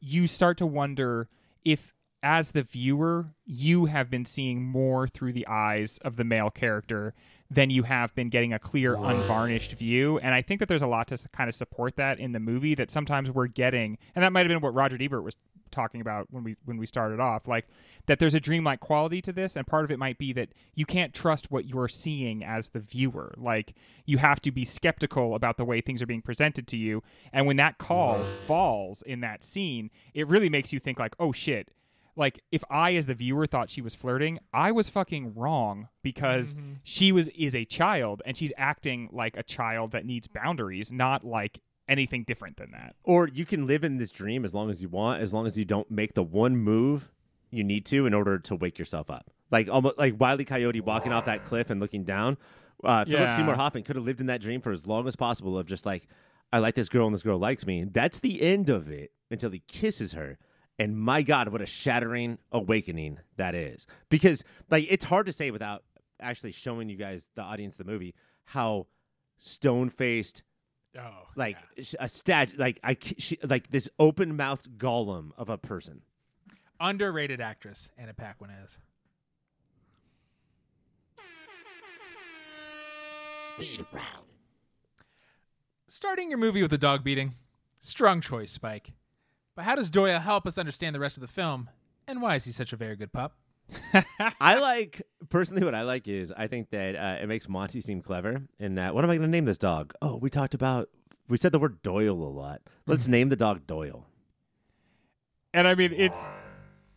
[0.00, 1.28] you start to wonder
[1.64, 1.92] if,
[2.22, 7.14] as the viewer, you have been seeing more through the eyes of the male character
[7.50, 10.18] than you have been getting a clear, unvarnished view.
[10.18, 12.74] And I think that there's a lot to kind of support that in the movie.
[12.74, 15.36] That sometimes we're getting, and that might have been what Roger Ebert was
[15.70, 17.66] talking about when we when we started off like
[18.06, 20.84] that there's a dreamlike quality to this and part of it might be that you
[20.84, 23.34] can't trust what you're seeing as the viewer.
[23.36, 23.74] Like
[24.06, 27.02] you have to be skeptical about the way things are being presented to you
[27.32, 31.32] and when that call falls in that scene it really makes you think like oh
[31.32, 31.70] shit.
[32.16, 36.54] Like if i as the viewer thought she was flirting i was fucking wrong because
[36.54, 36.74] mm-hmm.
[36.82, 41.24] she was is a child and she's acting like a child that needs boundaries not
[41.24, 41.60] like
[41.90, 44.88] anything different than that or you can live in this dream as long as you
[44.88, 47.10] want, as long as you don't make the one move
[47.50, 49.30] you need to in order to wake yourself up.
[49.50, 52.38] Like almost like Wiley Coyote walking off that cliff and looking down.
[52.84, 53.36] Uh, Philip Yeah.
[53.36, 55.84] Seymour Hoffman could have lived in that dream for as long as possible of just
[55.84, 56.06] like,
[56.52, 57.84] I like this girl and this girl likes me.
[57.84, 60.38] That's the end of it until he kisses her.
[60.78, 63.86] And my God, what a shattering awakening that is.
[64.08, 65.82] Because like it's hard to say without
[66.20, 68.14] actually showing you guys, the audience, the movie,
[68.44, 68.86] how
[69.38, 70.42] stone faced,
[70.98, 71.84] Oh, like yeah.
[72.00, 76.02] a stat like I, she, like this open mouthed golem of a person.
[76.80, 78.78] underrated actress Anna Paquin is.
[83.48, 84.26] Speed round.
[85.86, 87.34] Starting your movie with a dog beating,
[87.80, 88.92] strong choice, Spike.
[89.54, 91.68] But how does Doyle help us understand the rest of the film,
[92.06, 93.34] and why is he such a very good pup?
[94.40, 98.00] I like personally what I like is I think that uh, it makes Monty seem
[98.02, 99.94] clever in that what am I going to name this dog?
[100.02, 100.88] Oh, we talked about
[101.28, 102.60] we said the word Doyle a lot.
[102.86, 104.06] Let's name the dog Doyle.
[105.54, 106.18] and I mean it's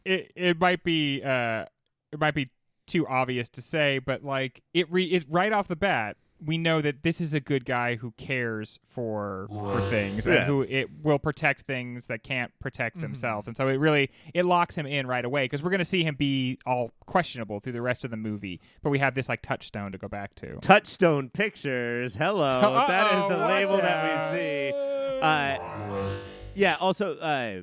[0.05, 1.65] it it might be uh
[2.11, 2.49] it might be
[2.85, 6.81] too obvious to say, but like it re it right off the bat we know
[6.81, 10.33] that this is a good guy who cares for for things Yeah.
[10.33, 14.45] and who it will protect things that can't protect themselves and so it really it
[14.45, 17.73] locks him in right away because we're going to see him be all questionable through
[17.73, 20.57] the rest of the movie but we have this like touchstone to go back to
[20.61, 22.15] Touchstone Pictures.
[22.15, 22.61] Hello.
[22.87, 23.81] that is Uh-oh, the label out.
[23.83, 24.73] that we see.
[25.21, 26.15] Uh,
[26.55, 27.61] yeah, also uh,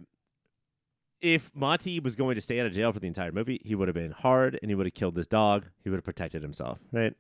[1.21, 3.89] if Monty was going to stay out of jail for the entire movie, he would
[3.89, 5.67] have been hard and he would have killed this dog.
[5.85, 7.13] He would have protected himself, right?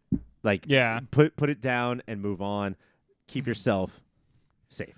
[0.42, 2.76] Like yeah put put it down and move on.
[3.26, 3.50] Keep mm-hmm.
[3.50, 4.00] yourself
[4.68, 4.96] safe.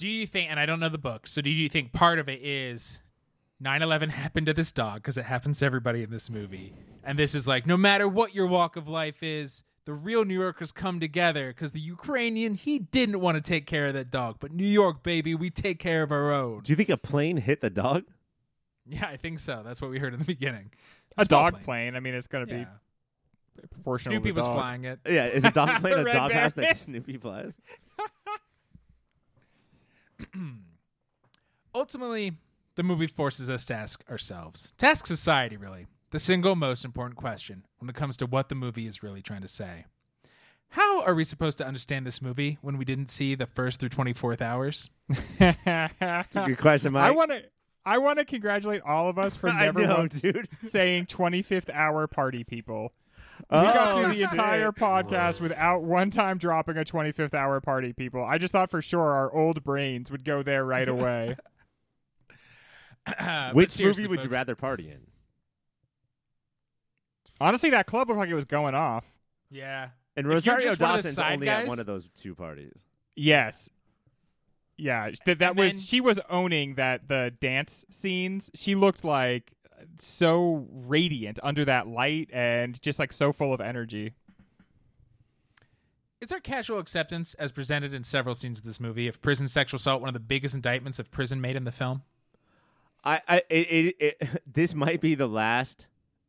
[0.00, 2.26] Do you think, and I don't know the book, so do you think part of
[2.26, 3.00] it is
[3.60, 6.72] 9 11 happened to this dog because it happens to everybody in this movie?
[7.04, 10.40] And this is like, no matter what your walk of life is, the real New
[10.40, 14.36] Yorkers come together because the Ukrainian, he didn't want to take care of that dog.
[14.40, 16.62] But New York, baby, we take care of our own.
[16.62, 18.04] Do you think a plane hit the dog?
[18.86, 19.62] Yeah, I think so.
[19.62, 20.70] That's what we heard in the beginning.
[21.18, 21.94] a Small dog plane.
[21.94, 22.64] I mean it's going to Yeah.
[22.64, 22.70] be
[23.68, 24.54] proportional to Snoopy the was dog.
[24.56, 25.00] flying it.
[25.08, 26.68] Yeah, is a dog plane The a Red doghouse Baron.
[26.68, 27.54] that Snoopy flies?
[31.74, 32.32] ultimately,
[32.76, 37.16] the movie forces us to ask ourselves, to ask society, really, the single most important
[37.16, 39.84] question when it comes to what the movie is really trying to say.
[40.74, 43.88] How are we supposed to understand this movie when we didn't see the first through
[43.88, 44.88] 24th hours?
[45.40, 47.02] It's a good question, Mike.
[47.04, 47.42] I want to.
[47.84, 50.48] I want to congratulate all of us for never know, once dude.
[50.60, 52.92] saying 25th hour party people.
[53.50, 54.30] We Oh, got through the shit.
[54.32, 58.24] entire podcast without one time dropping a 25th hour party people.
[58.24, 61.36] I just thought for sure our old brains would go there right away.
[63.52, 65.00] Which movie would you rather party in?
[67.40, 69.04] Honestly, that club looked like it was going off.
[69.50, 69.88] Yeah.
[70.16, 72.82] And Rosario just one of the Dawson's side only at one of those two parties.
[73.16, 73.70] Yes.
[74.76, 78.50] Yeah, that that And was then- she was owning that the dance scenes.
[78.54, 79.52] She looked like
[79.98, 84.14] so radiant under that light and just like so full of energy.
[86.20, 89.78] Is our casual acceptance, as presented in several scenes of this movie, of prison sexual
[89.78, 92.02] assault one of the biggest indictments of prison made in the film?
[93.02, 95.86] I, I it, it, it, this might be the last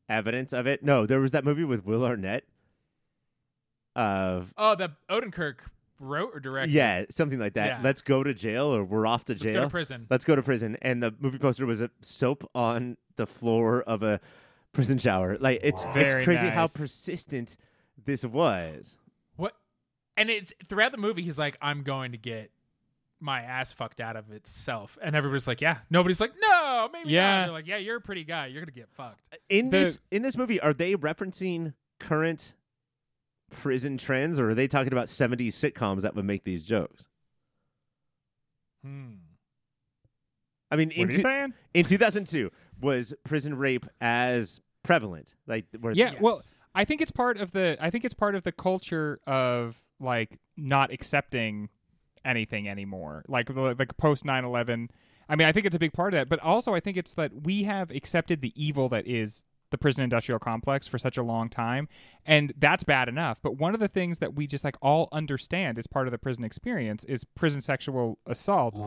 [0.07, 0.83] evidence of it.
[0.83, 2.45] No, there was that movie with Will Arnett.
[3.93, 5.57] Of Oh, that Odenkirk
[6.01, 6.73] wrote or directed?
[6.73, 7.67] yeah, something like that.
[7.67, 7.79] Yeah.
[7.83, 9.43] Let's go to jail, or we're off to jail.
[9.43, 9.61] Let's jail.
[9.61, 10.07] go to prison.
[10.09, 10.77] Let's go to prison.
[10.81, 14.19] And the movie poster was a soap on the floor of a
[14.73, 15.37] prison shower.
[15.39, 17.57] Like it's Very it's crazy how persistent
[18.03, 18.97] this was.
[19.35, 19.53] What?
[20.17, 22.51] And it's throughout the movie, he's like, I'm going to get
[23.19, 24.97] my ass fucked out of itself.
[25.01, 25.77] And everybody's like, yeah.
[25.89, 27.11] Nobody's like, no, maybe not.
[27.11, 27.43] Yeah.
[27.43, 28.47] They're like, yeah, you're a pretty guy.
[28.47, 29.21] You're going to get fucked.
[29.49, 32.55] In The- this in this movie, are they referencing current
[33.51, 37.07] prison trends, or are they talking about '70s sitcoms that would make these jokes?
[38.83, 39.11] Hmm.
[40.71, 41.53] I mean, in, are you two- saying?
[41.73, 42.49] in 2002,
[42.79, 45.35] was prison rape as prevalent?
[45.45, 46.41] Like, where Yeah, well,
[46.73, 50.39] I think it's part of the I think it's part of the culture of like
[50.57, 51.69] not accepting
[52.23, 53.23] anything anymore.
[53.27, 54.89] Like the like post 9/11.
[55.29, 57.13] I mean, I think it's a big part of that, but also I think it's
[57.13, 61.23] that we have accepted the evil that is the prison industrial complex for such a
[61.23, 61.87] long time,
[62.25, 63.39] and that's bad enough.
[63.41, 66.17] But one of the things that we just like all understand as part of the
[66.17, 68.77] prison experience is prison sexual assault.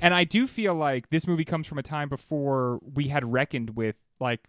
[0.00, 3.76] And I do feel like this movie comes from a time before we had reckoned
[3.76, 4.48] with like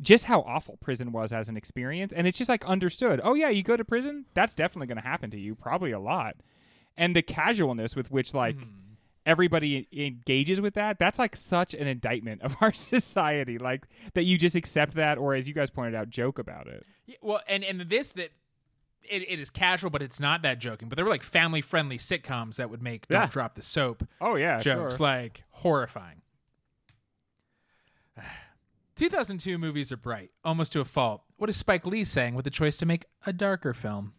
[0.00, 3.48] just how awful prison was as an experience and it's just like understood oh yeah
[3.48, 6.36] you go to prison that's definitely going to happen to you probably a lot
[6.98, 8.68] and the casualness with which like hmm.
[9.26, 14.38] Everybody engages with that that's like such an indictment of our society like that you
[14.38, 17.64] just accept that or as you guys pointed out joke about it Yeah, well, and,
[17.64, 18.30] and this, that
[19.08, 20.88] it, it is casual, but it's not that joking.
[20.88, 23.20] But there were like family friendly sitcoms that would make Yeah.
[23.20, 25.06] Don't Drop the Soap oh yeah jokes sure.
[25.06, 26.22] like horrifying.
[28.96, 31.22] 2002 movies are bright, almost to a fault.
[31.36, 34.14] What is Spike Lee saying with the choice to make a darker film?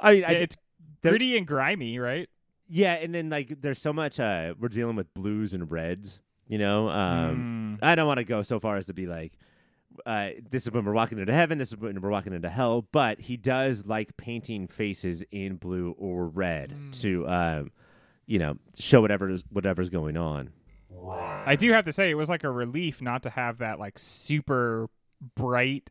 [0.00, 0.56] I mean, I, it's
[1.02, 2.28] there- gritty and grimy right
[2.68, 4.18] yeah, and then like, there's so much.
[4.20, 6.20] Uh, we're dealing with blues and reds.
[6.46, 7.86] You know, um, Mm.
[7.86, 9.32] I don't want to go so far as to be like,
[10.04, 11.56] uh, this is when we're walking into heaven.
[11.58, 12.86] This is when we're walking into hell.
[12.92, 17.00] But he does like painting faces in blue or red Mm.
[17.02, 17.70] to, um,
[18.26, 20.50] you know, show whatever whatever's going on.
[21.46, 23.98] I do have to say it was like a relief not to have that like
[23.98, 24.88] super
[25.36, 25.90] bright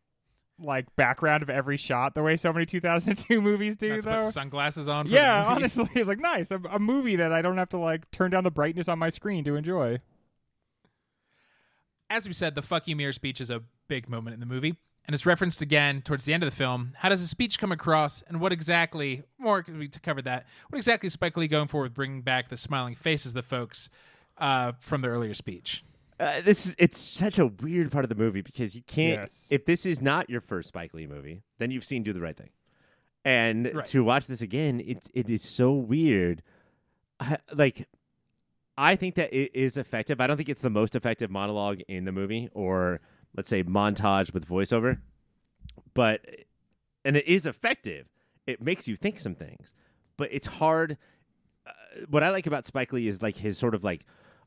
[0.60, 4.20] like background of every shot the way so many 2002 movies do Not though.
[4.20, 5.06] put sunglasses on.
[5.08, 5.56] For yeah, the movie.
[5.56, 8.44] honestly, it's like nice a, a movie that I don't have to like turn down
[8.44, 9.98] the brightness on my screen to enjoy.
[12.10, 14.76] As we said, the "fuck you, mirror" speech is a big moment in the movie,
[15.06, 16.92] and it's referenced again towards the end of the film.
[16.98, 19.22] How does the speech come across, and what exactly?
[19.38, 20.46] More we to cover that.
[20.68, 23.42] What exactly is Spike Lee going for with bringing back the smiling faces of the
[23.42, 23.88] folks
[24.38, 25.82] uh, from the earlier speech?
[26.20, 29.22] Uh, this is it's such a weird part of the movie because you can't.
[29.22, 29.46] Yes.
[29.50, 32.36] If this is not your first Spike Lee movie, then you've seen Do the Right
[32.36, 32.50] Thing,
[33.24, 33.84] and Right.
[33.86, 36.42] to watch this again, it it is so weird.
[37.18, 37.88] I, like,
[38.78, 40.20] I think that it is effective.
[40.20, 43.00] I don't think it's the most effective monologue in the movie, or
[43.36, 44.98] let's say montage with voiceover,
[45.94, 46.24] but
[47.04, 48.06] and it is effective.
[48.46, 49.74] It makes you think some things,
[50.16, 50.96] but it's hard.
[51.66, 51.70] Uh,
[52.08, 54.04] what I like about Spike Lee is like his sort of like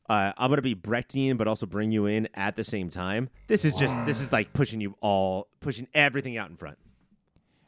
[0.08, 3.28] uh, I'm gonna be Brechtian, but also bring you in at the same time.
[3.46, 6.78] This is just this is like pushing you all, pushing everything out in front.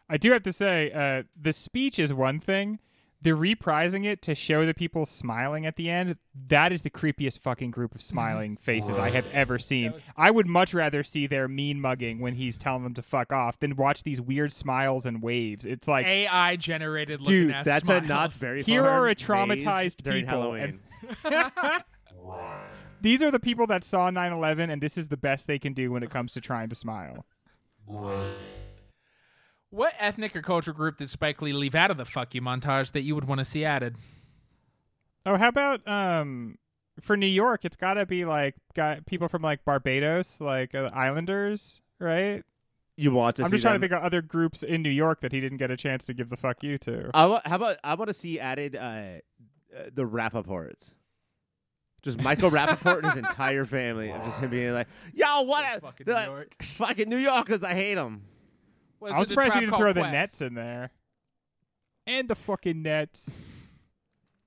[0.09, 2.81] I do have to say, uh, the speech is one thing.
[3.23, 6.17] The reprising it to show the people smiling at the end,
[6.49, 9.93] that is the creepiest fucking group of smiling faces I have ever seen.
[10.17, 13.59] I would much rather see their mean mugging when he's telling them to fuck off
[13.61, 15.67] than watch these weird smiles and waves.
[15.67, 18.05] It's like AI generated looking Dude, ass That's smiles.
[18.05, 20.81] a not very Here are a traumatized people, Halloween.
[21.23, 21.53] and-
[23.01, 25.91] these are the people that saw 9/11 and this is the best they can do
[25.91, 27.25] when it comes to trying to smile.
[29.71, 32.93] What ethnic or cultural group did Spike Lee leave out of the "fuck you" montage
[32.93, 33.97] that you would want to see added?
[35.25, 36.59] Oh, how about um
[37.01, 40.91] for New York, it's got to be like got people from like Barbados, like uh,
[40.93, 42.43] Islanders, right?
[42.97, 45.23] You want to I'm see just trying to think of other groups in New York
[45.23, 47.11] that he didn't get a chance to give the fuck you to.
[47.15, 49.21] I wa- how about I want to see added uh, uh,
[49.95, 50.93] the Rapaports.
[52.03, 54.11] Just Michael Rapaport and his entire family.
[54.11, 55.65] Of just him being like, "Yo, what?
[55.77, 56.55] a- Fucking the- New York.
[56.63, 58.23] Fucking New Yorkers, I hate them."
[59.01, 60.13] Was I was it a surprised he Tribe didn't Called throw the Quest?
[60.13, 60.91] Nets in there.
[62.07, 63.31] And the fucking Nets.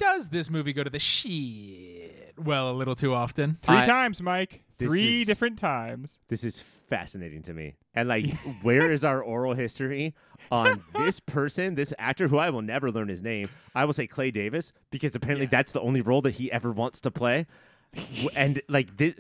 [0.03, 2.33] Does this movie go to the shit?
[2.37, 3.57] Well, a little too often.
[3.61, 4.63] Three I- times, Mike.
[4.79, 6.17] Three is- different times.
[6.27, 7.75] This is fascinating to me.
[7.95, 8.29] And like,
[8.63, 10.13] where is our oral history
[10.51, 13.49] on this person, this actor who I will never learn his name?
[13.75, 15.51] I will say Clay Davis because apparently Yes.
[15.51, 17.45] that's the only role that he ever wants to play.
[18.35, 19.13] And like, this,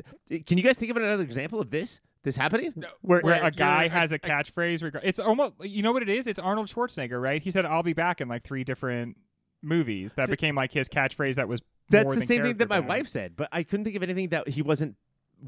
[0.45, 2.01] can you guys think of another example of this?
[2.23, 2.71] This happening?
[2.75, 4.81] No, Where, Where Where a guy has a a- catchphrase.
[4.81, 6.25] Reg- it's almost, you know what it is?
[6.25, 7.41] It's Arnold Schwarzenegger, right?
[7.41, 9.17] He said, I'll be back in like three different
[9.63, 10.13] movies.
[10.13, 12.69] That See- became like his catchphrase that was That's more the than same thing that
[12.69, 14.95] my character wife said, but I couldn't think of anything that he wasn't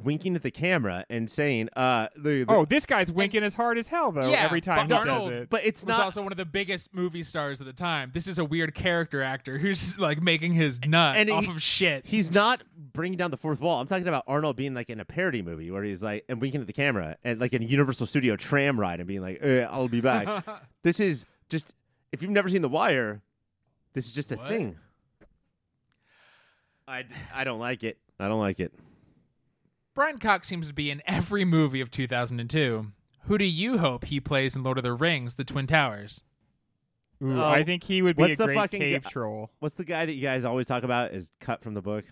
[0.03, 3.77] winking at the camera and saying, uh, the, the- Oh, this guy's winking as hard
[3.77, 5.49] as hell though Yeah, every time he but does Arnold- it.
[5.49, 6.01] but it's was not.
[6.01, 8.11] also one of the biggest movie stars at the time.
[8.13, 11.61] This is a weird character actor who's like making his nut And off he- of
[11.61, 12.05] shit.
[12.05, 13.79] He's not bringing down the fourth wall.
[13.79, 16.59] I'm talking about Arnold being like in a parody movie where he's like and winking
[16.59, 19.61] at the camera and like in a Universal Studio tram ride and being like, eh,
[19.61, 20.45] "I'll be back."
[20.83, 21.73] this is just
[22.11, 23.21] if you've never seen The Wire,
[23.95, 24.47] this is just a What?
[24.49, 24.77] thing.
[26.87, 27.97] I I don't like it.
[28.19, 28.71] I don't like it.
[29.95, 32.87] Brian Cox seems to be in every movie of 2002.
[33.27, 36.21] Who do you hope he plays in Lord of the Rings: The Twin Towers?
[37.23, 39.49] Ooh, Oh, I think he would be what's a the great fucking cave guy- troll.
[39.59, 42.05] What's the guy that you guys always talk about is cut from the book?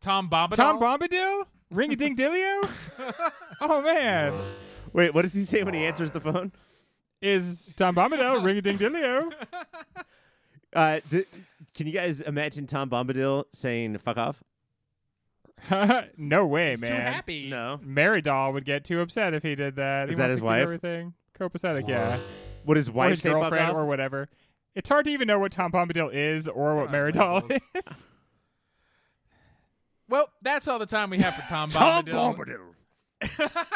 [0.00, 0.54] Tom Bombadil.
[0.56, 1.44] Tom Bombadil?
[1.70, 2.70] Ring a ding dillio?
[3.60, 4.32] oh man.
[4.92, 6.52] Wait, what does he say when he answers the phone?
[7.20, 9.30] Is Tom Bombadil ring a ding dillio?
[10.72, 11.24] Uh, d-
[11.74, 14.42] can you guys imagine Tom Bombadil saying "fuck off"?
[16.16, 17.12] no way, He's too man.
[17.12, 17.50] happy.
[17.50, 17.78] No.
[17.84, 20.08] Maridol would get too upset if he did that.
[20.08, 20.62] Is he that his wife?
[20.62, 22.18] Everything copacetic, yeah.
[22.66, 23.76] Would his Or wife his say "fuck girlfriend off"?
[23.76, 24.28] or whatever.
[24.74, 27.60] It's hard to even know what Tom Bombadil is or what Oh, Maridol levels.
[27.74, 28.06] is.
[30.08, 32.74] Well, that's all the time we have for Tom Tom Bombadil.
[33.22, 33.66] Bombadil.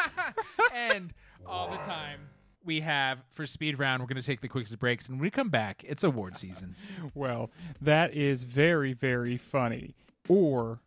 [0.73, 1.13] and
[1.47, 2.19] all the time
[2.65, 4.01] we have for speed round.
[4.01, 6.75] We're going to take the quickest breaks, and when we come back, it's award season.
[7.13, 7.51] Well,
[7.81, 9.95] that is very, very funny
[10.27, 10.79] or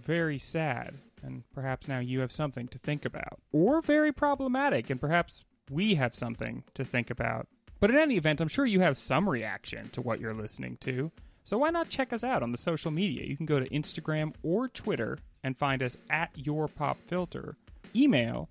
[0.00, 0.94] very sad.
[1.22, 3.40] And perhaps now you have something to think about.
[3.50, 7.48] Or very problematic, and perhaps we have something to think about.
[7.80, 11.10] But in any event, I'm sure you have some reaction to what you're listening to.
[11.44, 13.26] So why not check us out on the social media?
[13.26, 17.56] You can go to Instagram or Twitter and find us at Your Pop Filter.
[17.94, 18.48] Email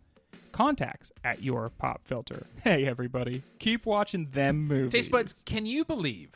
[0.52, 2.46] contacts at Your Pop Filter.
[2.64, 4.92] Hey, everybody, keep watching them movies.
[4.92, 6.32] Taste buds, can you believe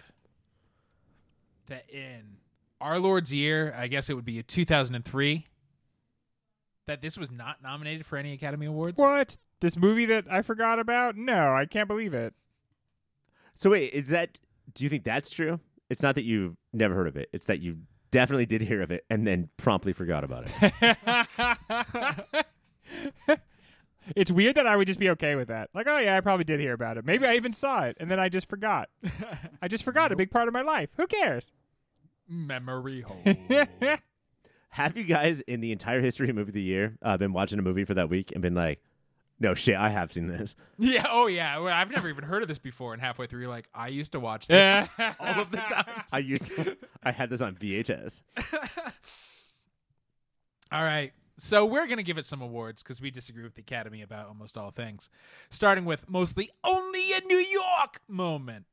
[1.68, 2.38] that in
[2.82, 5.48] our Lord's year, I guess it would be 2003,
[6.88, 8.98] that this was not nominated for any Academy Awards?
[8.98, 9.38] What?
[9.61, 11.15] This movie that I forgot about?
[11.15, 12.34] No, I can't believe it.
[13.56, 14.38] So wait, is that?
[14.74, 15.60] Do you think that's true?
[15.90, 17.30] It's not that you've never heard of it.
[17.32, 17.78] It's that you
[18.11, 22.45] definitely did hear of it and then promptly forgot about it.
[24.16, 25.70] it's weird that I would just be okay with that.
[25.74, 27.06] Like, oh yeah, I probably did hear about it.
[27.06, 28.90] Maybe I even saw it, and then I just forgot.
[29.62, 30.90] I just forgot a big part of my life.
[30.98, 31.52] Who cares?
[32.28, 33.24] Memory hole.
[34.70, 37.58] Have you guys, in the entire history of movie of the year, uh, been watching
[37.58, 38.82] a movie for that week and been like,
[39.40, 41.58] "No shit, I have seen this." yeah, oh yeah.
[41.60, 44.12] Well, I've never even heard of this before, and halfway through, you're like, I used
[44.12, 44.88] to watch this
[45.20, 46.04] all of the time.
[46.12, 46.78] I used to.
[47.02, 48.22] I had this on VHS.
[50.72, 51.14] All right.
[51.38, 54.27] So we're going to give it some awards because we disagree with the Academy about
[54.27, 55.09] almost all things.
[55.49, 58.65] Starting with mostly only in New York moment.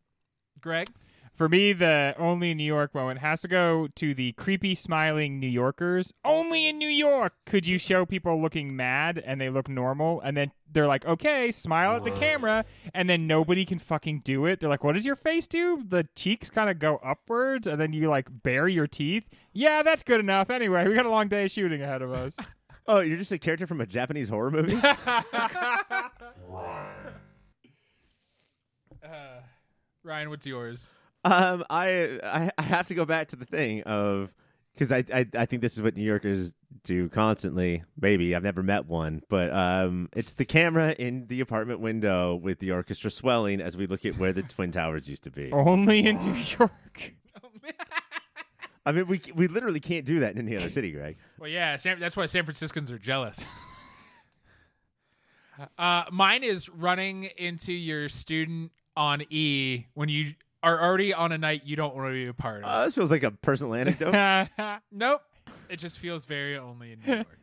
[0.60, 0.88] Greg?
[1.34, 5.48] For me, the only New York moment has to go to the creepy smiling New
[5.48, 6.14] Yorkers.
[6.24, 10.36] Only in New York could you show people looking mad and they look normal, and
[10.36, 14.60] then they're like, okay, smile at the camera, and then nobody can fucking do it.
[14.60, 15.82] They're like, what does your face do?
[15.88, 19.24] The cheeks kind of go upwards, and then you like bare your teeth.
[19.52, 20.50] Yeah, that's good enough.
[20.50, 22.36] Anyway, we got a long day of shooting ahead of us.
[22.86, 24.78] Oh, you're just a character from a Japanese horror movie?
[29.02, 29.40] Uh,
[30.02, 30.90] Ryan, what's yours?
[31.24, 34.32] Um, I, I I have to go back to the thing of
[34.74, 37.82] because I, I I think this is what New Yorkers do constantly.
[38.00, 42.58] Maybe I've never met one, but um, it's the camera in the apartment window with
[42.58, 45.50] the orchestra swelling as we look at where the twin towers used to be.
[45.52, 47.14] only in New York.
[48.86, 51.16] I mean, we we literally can't do that in any other city, Greg.
[51.38, 53.44] Well, yeah, San, that's why San Franciscans are jealous.
[55.78, 60.34] uh, mine is running into your student on E when you
[60.64, 62.68] are already on a night you don't want to be a part of.
[62.68, 64.48] Uh, this feels like a personal anecdote.
[64.92, 65.22] nope.
[65.68, 67.38] it just feels very only in New York.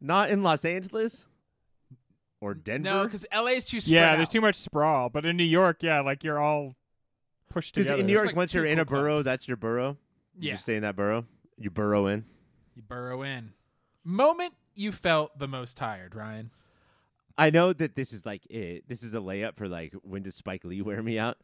[0.00, 1.24] Not in Los Angeles
[2.40, 2.90] or Denver.
[2.90, 5.08] no, because LA is too spread yeah, there's too much sprawl.
[5.08, 6.74] But in New York, yeah, like you're all
[7.48, 8.00] pushed Because together.
[8.00, 9.24] in New York, like once you're in a cool borough, clubs.
[9.24, 9.96] that's your borough.
[10.38, 10.52] You Yeah.
[10.54, 11.24] just stay in that borough.
[11.56, 12.24] You burrow in.
[12.74, 13.52] You burrow in.
[14.02, 16.50] Moment you felt the most tired, Ryan.
[17.38, 18.88] I know that this is like it.
[18.88, 21.38] This is a layup for like when does Spike Lee wear me out?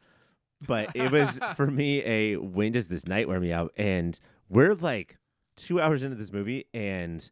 [0.67, 3.73] But it was for me a when does this night wear me out?
[3.77, 4.19] And
[4.49, 5.17] we're like
[5.55, 7.29] two hours into this movie, and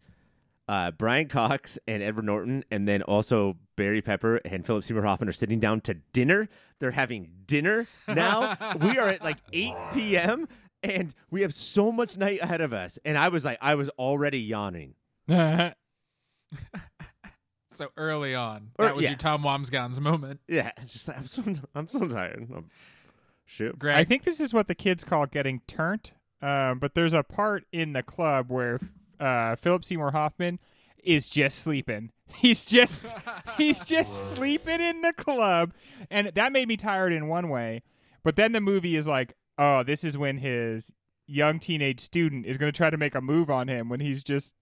[0.67, 5.27] uh, Brian Cox and Edward Norton, and then also Barry Pepper and Philip Seymour Hoffman
[5.29, 6.47] are sitting down to dinner.
[6.79, 8.55] They're having dinner now.
[8.79, 10.47] we are at like 8 p.m.
[10.83, 12.99] and we have so much night ahead of us.
[13.03, 14.93] And I was like, I was already yawning.
[17.71, 19.11] So early on, Or- that was yeah.
[19.11, 20.41] your Tom Wambsgans moment.
[20.49, 21.43] Yeah, it's just like, I'm so
[21.75, 22.47] I'm so tired.
[22.53, 22.69] I'm,
[23.49, 23.77] shit.
[23.79, 26.11] Greg, I think this is what the kids call getting turned.
[26.41, 28.79] Um, but there's a part in the club where
[29.19, 30.59] uh, Philip Seymour Hoffman
[31.03, 32.11] is just sleeping.
[32.35, 33.15] He's just
[33.57, 35.73] he's just sleeping in the club,
[36.11, 37.81] and that made me tired in one way.
[38.23, 40.93] But then the movie is like, oh, this is when his
[41.25, 44.21] young teenage student is going to try to make a move on him when he's
[44.21, 44.53] just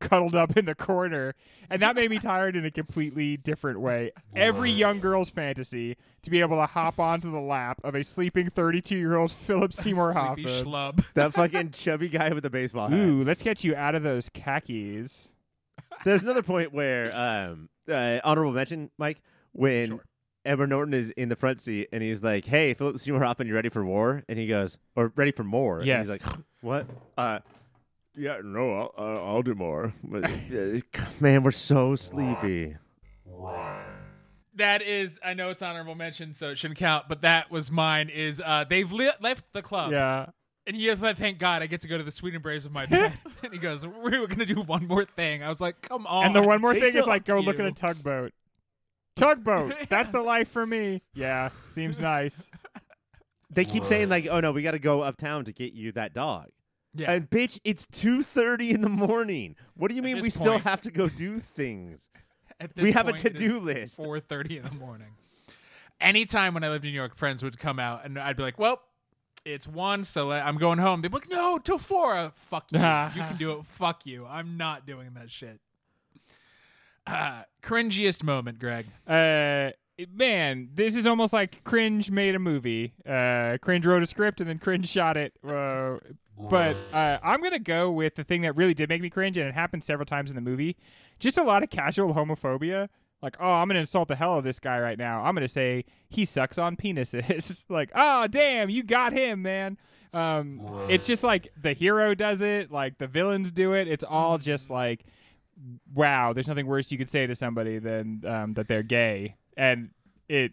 [0.00, 1.34] cuddled up in the corner,
[1.70, 4.10] and that made me tired in a completely different way.
[4.34, 8.50] Every young girl's fantasy to be able to hop onto the lap of a sleeping
[8.50, 10.64] 32 year old Philip Seymour sleepy Hoffman.
[10.64, 11.04] schlub.
[11.14, 12.98] That fucking chubby guy with the baseball hat.
[12.98, 15.28] Ooh, let's get you out of those khakis.
[16.04, 19.20] There's another point where um uh, honorable mention, Mike,
[19.52, 20.04] when Sure.
[20.44, 23.54] Edward Norton is in the front seat and he's like, "Hey, Philip Seymour Hoffman, you
[23.54, 26.08] ready for war?" And he goes, "Or ready for more?" And Yes.
[26.08, 26.86] he's like, "What?"
[27.16, 27.38] Uh,
[28.16, 29.92] yeah, no, I'll, I'll, I'll do more.
[30.02, 30.80] But, uh,
[31.20, 32.76] man, we're so sleepy.
[34.54, 37.06] That is, I know it's honorable mention, so it shouldn't count.
[37.08, 38.08] But that was mine.
[38.08, 40.26] Is uh, they've li- left the club, Yeah.
[40.66, 42.86] and he was "Thank God, I get to go to the sweet embrace of my
[42.86, 43.12] bed."
[43.42, 46.34] and he goes, "We're gonna do one more thing." I was like, "Come on!" And
[46.36, 48.32] the one more They thing is like go look at a tugboat.
[49.14, 49.74] Tugboat.
[49.90, 51.02] That's the life for me.
[51.14, 52.48] Yeah, seems nice.
[53.50, 56.14] They keep saying like, "Oh no, we got to go uptown to get you that
[56.14, 56.46] dog."
[56.96, 59.56] Yeah, And bitch, it's two thirty in the morning.
[59.76, 62.08] What do you mean this we still have to go do things?
[62.60, 63.98] At this we have a point, it to-do list.
[63.98, 65.08] 4:30 in the morning.
[66.00, 68.58] Anytime when I lived in New York, friends would come out, and I'd be like,
[68.58, 68.80] "Well,
[69.44, 72.16] it's one, so I'm going home." They'd be like, "No, till four.
[72.16, 72.78] Uh, fuck you.
[73.14, 73.66] you can do it.
[73.66, 74.26] Fuck you.
[74.26, 75.60] I'm not doing that shit."
[77.06, 78.86] Uh, cringiest moment, Greg.
[79.06, 79.70] Uh,
[80.12, 82.94] man, this is almost like Cringe made a movie.
[83.08, 85.32] Uh, Cringe wrote a script and then Cringe shot it.
[85.46, 85.98] Uh,
[86.38, 89.48] but uh, I'm gonna go with the thing that really did make me cringe, and
[89.48, 90.76] it happened several times in the movie.
[91.18, 92.88] Just a lot of casual homophobia.
[93.22, 95.22] Like, oh, I'm gonna insult the hell out of this guy right now.
[95.24, 97.64] I'm gonna say he sucks on penises.
[97.68, 99.78] like, oh, damn, you got him, man.
[100.12, 103.88] Um, it's just like the hero does it, like the villains do it.
[103.88, 105.04] It's all just like,
[105.94, 106.32] wow.
[106.32, 109.90] There's nothing worse you could say to somebody than um, that they're gay, and
[110.28, 110.52] it,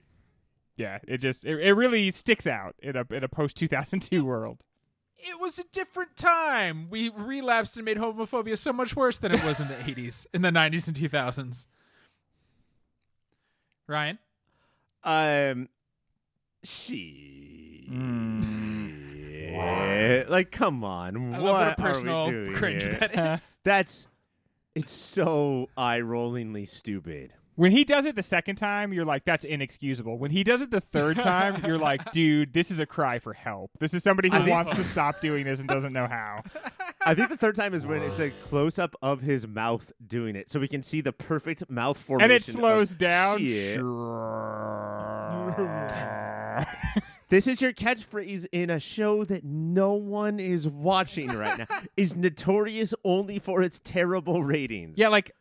[0.78, 4.64] yeah, it just it, it really sticks out in a in a post 2002 world.
[5.26, 6.88] It was a different time.
[6.90, 10.42] We relapsed and made homophobia so much worse than it was in the 80s, in
[10.42, 11.68] the 90s and 2000s.
[13.88, 14.20] Ryan,
[15.04, 15.70] Um,
[16.64, 17.86] she.
[17.90, 20.30] Mm.
[20.30, 21.16] Like, come on.
[21.36, 22.96] I what love what are personal we doing cringe here?
[22.96, 23.60] that is.
[23.64, 24.08] That's.
[24.76, 27.34] It's so eye-rollingly stupid.
[27.56, 30.18] When he does it the second time, you're like, that's inexcusable.
[30.18, 33.34] When he does it the third time, you're like, dude, this is a cry for
[33.34, 33.72] help.
[33.80, 36.42] This is somebody who think- wants to stop doing this and doesn't know how.
[37.06, 40.50] I think the third time is when it's a close-up of his mouth doing it,
[40.50, 42.24] so we can see the perfect mouth formation.
[42.24, 43.40] And it of slows down.
[43.40, 43.80] shit.
[47.30, 51.66] This is your catchphrase in a show that no one is watching right now.
[51.98, 55.00] is notorious only for its terrible ratings.
[55.00, 55.32] yeah, like,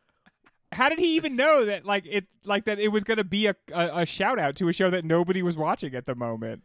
[0.73, 3.47] how did he even know that, like, it, like that, it was going to be
[3.47, 6.62] a, a, a shout out to a show that nobody was watching at the moment?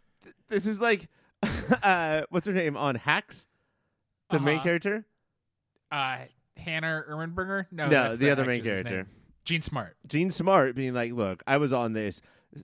[0.49, 1.07] This is like,
[1.83, 3.47] uh, what's her name on Hacks?
[4.31, 4.63] The main Uh-huh.
[4.63, 5.05] character?
[5.91, 6.17] Uh,
[6.57, 7.65] Hannah Ermenberger?
[7.71, 8.97] No, No, that's the other main character.
[8.97, 9.07] name.
[9.45, 9.95] Jean Smart.
[10.07, 12.21] Jean Smart being like, "Look, I was on this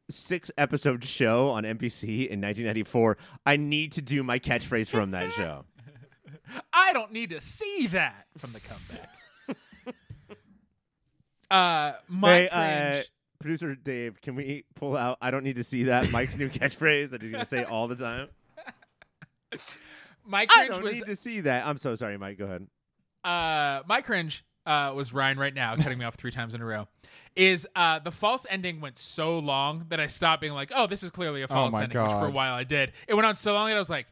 [0.10, 3.18] six episode show on NBC in 1994.
[3.45, 5.64] I need to do my catchphrase from that show."
[6.74, 9.10] I don't need to see that from the comeback.
[11.54, 13.06] Uh, my hey, cringe.
[13.06, 13.08] uh,
[13.40, 15.18] producer Dave, can we pull out?
[15.22, 17.96] I don't need to see that Mike's new catchphrase that he's gonna say all the
[17.96, 18.28] time.
[20.26, 21.66] my I don't was need to see that.
[21.66, 22.38] I'm so sorry, Mike.
[22.38, 22.68] Go ahead.
[23.24, 26.66] uh, my cringe uh, was Ryan right now cutting me off three times in a
[26.66, 26.88] row.
[27.36, 31.02] Is uh, the false ending went so long that I stopped being like, oh, this
[31.04, 32.92] is clearly a false my ending, which for a while I did.
[33.08, 34.06] It went on so long that I was like,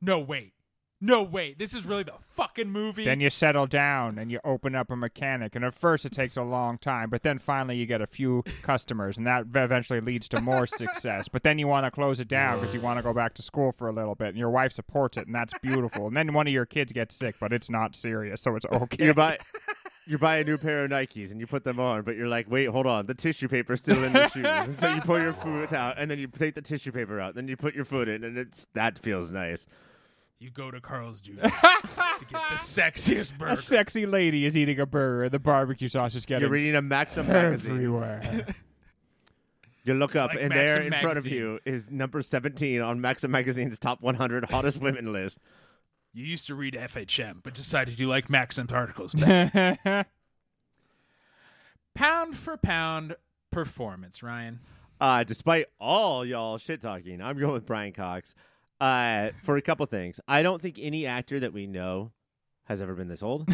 [0.00, 0.52] no, wait,
[1.02, 3.06] No, wait, this is really the fucking movie.
[3.06, 6.36] Then you settle down and you open up a mechanic, and at first it takes
[6.36, 10.28] a long time, but then finally you get a few customers, and that eventually leads
[10.28, 11.26] to more success.
[11.26, 13.42] But then you want to close it down because you want to go back to
[13.42, 16.06] school for a little bit, and your wife supports it, and that's beautiful.
[16.06, 19.06] and then one of your kids gets sick, but it's not serious, so it's okay.
[19.06, 19.38] You buy
[20.06, 22.50] you buy a new pair of Nikes and you put them on, but you're like,
[22.50, 25.32] wait, hold on, the tissue paper's still in the shoes, and so you pull your
[25.32, 28.06] foot out, and then you take the tissue paper out, then you put your foot
[28.06, 29.66] in, and it's that feels nice.
[30.40, 31.32] You go to Carl's Jr.
[31.42, 33.52] to get the sexiest burger.
[33.52, 36.74] a sexy lady is eating a burger, and the barbecue sauce is getting You're reading
[36.74, 37.72] a Maxim magazine.
[37.72, 38.46] everywhere.
[39.84, 41.38] You look up, Like and there Maxim in front of magazine.
[41.38, 45.38] you is number 17 on Maxim magazine's top 100 hottest women list.
[46.12, 49.14] You used to read FHM, but decided you like Maxim's articles.
[49.14, 50.06] better.
[51.94, 53.16] pound for pound
[53.50, 54.60] performance, Ryan.
[55.00, 58.34] Uh, despite all y'all shit talking, I'm going with Brian Cox
[58.80, 60.20] uh, for a couple things.
[60.26, 62.12] I don't think any actor that we know
[62.64, 63.48] has ever been this old,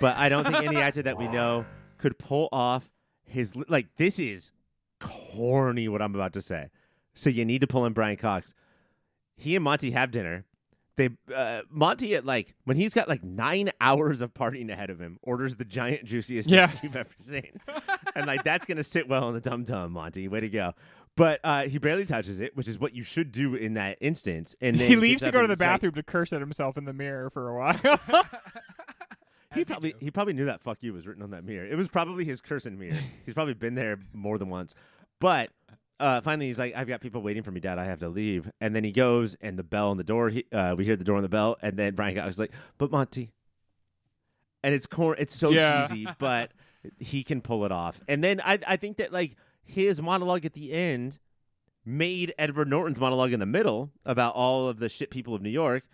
[0.00, 1.64] but I don't think any actor that we know
[1.96, 2.90] could pull off
[3.24, 3.86] his like.
[3.96, 4.52] This is
[5.00, 6.68] corny what I'm about to say,
[7.14, 8.54] so you need to pull in Brian Cox.
[9.36, 10.44] He and Monty have dinner.
[10.96, 15.00] They uh, Monty at like when he's got like nine hours of partying ahead of
[15.00, 16.72] him, orders the giant juiciest Yeah.
[16.82, 17.60] you've ever seen,
[18.16, 20.26] and like that's gonna sit well on the dum dum, Monty.
[20.26, 20.72] Way to go!
[21.18, 24.54] But uh, he barely touches it, which is what you should do in that instance.
[24.62, 26.78] And then he leaves to go to the he's like- bathroom to curse at himself
[26.78, 28.00] in the mirror for a while.
[29.54, 31.66] He probably he probably knew that "fuck you" was written on that mirror.
[31.66, 32.98] It was probably his cursing mirror.
[33.24, 34.74] He's probably been there more than once.
[35.20, 35.50] But
[35.98, 37.78] uh, finally, he's like, "I've got people waiting for me, Dad.
[37.78, 40.28] I have to leave." And then he goes, and the bell on the door.
[40.28, 42.52] He, uh, we hear the door on the bell, and then Brian Cox is like,
[42.76, 43.32] "But Monty,"
[44.62, 45.86] and it's cor- It's so Yeah.
[45.88, 46.52] cheesy, but
[46.98, 48.00] he can pull it off.
[48.06, 49.34] And then I I think that like
[49.68, 51.18] his monologue at the end
[51.84, 55.50] made Edward Norton's monologue in the middle about all of the shit people of New
[55.50, 55.84] York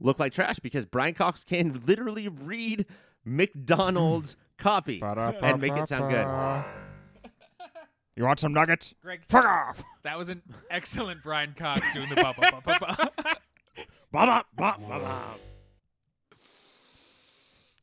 [0.00, 2.86] look like trash because Brian Cox can literally read
[3.24, 6.64] McDonald's copy and make it sound good.
[8.16, 8.94] You want some nuggets?
[9.02, 9.82] Greg, Fuck off!
[10.04, 10.40] that was an
[10.70, 13.36] excellent Brian Cox doing the ba ba ba ba ba.
[14.12, 15.34] Ba-ba, ba.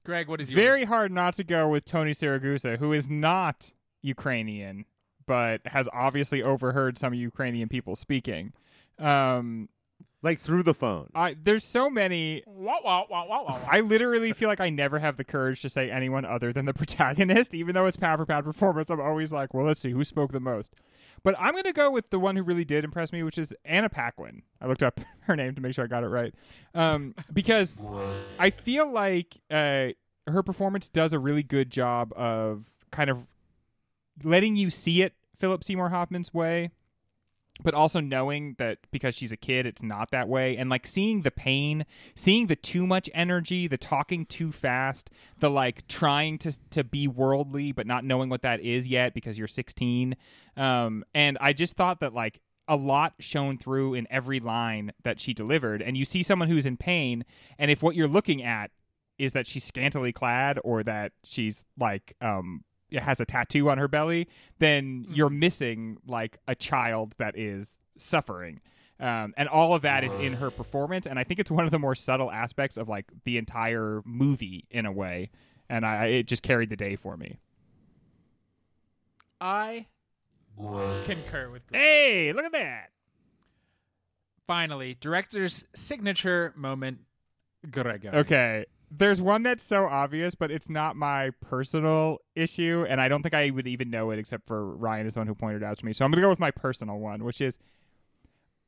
[0.05, 0.55] Greg, what is yours?
[0.55, 4.85] Very hard not to go with Tony Siragusa, who is not Ukrainian,
[5.31, 8.51] but has obviously overheard some Ukrainian people speaking.
[8.99, 9.69] Um,
[10.21, 11.09] Like through the phone.
[11.15, 12.43] I there's so many.
[12.45, 13.59] Wah, wah, wah, wah, wah.
[13.71, 16.73] I literally feel like I never have the courage to say anyone other than the
[16.81, 18.89] protagonist, even though it's pound for pound performance.
[18.91, 20.73] I'm always like, well, let's see who spoke the most.
[21.23, 23.87] But I'm gonna go with the one who really did impress me, which is Anna
[23.87, 24.41] Paquin.
[24.59, 26.35] I looked up her name to make sure I got it right,
[26.73, 27.73] um, because
[28.37, 29.91] I feel like uh,
[30.27, 33.25] her performance does a really good job of kind of
[34.23, 36.69] letting you see it Philip Seymour Hoffman's way,
[37.63, 41.23] but also knowing that because she's a kid, it's not that way, and like seeing
[41.23, 41.85] the pain,
[42.15, 45.09] seeing the too much energy, the talking too fast,
[45.39, 49.37] the like trying to to be worldly but not knowing what that is yet because
[49.37, 50.15] you're 16.
[50.55, 55.19] Um, and I just thought that like a lot shone through in every line that
[55.19, 57.25] she delivered, and you see someone who's in pain,
[57.57, 58.69] and if what you're looking at
[59.17, 62.63] is that she's scantily clad or that she's like um
[62.93, 64.27] has a tattoo on her belly,
[64.59, 68.61] then you're missing like a child that is suffering.
[68.99, 71.71] Um, and all of that is in her performance, and I think it's one of
[71.71, 75.31] the more subtle aspects of like the entire movie in a way,
[75.69, 77.39] and I it just carried the day for me.
[79.39, 79.87] I
[81.01, 81.81] concur with Greg.
[81.81, 82.91] Hey, look at that!
[84.45, 86.99] Finally, director's signature moment,
[87.71, 88.11] Gregor.
[88.13, 88.65] Okay.
[88.93, 93.33] There's one that's so obvious, but it's not my personal issue, and I don't think
[93.33, 95.77] I would even know it except for Ryan is the one who pointed it out
[95.79, 95.93] to me.
[95.93, 97.57] So I'm gonna go with my personal one, which is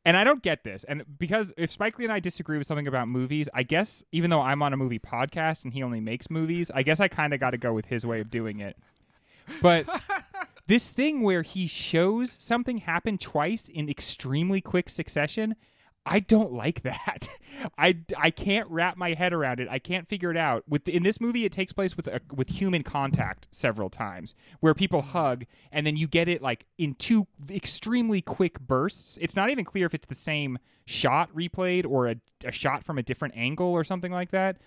[0.06, 0.84] and I don't get this.
[0.84, 4.30] And because if Spike Lee and I disagree with something about movies, I guess even
[4.30, 7.34] though I'm on a movie podcast and he only makes movies, I guess I kind
[7.34, 8.78] of got to go with his way of doing it.
[9.62, 9.88] But
[10.68, 15.56] this thing where he shows something happen twice in extremely quick succession,
[16.06, 17.30] I don't like that.
[17.78, 19.70] I, I can't wrap my head around it.
[19.70, 20.64] I can't figure it out.
[20.68, 24.74] With in this movie, it takes place with a, with human contact several times, where
[24.74, 25.06] people mm.
[25.06, 29.18] hug, and then you get it like in two extremely quick bursts.
[29.22, 32.98] It's not even clear if it's the same shot replayed or a, a shot from
[32.98, 34.58] a different angle or something like that.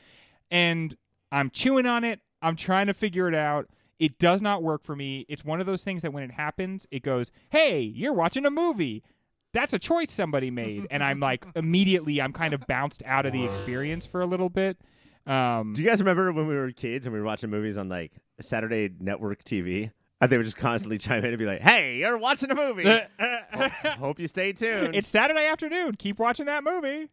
[0.50, 0.94] And
[1.30, 2.20] I'm chewing on it.
[2.40, 3.68] I'm trying to figure it out.
[3.98, 5.26] It does not work for me.
[5.28, 8.50] It's one of those things that when it happens, it goes, "Hey, you're watching a
[8.50, 9.02] movie."
[9.56, 13.32] That's a choice somebody made, and I'm like immediately I'm kind of bounced out of
[13.32, 14.76] the experience for a little bit.
[15.26, 17.88] Um, Do you guys remember when we were kids and we were watching movies on
[17.88, 19.92] like Saturday network TV?
[20.20, 22.84] And they would just constantly chime in and be like, "Hey, you're watching a movie.
[23.98, 25.94] Hope you stay tuned." it's Saturday afternoon.
[25.94, 27.08] Keep watching that movie.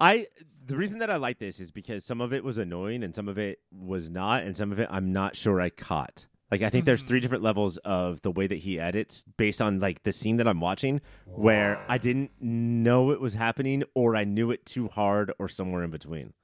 [0.00, 0.26] I
[0.64, 3.28] the reason that I like this is because some of it was annoying and some
[3.28, 6.28] of it was not, and some of it I'm not sure I caught.
[6.52, 9.78] Like I think there's three different levels of the way that he edits based on
[9.78, 14.24] like the scene that I'm watching where I didn't know it was happening or I
[14.24, 16.34] knew it too hard or somewhere in between.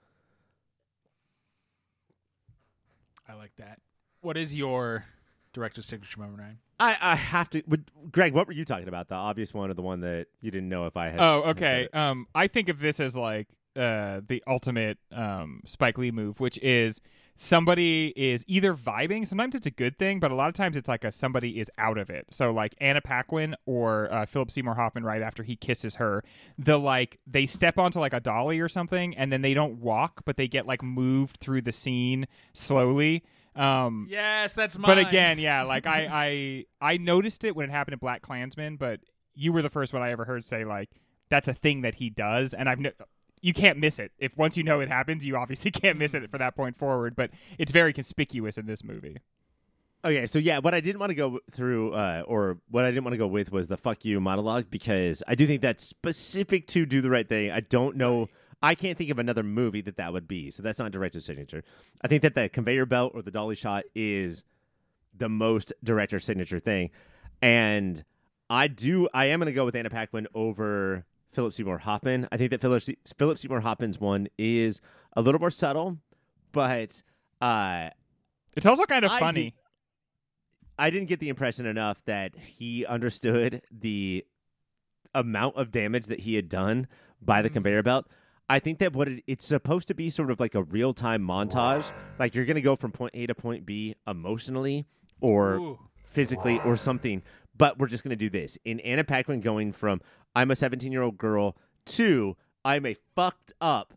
[3.29, 3.81] I like that.
[4.23, 5.05] What is your
[5.53, 6.59] director's signature moment, Ryan?
[6.81, 9.09] I, I have to would, Greg, what were you talking about?
[9.09, 11.87] The obvious one or the one that you didn't know if I had Oh, okay.
[11.93, 16.59] Um, I think of this as like uh the ultimate um Spike Lee move, which
[16.63, 17.03] is
[17.39, 19.27] somebody is either vibing.
[19.27, 21.71] Sometimes it's a good thing, but a lot of times it's like a somebody is
[21.79, 22.27] out of it.
[22.31, 26.23] So like Anna Paquin or uh, Philip Seymour Hoffman, right after he kisses her,
[26.59, 30.23] the like they step onto like a dolly or something, and then they don't walk,
[30.27, 33.25] but they get like moved through the scene slowly.
[33.55, 34.89] Um, Yes, that's mine.
[34.89, 39.01] but again, yeah, like I, I I noticed it when it happened in BlacKkKlansman, but
[39.35, 40.91] you were the first one I ever heard say like
[41.31, 42.91] that's a thing that he does, and I've no,
[43.43, 44.13] you can't miss it.
[44.19, 47.17] If once you know it happens, you obviously can't miss it for that point forward.
[47.17, 49.19] But it's very conspicuous in this movie.
[50.05, 53.03] Okay, so yeah, what I didn't want to go through, uh, or what I didn't
[53.03, 56.69] want to go with, was the "fuck you" monologue because I do think that's specific
[56.69, 58.29] to "Do the Right Thing." I don't know,
[58.63, 61.65] I can't think of another movie that that would be, so that's not director's signature.
[62.01, 64.45] I think that the conveyor belt or the dolly shot is
[65.17, 66.91] the most director signature thing,
[67.43, 68.05] and
[68.49, 71.05] I do, I am going to go with Anna Paquin over
[71.39, 72.27] Philip Seymour Hoffman.
[72.33, 74.81] I think that Philip Se- Philip Seymour Hoffman's one is
[75.13, 75.99] a little more subtle,
[76.51, 77.01] but.
[77.41, 77.91] Uh,
[78.57, 79.43] It's also kind of I funny.
[79.45, 79.53] did-
[80.81, 84.25] I didn't get the impression enough that he understood the
[85.15, 86.89] amount of damage that he had done
[87.23, 87.53] by the Mhm.
[87.53, 88.09] conveyor belt.
[88.49, 91.23] I think that what it, it's supposed to be sort of like a real time
[91.23, 91.93] montage.
[92.19, 94.87] Like you're going to go from point A to point B emotionally
[95.21, 95.79] or Ooh.
[96.05, 97.23] physically or something,
[97.59, 98.57] but we're just going to do this.
[98.65, 100.01] In Anna Paquin going from
[100.35, 101.57] I'm a 17 year old girl
[101.87, 103.95] to I'm a fucked up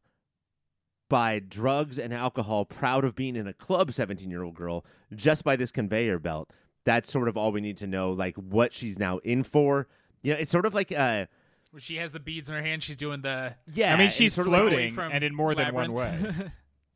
[1.10, 5.44] by drugs and alcohol, proud of being in a club 17 year old girl just
[5.44, 6.50] by this conveyor belt.
[6.86, 9.88] That's sort of all we need to know, like what she's now in for.
[10.24, 11.26] You know, it's sort of like, uh,
[11.72, 13.94] When she has the beads in her hand, she's doing the yeah.
[13.94, 16.18] I mean, she's sort of like floating from and in more than one way.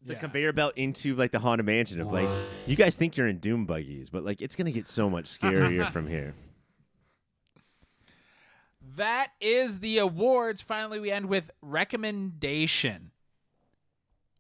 [0.08, 0.20] The Yeah.
[0.20, 2.30] conveyor belt into like the haunted mansion of like,
[2.68, 5.90] you guys think you're in doom buggies, but like it's gonna get so much scarier
[5.90, 6.36] from here.
[8.96, 10.62] That is the awards.
[10.62, 13.12] Finally, we end with recommendation.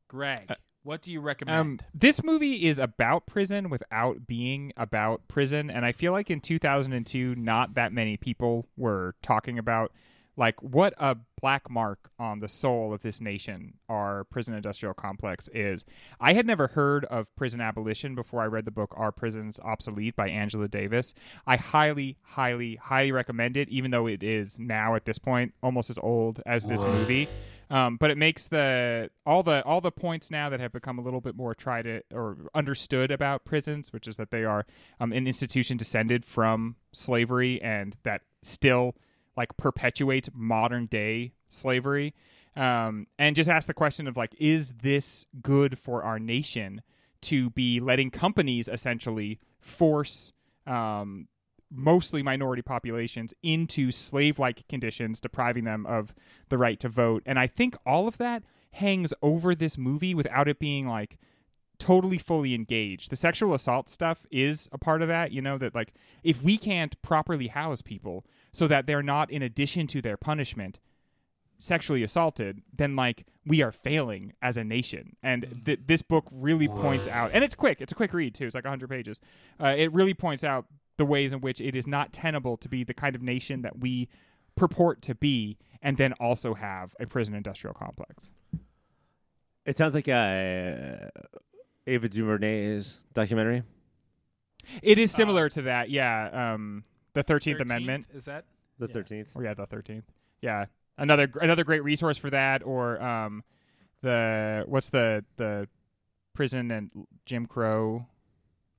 [0.07, 0.52] Greg,
[0.84, 1.60] what do you recommend?
[1.60, 6.40] Um, this movie is about prison without being about prison, and I feel like in
[6.40, 9.91] 2002, not that many people were talking about
[10.38, 15.47] like what a black mark on the soul of this nation our prison industrial complex
[15.53, 15.85] is.
[16.19, 20.15] I had never heard of prison abolition before I read the book Are Prisons Obsolete
[20.15, 21.13] by Angela Davis.
[21.45, 25.91] I highly, highly, highly recommend it, even though it is now at this point almost
[25.91, 27.30] as old as this movie.
[27.69, 31.01] Um, but it makes the all the all the points now that have become a
[31.03, 34.65] little bit more tried or understood about prisons, which is that they are
[34.99, 38.95] um, an institution descended from slavery and that still
[39.38, 42.14] like perpetuates modern day slavery.
[42.56, 46.82] Um, and just ask the question of like, is this good for our nation
[47.24, 50.32] to be letting companies essentially force
[50.68, 51.28] um,
[51.72, 56.14] mostly minority populations into slave like conditions, depriving them of
[56.49, 57.24] the right to vote.
[57.26, 61.18] And I think all of that hangs over this movie without it being like
[61.78, 63.10] totally fully engaged.
[63.10, 65.94] The sexual assault stuff is a part of that, you know, that like
[66.24, 68.26] if we can't properly house people
[68.56, 70.80] so that they're not in addition to their punishment
[71.60, 75.18] sexually assaulted, then like we are failing as a nation.
[75.22, 77.82] And th- this book really points out, and it's quick.
[77.82, 78.45] It's a quick read too.
[78.45, 79.19] It's like 100 pages.
[79.61, 82.86] Uh, it really points out the ways in which it is not tenable to be
[82.86, 84.07] the kind of nation that we
[84.56, 88.30] purport to be, and then also have a prison industrial complex.
[89.65, 91.10] It sounds like uh,
[91.88, 93.64] Ava DuVernay's documentary.
[94.82, 96.53] It is similar to that, yeah.
[96.53, 96.86] Um,
[97.16, 98.06] the 13th, 13th, Uh, Amendment.
[98.14, 98.46] is that?
[98.78, 98.94] The Yeah.
[98.94, 99.28] thirteenth.
[99.34, 100.06] Or yeah, the thirteenth.
[100.42, 100.66] Yeah,
[100.98, 102.62] another another great resource for that.
[102.64, 103.44] Or um,
[104.02, 105.68] the what's the the
[106.34, 106.92] prison and
[107.26, 108.06] Jim Crow.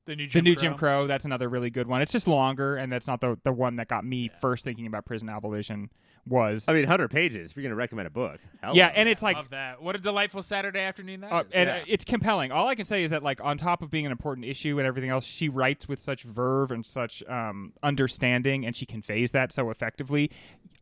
[0.05, 0.63] The new the Jim new Crow?
[0.63, 1.07] Jim Crow.
[1.07, 2.03] That's another really good one.
[2.03, 5.05] It's just longer, and that's not the the one that got me first thinking about
[5.07, 5.91] prison abolition.
[6.29, 7.53] Was I mean, hundred pages.
[7.53, 8.93] If you're gonna recommend a book, hell yeah, no.
[8.95, 9.81] and it's like Love that.
[9.81, 11.47] What a delightful Saturday afternoon that Uh, is.
[11.53, 11.77] and Yeah.
[11.77, 12.51] uh, it's compelling.
[12.51, 14.87] All I can say is that, like, on top of being an important issue and
[14.89, 19.53] everything else, she writes with such verve and such um, understanding, and she conveys that
[19.53, 20.31] so effectively.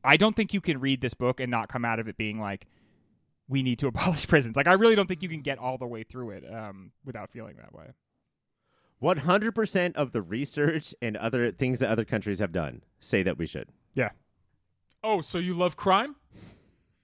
[0.02, 2.40] I don't think you can read this book and not come out of it being
[2.40, 2.66] like,
[3.46, 5.86] "We need to abolish prisons." Like, I really don't think you can get all the
[5.86, 7.88] way through it um, without feeling that way.
[8.98, 13.22] one hundred percent of the research and other things that other countries have done say
[13.22, 13.68] that we should.
[13.92, 14.10] Yeah.
[15.04, 16.16] Oh, so you love crime?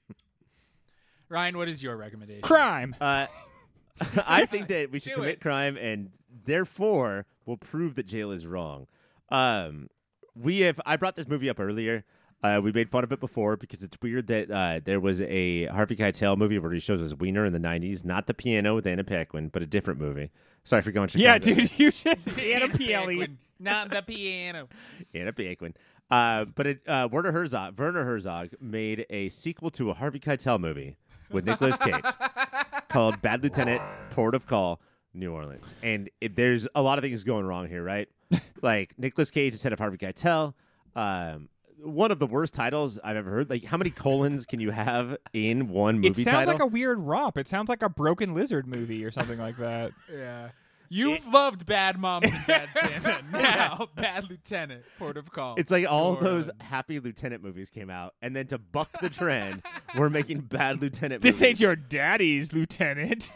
[1.29, 2.43] Ryan, what is your recommendation?
[2.43, 2.97] Crime.
[3.01, 3.27] Uh,
[4.27, 5.41] I think that we should Do commit it.
[5.41, 6.11] crime and
[6.47, 8.87] therefore we'll prove that jail is wrong.
[9.29, 9.89] Um,
[10.35, 10.81] we have.
[10.87, 12.05] I brought this movie up earlier.
[12.43, 15.67] Uh, we made fun of it before because it's weird that uh, there was a
[15.67, 18.87] Harvey Keitel movie where he shows his wiener in the '90s, not the piano with
[18.87, 20.31] Anna Paquin, but a different movie.
[20.65, 21.33] Sorry for going Chicago.
[21.33, 23.07] Yeah, dude, you just Anna Anna PLE.
[23.07, 24.69] Paquin, Not the piano.
[25.15, 25.75] Anna Paquin.
[26.11, 30.59] Uh, but it, uh, Werner Herzog, Werner Herzog made a sequel to a Harvey Keitel
[30.59, 30.97] movie
[31.31, 32.05] with Nicolas Cage
[32.89, 33.81] called Bad Lieutenant,
[34.11, 34.81] Port of Call,
[35.15, 35.75] New Orleans.
[35.83, 38.09] And it, there's a lot of things going wrong here, right?
[38.63, 40.55] like Nicolas Cage instead of Harvey Keitel.
[40.97, 41.49] Um,
[41.83, 43.49] one of the worst titles I've ever heard.
[43.49, 46.53] Like, how many colons can you have in one movie It sounds title?
[46.55, 47.39] like a weird romp.
[47.39, 49.93] It sounds like a broken lizard movie or something like that.
[50.13, 50.51] Yeah.
[50.93, 53.21] You've loved Bad Moms and Bad Santa.
[53.33, 55.55] Now, Bad Lieutenant, Port of Call.
[55.57, 56.69] It's like all New those Orleans.
[56.69, 59.63] Happy Lieutenant movies came out, and then to buck the trend,
[59.99, 61.23] we're making Bad Lieutenant.
[61.23, 63.33] This ain't your daddy's lieutenant.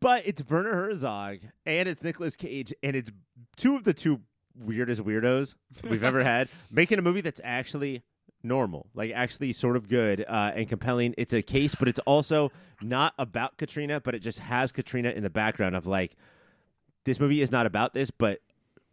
[0.00, 3.10] But it's Werner Herzog and it's Nicolas Cage, and it's
[3.56, 4.20] two of the two
[4.54, 5.54] weirdest weirdos
[5.88, 8.02] we've ever had making a movie that's actually
[8.42, 11.14] normal, like actually sort of good uh, and compelling.
[11.16, 15.22] It's a case, but it's also not about Katrina, but it just has Katrina in
[15.22, 16.16] the background of like,
[17.08, 18.40] this movie is not about this, but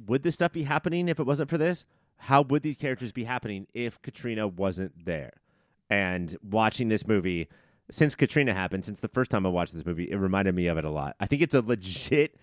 [0.06, 1.86] would this stuff be happening if it wasn't for this?
[2.18, 5.34] How would these characters be happening if Katrina wasn't there?
[5.90, 7.50] And watching this movie
[7.92, 10.78] since Katrina happened, since the first time I watched this movie, it reminded me of
[10.78, 11.16] it a lot.
[11.20, 12.36] I think it's a legit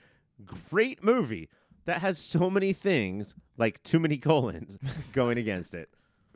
[0.45, 1.49] great movie
[1.85, 4.79] that has so many things, like too many colons,
[5.13, 5.89] going against it.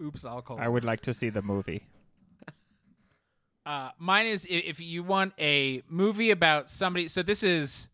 [0.03, 0.59] Oops, I'll call.
[0.59, 1.87] I would like to see the movie.
[3.65, 7.09] Uh, mine is if you want a movie about somebody.
[7.09, 7.89] So this is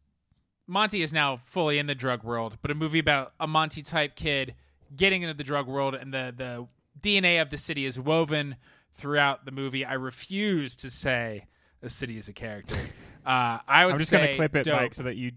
[0.66, 4.14] Monty is now fully in the drug world, but a movie about a Monty type
[4.16, 4.54] kid
[4.96, 6.66] getting into the drug world, and the the
[7.00, 8.56] DNA of the city is woven
[8.94, 9.84] throughout the movie.
[9.84, 11.46] I refuse to say
[11.82, 12.76] a city is a character.
[13.24, 14.80] Uh, I would I'm just gonna clip it, dope.
[14.80, 15.30] Mike, so that you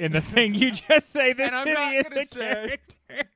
[0.00, 2.40] in the thing you just say I'm city is a say.
[2.40, 3.30] character.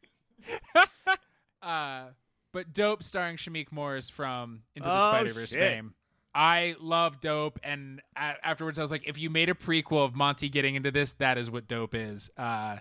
[1.62, 2.06] Uh,
[2.52, 5.94] but Dope, starring Shamik Morris from Into the Oh, Spider Verse fame.
[6.38, 10.14] I love Dope, and a- afterwards I was like, if you made a prequel of
[10.14, 12.30] Monty getting into this, that is what Dope is.
[12.36, 12.76] Uh,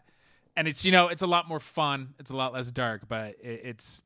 [0.55, 3.29] and it's you know it's a lot more fun, it's a lot less dark, but
[3.41, 4.03] it, it's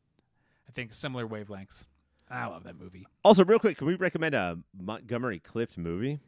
[0.70, 1.88] I think similar wavelengths.
[2.30, 3.06] I love that movie.
[3.26, 6.22] Also, real quick, can we recommend a Montgomery Clift movie?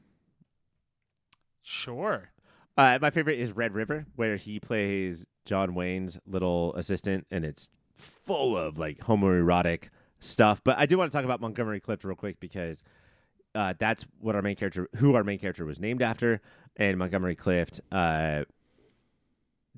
[1.61, 2.31] Sure.
[2.75, 7.69] Uh, my favorite is Red River, where he plays John Wayne's little assistant, and it's
[7.93, 10.61] full of like homoerotic stuff.
[10.61, 12.83] But I do want to talk about Montgomery Clift real quick because
[13.55, 16.41] uh, that's what our main character, who our main character was named after,
[16.75, 18.43] and Montgomery Clift uh,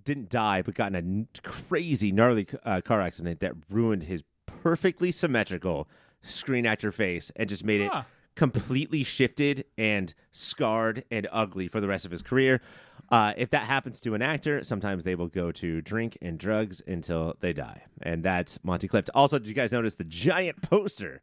[0.03, 4.23] didn't die, but got in a n- crazy, gnarly uh, car accident that ruined his
[4.45, 5.87] perfectly symmetrical
[6.21, 7.91] screen actor face and just made it
[8.35, 12.61] completely shifted and scarred and ugly for the rest of his career.
[13.09, 16.81] Uh, if that happens to an actor, sometimes they will go to drink and drugs
[16.87, 19.09] until they die, and that's Monty Clift.
[19.13, 21.21] Also, did you guys notice the giant poster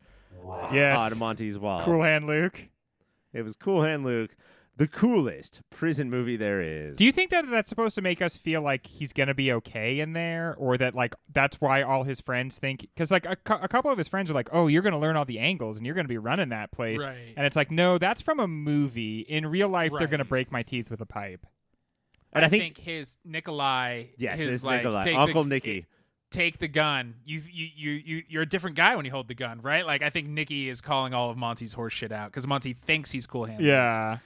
[0.72, 1.12] Yes.
[1.12, 1.82] on Monty's wall?
[1.84, 2.64] Cool hand Luke.
[3.32, 4.36] It was Cool Hand Luke,
[4.76, 6.96] the coolest prison movie there is.
[6.96, 10.00] Do you think that that's supposed to make us feel like he's gonna be okay
[10.00, 12.80] in there, or that like that's why all his friends think?
[12.82, 15.16] Because like a, cou- a couple of his friends are like, "Oh, you're gonna learn
[15.16, 17.32] all the angles and you're gonna be running that place," Right.
[17.36, 19.20] and it's like, no, that's from a movie.
[19.20, 21.46] In real life, they're gonna break my teeth with a pipe.
[22.34, 25.86] And I I think- think, his Nikolai, yes, his it's like, Nikolai, Uncle the, Nicky.
[26.32, 27.14] Take the gun.
[27.24, 29.84] You you you you you're a different guy when you hold the gun, right?
[29.86, 33.10] Like I think Nikki is calling all of Monty's horse shit out because Monty thinks
[33.10, 33.62] he's cool hand.
[33.62, 34.18] Yeah.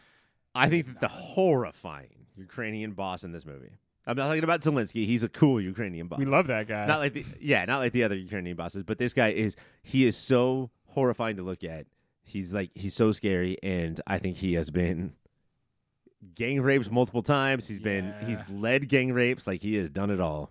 [0.55, 3.73] I think that the horrifying Ukrainian boss in this movie.
[4.07, 5.05] I'm not talking about Zelensky.
[5.05, 6.19] He's a cool Ukrainian boss.
[6.21, 6.87] We love that guy.
[6.87, 10.07] not like the yeah, not like the other Ukrainian bosses, but this guy is he
[10.07, 11.87] is so horrifying to look at.
[12.23, 15.13] He's like he's so scary, and I think he has been
[16.35, 17.69] gang raped multiple times.
[17.69, 18.27] He's been Yeah.
[18.27, 20.51] he's led gang rapes, like he has done it all.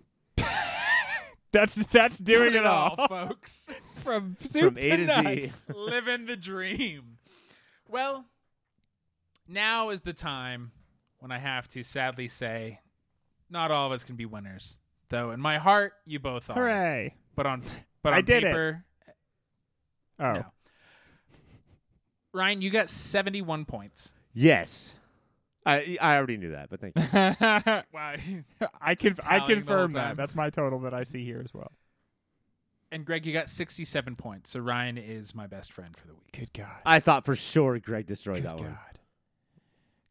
[1.56, 3.70] That's that's doing it all, folks.
[3.96, 5.74] from soup From A to Z.
[5.74, 7.18] Living the dream.
[7.88, 8.26] Well,
[9.48, 10.72] now is the time
[11.20, 12.82] when I have to sadly say,
[13.50, 14.80] not all of us can be winners.
[15.10, 16.56] Though in my heart, you both are.
[16.56, 17.16] Hooray!
[17.36, 17.64] But on
[18.04, 18.48] but I on did it.
[18.48, 18.86] paper,
[20.20, 20.46] Oh, no.
[22.34, 24.14] Ryan, you got seventy-one points.
[24.34, 24.96] Yes,
[25.66, 27.02] I I already knew that, but thank you.
[27.94, 28.16] Wow.
[28.82, 30.18] I can I tallying the whole confirm that.
[30.18, 31.72] That's my total that I see here as well.
[32.92, 34.52] And Greg, you got 67 points.
[34.52, 36.32] So Ryan is my best friend for the week.
[36.34, 36.78] Good God.
[36.86, 38.62] I thought for sure Greg destroyed Good that God.
[38.62, 38.76] one.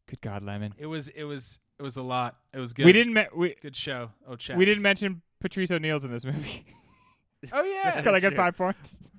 [0.07, 0.73] Good God, Lemon.
[0.77, 2.35] It was it was it was a lot.
[2.53, 2.85] It was good.
[2.85, 4.11] We didn't me- we good show.
[4.27, 4.57] Oh, chat.
[4.57, 6.65] we didn't mention Patrice O'Neal's in this movie.
[7.53, 7.95] Oh yeah.
[7.97, 9.09] Because I got five points.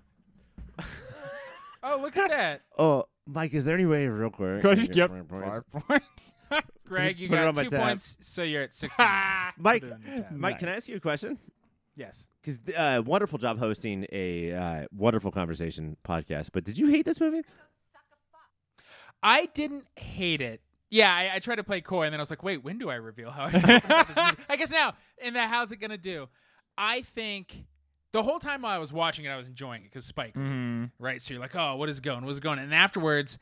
[1.82, 2.62] oh look at that.
[2.78, 4.62] Oh, Mike, is there any way, real quick?
[4.62, 5.84] Go I just get five points?
[5.88, 6.34] points.
[6.86, 7.82] Greg, you Put it got on my two tab.
[7.82, 9.08] points, so you're at 69.
[9.58, 10.32] Mike, Put it on your tab.
[10.32, 11.38] Mike, can I ask you a question?
[11.96, 12.26] Yes.
[12.40, 16.50] Because uh, wonderful job hosting a uh, wonderful conversation podcast.
[16.52, 17.42] But did you hate this movie?
[19.22, 20.60] I didn't hate it.
[20.90, 22.88] Yeah, I, I tried to play coy, and then I was like, wait, when do
[22.90, 24.36] I reveal how I feel about this movie?
[24.48, 24.94] I guess now.
[25.20, 26.28] And that, how's it going to do?
[26.78, 27.64] I think
[28.16, 30.90] the whole time while I was watching it, I was enjoying it because Spike, Mhm.
[30.98, 31.20] right?
[31.20, 32.24] So you're like, oh, what is going?
[32.24, 32.59] What is going?
[32.59, 33.38] And afterwards,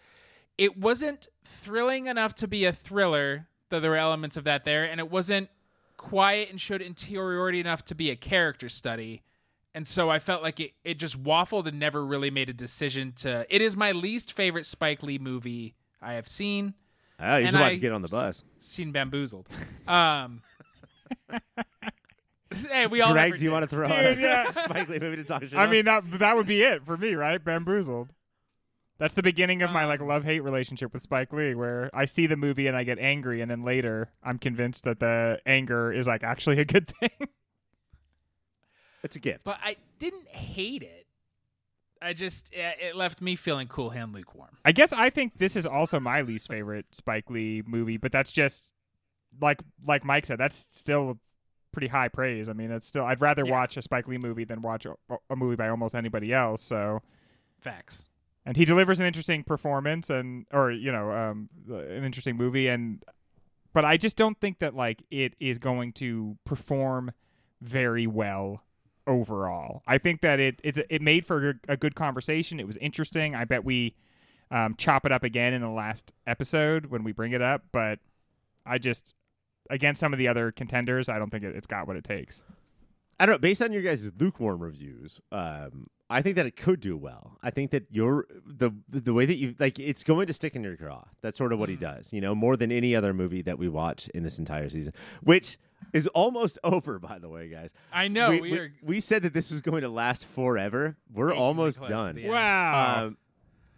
[0.58, 4.84] it wasn't thrilling enough to be a thriller, though there were elements of that there,
[4.84, 5.48] and it wasn't
[5.96, 9.22] quiet and showed interiority enough to be a character study.
[9.74, 13.12] And so I felt like it, it just waffled and never really made a decision
[13.16, 13.46] to.
[13.48, 16.74] It is my least favorite Spike Lee movie I have seen.
[17.18, 18.42] Oh, And should watch I- Get on the Bus.
[18.58, 19.48] Seen Bamboozled.
[19.88, 20.42] Um,
[22.62, 24.52] hey, we all Greg, never do you want to throw Dude, out a.
[24.52, 25.70] Spike Lee movie to talk shit I on?
[25.70, 27.42] mean that that would be it for me, right?
[27.42, 28.08] Bamboozled.
[28.98, 32.04] That's the beginning of my like Um, love hate relationship with Spike Lee, where I
[32.04, 35.92] see the movie and I get angry, and then later I'm convinced that the anger
[35.92, 37.28] is like actually a good thing.
[39.02, 39.44] it's a gift.
[39.44, 41.06] But I didn't hate it.
[42.00, 44.58] I just it it left me feeling cool hand lukewarm.
[44.64, 48.30] I guess I think this is also my least favorite Spike Lee movie, but that's
[48.30, 48.70] just
[49.40, 51.18] like like Mike said, that's still
[51.74, 52.48] pretty high praise.
[52.48, 53.52] I mean, it's still I'd rather Yeah.
[53.52, 54.94] watch a Spike Lee movie than watch a,
[55.28, 56.62] a movie by almost anybody else.
[56.62, 57.02] So,
[57.60, 58.06] Facts.
[58.46, 63.04] and he delivers an interesting performance and or you know um, an interesting movie and
[63.72, 67.10] but I just don't think that like it is going to perform
[67.60, 68.62] very well
[69.06, 69.82] overall.
[69.86, 72.60] I think that it it's it made for a, a good conversation.
[72.60, 73.34] It was interesting.
[73.34, 73.94] I bet we
[74.50, 77.98] um, chop it up again in the last episode when we bring it up, but
[78.64, 79.14] I just
[79.70, 82.40] against some of the other contenders, I don't think it, it's got what it takes.
[83.18, 83.38] I don't know.
[83.38, 87.38] Based on your guys' lukewarm reviews, um, I think that it could do well.
[87.42, 90.62] I think that your the the way that you like it's going to stick in
[90.62, 91.04] your craw.
[91.22, 92.12] That's sort of what he does.
[92.12, 94.92] You know, more than any other movie that we watch in this entire season,
[95.22, 95.58] which
[95.92, 96.98] is almost over.
[96.98, 99.62] By the way, guys, I know we, we, we, are we said that this was
[99.62, 100.96] going to last forever.
[101.12, 102.20] We're achingly almost done.
[102.24, 103.06] Wow.
[103.06, 103.16] Um,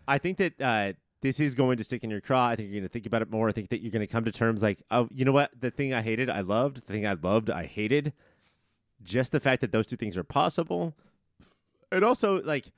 [0.08, 0.92] I think that uh,
[1.26, 2.46] this is going to stick in your craw.
[2.46, 3.48] I think you're going to think about it more.
[3.48, 5.50] I think that you're going to come to terms like, oh, you know what?
[5.58, 6.76] The thing I hated, I loved.
[6.76, 8.12] The thing I loved, I hated.
[9.02, 10.94] Just the fact that those two things are possible,
[11.92, 12.72] and also like,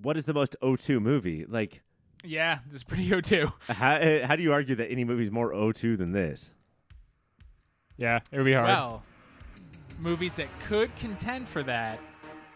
[0.00, 1.44] what is the most O2 movie?
[1.46, 1.82] Like,
[2.22, 3.52] yeah, this is pretty O2.
[3.68, 6.50] how how do you argue that any movie is more O2 than this?
[7.96, 8.68] yeah, it would be hard.
[8.68, 9.02] Well,
[10.00, 11.98] movies that could contend for that.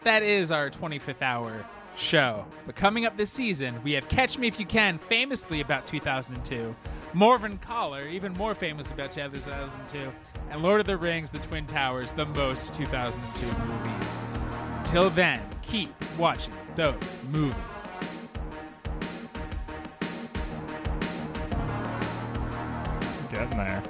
[0.03, 1.65] That is our 25th hour
[1.97, 2.45] show.
[2.65, 6.75] But coming up this season, we have Catch Me If You Can, famously about 2002,
[7.13, 10.09] Morvern Callar, even more famous about 2002,
[10.51, 14.05] and Lord of the Rings, The Twin Towers, the most 2002 movie.
[14.83, 17.55] Till then, keep watching those movies.
[23.31, 23.83] Getting there.